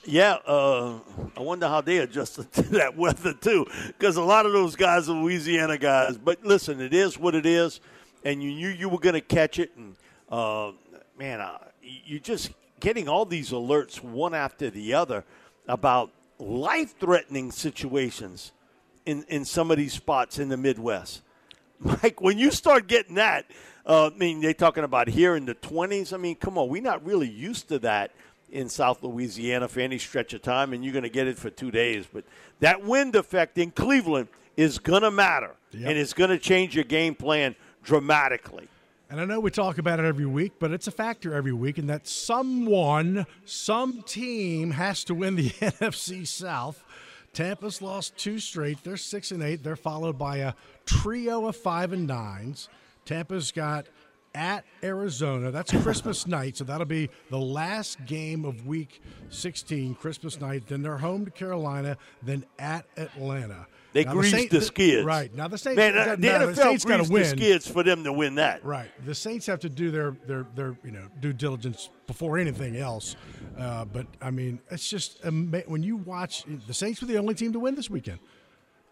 Yeah, 0.07 0.35
uh, 0.47 0.99
I 1.37 1.41
wonder 1.41 1.67
how 1.67 1.81
they 1.81 1.99
adjusted 1.99 2.53
to 2.55 2.63
that 2.63 2.97
weather 2.97 3.33
too, 3.33 3.67
because 3.87 4.17
a 4.17 4.23
lot 4.23 4.47
of 4.47 4.53
those 4.53 4.77
guys 4.77 5.09
are 5.09 5.17
Louisiana 5.17 5.79
guys. 5.79 6.19
But 6.19 6.45
listen, 6.45 6.81
it 6.81 6.93
is 6.93 7.19
what 7.19 7.35
it 7.35 7.47
is, 7.47 7.81
and 8.25 8.43
you 8.43 8.53
knew 8.53 8.69
you 8.69 8.89
were 8.89 8.99
going 8.99 9.15
to 9.15 9.21
catch 9.21 9.59
it. 9.59 9.73
And 9.77 9.97
uh, 10.29 10.73
man, 11.19 11.41
uh, 11.41 11.59
you 11.83 12.21
just 12.21 12.51
getting 12.81 13.09
all 13.09 13.25
these 13.25 13.51
alerts 13.51 14.03
one 14.03 14.35
after 14.35 14.69
the 14.69 14.95
other 14.95 15.25
about 15.67 16.11
life-threatening 16.39 17.51
situations 17.51 18.53
in 19.07 19.25
in 19.29 19.45
some 19.45 19.71
of 19.71 19.79
these 19.79 19.95
spots 19.95 20.39
in 20.39 20.49
the 20.49 20.57
Midwest. 20.57 21.23
Mike, 22.03 22.21
when 22.21 22.39
you 22.39 22.51
start 22.51 22.87
getting 22.87 23.17
that, 23.17 23.47
uh, 23.87 24.11
I 24.15 24.17
mean, 24.17 24.41
they're 24.41 24.55
talking 24.55 24.85
about 24.85 25.09
here 25.09 25.37
in 25.37 25.45
the 25.47 25.55
20s. 25.55 26.13
I 26.13 26.17
mean, 26.17 26.37
come 26.37 26.57
on, 26.57 26.69
we're 26.69 26.83
not 26.83 27.05
really 27.05 27.29
used 27.29 27.69
to 27.69 27.79
that 27.81 28.13
in 28.51 28.69
South 28.69 29.03
Louisiana 29.03 29.69
for 29.69 29.81
any 29.81 29.99
stretch 29.99 30.33
of 30.33 30.43
time, 30.43 30.73
and 30.73 30.85
you're 30.85 30.93
going 30.93 31.03
to 31.03 31.09
get 31.09 31.27
it 31.27 31.37
for 31.37 31.51
two 31.51 31.71
days. 31.71 32.07
But 32.13 32.25
that 32.61 32.83
wind 32.85 33.17
effect 33.17 33.59
in 33.59 33.73
Cleveland 33.73 34.29
is 34.57 34.79
going 34.79 35.03
to 35.03 35.11
matter, 35.11 35.57
Yep. 35.73 35.89
and 35.91 35.99
it's 35.99 36.13
going 36.13 36.31
to 36.31 36.39
change 36.39 36.75
your 36.77 36.85
game 36.85 37.15
plan 37.17 37.57
dramatically. 37.83 38.69
And 39.11 39.21
I 39.21 39.25
know 39.25 39.41
we 39.41 39.51
talk 39.51 39.79
about 39.79 39.99
it 39.99 40.05
every 40.05 40.25
week, 40.27 40.53
but 40.59 40.71
it's 40.73 40.87
a 40.87 40.91
factor 40.93 41.35
every 41.35 41.53
week, 41.53 41.79
and 41.79 41.91
that 41.91 42.07
someone, 42.07 43.27
some 43.45 44.03
team 44.03 44.71
has 44.73 45.03
to 45.05 45.15
win 45.15 45.35
the 45.37 45.51
NFC 45.51 46.27
South. 46.27 46.84
Tampa's 47.35 47.83
lost 47.83 48.17
two 48.17 48.39
straight. 48.39 48.83
They're 48.83 48.97
six 48.97 49.31
and 49.31 49.43
eight. 49.43 49.63
They're 49.63 49.77
followed 49.77 50.17
by 50.17 50.39
a 50.39 50.55
trio 50.87 51.47
of 51.47 51.57
five 51.57 51.93
and 51.93 52.07
nines. 52.07 52.69
Tampa's 53.05 53.53
got 53.53 53.87
at 54.35 54.65
Arizona. 54.83 55.51
That's 55.51 55.71
Christmas 55.83 56.27
night, 56.29 56.57
so 56.57 56.65
that'll 56.65 56.87
be 56.87 57.11
the 57.31 57.39
last 57.39 58.05
game 58.07 58.45
of 58.45 58.67
Week 58.67 59.03
16, 59.31 59.95
Christmas 59.97 60.41
night. 60.41 60.67
Then 60.67 60.83
they're 60.83 60.99
home 60.99 61.25
to 61.25 61.31
Carolina. 61.31 61.97
Then 62.23 62.45
at 62.59 62.87
Atlanta. 62.97 63.67
They 63.95 64.05
Now, 64.05 64.13
greased 64.13 64.35
Saint- 64.35 64.51
the 64.51 64.61
skids. 64.61 65.05
Right 65.07 65.33
now, 65.33 65.47
the 65.47 65.57
Saints. 65.57 65.77
Man, 65.77 65.97
uh, 65.97 66.17
the 66.17 66.27
NFL 66.29 66.57
Saints 66.57 66.85
got 66.85 66.97
to 66.97 67.05
greased 67.05 67.11
win. 67.13 67.23
the 67.23 67.37
skids 67.37 67.71
for 67.71 67.85
them 67.85 68.03
to 68.03 68.13
win 68.13 68.35
that. 68.35 68.65
Right. 68.65 68.91
The 69.07 69.15
Saints 69.15 69.47
have 69.47 69.61
to 69.61 69.69
do 69.69 69.93
their 69.93 70.17
their 70.27 70.47
their 70.57 70.77
you 70.85 70.91
know 70.91 71.07
due 71.21 71.33
diligence 71.33 71.91
before 72.09 72.37
anything 72.37 72.77
else. 72.77 73.15
Uh, 73.57 73.85
but 73.85 74.09
I 74.21 74.33
mean, 74.33 74.59
it's 74.69 74.89
just 74.91 75.25
ama- 75.25 75.63
when 75.67 75.85
you 75.85 75.97
watch 75.97 76.45
the 76.67 76.75
Saints 76.75 77.01
were 77.01 77.07
the 77.07 77.19
only 77.19 77.35
team 77.35 77.53
to 77.53 77.61
win 77.61 77.77
this 77.77 77.89
weekend. 77.89 78.19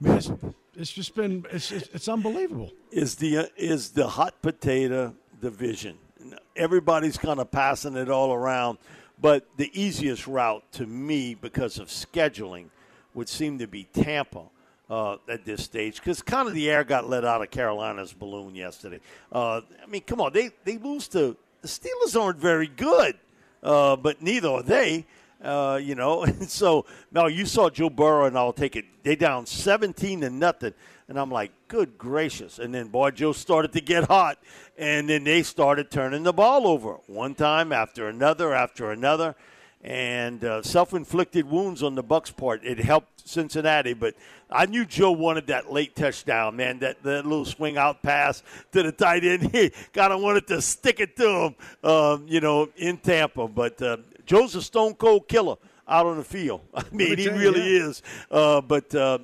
I 0.01 0.09
mean, 0.09 0.17
it's, 0.19 0.31
it's 0.77 0.93
just 0.93 1.17
been 1.17 1.45
it's 1.51 1.73
it's, 1.73 1.89
it's 1.93 2.09
unbelievable. 2.09 2.71
is 2.93 3.17
the 3.17 3.39
uh, 3.39 3.47
is 3.57 3.91
the 3.91 4.07
hot 4.07 4.41
potato 4.41 5.17
division. 5.41 5.99
Everybody's 6.55 7.19
kind 7.19 7.41
of 7.41 7.51
passing 7.51 7.97
it 7.97 8.09
all 8.09 8.33
around, 8.33 8.79
but 9.21 9.49
the 9.57 9.69
easiest 9.75 10.29
route 10.29 10.63
to 10.73 10.87
me 10.87 11.35
because 11.35 11.79
of 11.81 11.89
scheduling 11.89 12.67
would 13.15 13.29
seem 13.29 13.59
to 13.59 13.67
be 13.67 13.83
Tampa. 13.93 14.45
Uh, 14.93 15.17
at 15.27 15.43
this 15.47 15.65
stage, 15.65 15.97
because 15.97 16.21
kind 16.21 16.47
of 16.47 16.53
the 16.53 16.69
air 16.69 16.85
got 16.85 17.09
let 17.09 17.25
out 17.25 17.41
of 17.41 17.51
Carolina's 17.51 18.13
balloon 18.13 18.55
yesterday. 18.55 19.01
Uh, 19.33 19.63
I 19.83 19.87
mean, 19.87 20.03
come 20.03 20.21
on, 20.21 20.35
they 20.35 20.51
they 20.65 20.77
lose 20.77 21.09
to 21.09 21.35
the 21.63 21.69
Steelers 21.69 22.21
aren't 22.21 22.39
very 22.39 22.67
good, 22.67 23.17
uh, 23.63 23.97
but 23.97 24.21
neither 24.21 24.51
are 24.51 24.63
they. 24.63 25.07
Uh, 25.43 25.81
you 25.83 25.95
know, 25.95 26.25
and 26.25 26.47
so 26.61 26.85
now 27.11 27.27
you 27.27 27.47
saw 27.47 27.71
Joe 27.71 27.89
Burrow, 27.89 28.27
and 28.27 28.37
I'll 28.37 28.53
take 28.53 28.77
it. 28.77 28.85
They 29.03 29.17
down 29.17 29.47
seventeen 29.47 30.21
to 30.21 30.29
nothing, 30.29 30.75
and 31.09 31.19
I'm 31.19 31.31
like, 31.31 31.53
good 31.69 31.97
gracious! 31.97 32.59
And 32.59 32.75
then 32.75 32.89
boy, 32.89 33.13
Joe 33.13 33.33
started 33.33 33.73
to 33.73 33.81
get 33.81 34.05
hot, 34.05 34.39
and 34.77 35.09
then 35.09 35.25
they 35.25 35.43
started 35.43 35.91
turning 35.91 36.23
the 36.23 36.35
ball 36.35 36.67
over 36.67 36.99
one 37.07 37.35
time 37.35 37.73
after 37.73 38.09
another 38.09 38.53
after 38.53 38.93
another, 38.93 39.37
and 39.81 40.45
uh, 40.45 40.63
self-inflicted 40.63 41.49
wounds 41.49 41.83
on 41.83 41.95
the 41.95 42.05
Bucs' 42.05 42.37
part. 42.37 42.63
It 42.63 42.79
helped 42.79 43.12
Cincinnati, 43.25 43.95
but 43.95 44.15
I 44.51 44.67
knew 44.67 44.85
Joe 44.85 45.13
wanted 45.13 45.47
that 45.49 45.73
late 45.73 45.97
touchdown, 45.97 46.57
man. 46.57 46.79
That, 46.81 47.03
that 47.03 47.25
little 47.27 47.45
swing 47.45 47.77
out 47.77 48.03
pass 48.03 48.43
to 48.73 48.83
the 48.83 48.93
tight 48.93 49.25
end. 49.25 49.51
He 49.53 49.71
kind 49.93 50.13
of 50.13 50.21
wanted 50.21 50.47
to 50.49 50.63
stick 50.63 51.01
it 51.01 51.17
to 51.17 51.29
him, 51.29 51.55
um, 51.85 52.27
you 52.29 52.41
know, 52.41 52.69
in 52.77 52.99
Tampa. 52.99 53.49
But 53.49 53.81
uh, 53.83 53.99
Joe's 54.27 54.55
a 54.55 54.63
stone 54.63 54.95
cold 54.95 55.29
killer 55.29 55.57
out 55.89 56.07
on 56.07 56.19
the 56.19 56.25
field. 56.25 56.63
I 56.75 56.85
mean, 56.93 57.19
he 57.19 57.29
really 57.29 57.77
yeah. 57.77 57.89
is. 57.89 58.03
Uh, 58.31 58.61
but 58.61 58.95
uh, 58.95 59.19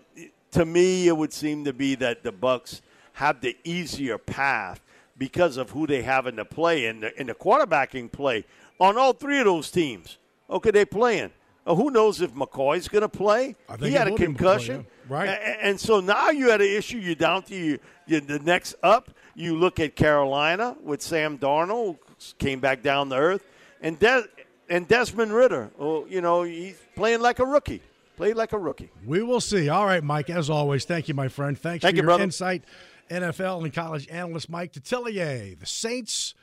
to 0.53 0.65
me, 0.65 1.09
it 1.09 1.17
would 1.17 1.33
seem 1.33 1.65
to 1.65 1.73
be 1.73 1.95
that 1.97 2.23
the 2.23 2.33
Bucs 2.33 2.81
have 3.15 3.41
the 3.41 3.57
easier 3.65 4.19
path 4.19 4.81
because 5.17 5.57
of 5.57 5.71
who 5.71 5.87
they 5.87 6.03
have 6.03 6.27
in 6.27 6.37
the 6.37 6.45
play 6.45 6.87
and 6.87 7.03
the, 7.03 7.21
in 7.21 7.27
the 7.27 7.35
quarterbacking 7.35 8.11
play 8.11 8.45
on 8.79 8.97
all 8.97 9.13
three 9.13 9.39
of 9.39 9.45
those 9.45 9.71
teams. 9.71 10.19
Okay, 10.49 10.71
they 10.71 10.85
playing. 10.85 11.33
Who 11.75 11.91
knows 11.91 12.21
if 12.21 12.33
McCoy's 12.33 12.89
going 12.89 13.03
to 13.03 13.09
play? 13.09 13.57
He 13.81 13.93
had 13.93 14.09
a 14.09 14.11
will 14.11 14.17
be 14.19 14.25
able 14.25 14.35
to 14.35 14.39
play, 14.39 14.47
concussion, 14.57 14.87
yeah. 15.09 15.15
Right. 15.17 15.29
A- 15.29 15.65
and 15.65 15.79
so 15.81 16.01
now 16.01 16.31
you 16.31 16.51
had 16.51 16.61
an 16.61 16.69
issue. 16.69 16.99
You're 16.99 17.15
down 17.15 17.43
to 17.45 17.55
you, 17.55 17.79
you, 18.07 18.21
the 18.21 18.39
next 18.41 18.75
up. 18.83 19.11
You 19.35 19.57
look 19.57 19.79
at 19.79 19.95
Carolina 19.95 20.77
with 20.83 21.01
Sam 21.03 21.39
Darnold 21.39 21.99
came 22.39 22.59
back 22.61 22.83
down 22.83 23.09
to 23.11 23.17
earth, 23.17 23.45
and 23.81 23.99
Des- 23.99 24.25
and 24.69 24.89
Desmond 24.89 25.33
Ridder. 25.33 25.71
Oh, 25.79 26.05
you 26.07 26.21
know 26.21 26.43
he's 26.43 26.77
playing 26.97 27.21
like 27.21 27.39
a 27.39 27.47
rookie. 27.47 27.83
Played 28.17 28.35
like 28.35 28.53
a 28.53 28.59
rookie. 28.59 28.91
We 29.07 29.23
will 29.23 29.41
see. 29.41 29.69
All 29.69 29.87
right, 29.87 30.03
Mike. 30.03 30.29
As 30.29 30.51
always, 30.51 30.85
thank 30.85 31.07
you, 31.07 31.15
my 31.15 31.29
friend. 31.29 31.57
Thanks 31.57 31.83
Thank 31.83 31.93
for 31.93 31.97
you, 31.97 32.03
your 32.03 32.07
brother. 32.07 32.25
insight 32.25 32.65
NFL 33.11 33.63
and 33.63 33.73
college 33.73 34.09
analyst 34.09 34.51
Mike 34.51 34.73
Detillier. 34.73 35.59
The 35.59 35.67
Saints 35.67 36.35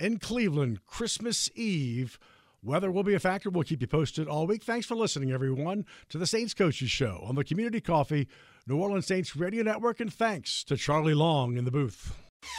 in 0.00 0.18
Cleveland, 0.18 0.80
Christmas 0.86 1.48
Eve. 1.54 2.18
Weather 2.62 2.90
will 2.90 3.02
be 3.02 3.14
a 3.14 3.18
factor. 3.18 3.48
We'll 3.48 3.64
keep 3.64 3.80
you 3.80 3.86
posted 3.86 4.28
all 4.28 4.46
week. 4.46 4.62
Thanks 4.62 4.86
for 4.86 4.94
listening, 4.94 5.32
everyone, 5.32 5.86
to 6.10 6.18
the 6.18 6.26
Saints 6.26 6.52
Coaches 6.52 6.90
Show 6.90 7.24
on 7.26 7.34
the 7.34 7.44
Community 7.44 7.80
Coffee 7.80 8.28
New 8.66 8.76
Orleans 8.76 9.06
Saints 9.06 9.34
Radio 9.34 9.62
Network. 9.62 10.00
And 10.00 10.12
thanks 10.12 10.62
to 10.64 10.76
Charlie 10.76 11.14
Long 11.14 11.56
in 11.56 11.64
the 11.64 11.70
booth. 11.70 12.14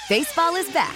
Baseball 0.10 0.56
is 0.56 0.72
back, 0.72 0.95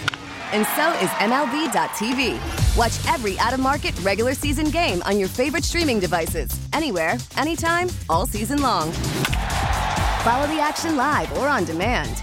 and 0.52 0.66
so 0.76 0.92
is 1.04 1.10
MLB.tv. 1.18 2.76
Watch 2.76 3.14
every 3.14 3.38
out 3.38 3.52
of 3.52 3.60
market 3.60 3.98
regular 4.00 4.34
season 4.34 4.70
game 4.70 5.02
on 5.02 5.18
your 5.18 5.28
favorite 5.28 5.64
streaming 5.64 5.98
devices, 5.98 6.50
anywhere, 6.72 7.16
anytime, 7.36 7.88
all 8.08 8.26
season 8.26 8.62
long. 8.62 8.92
Follow 10.22 10.46
the 10.48 10.60
action 10.60 10.96
live 10.96 11.32
or 11.38 11.48
on 11.48 11.64
demand. 11.64 12.22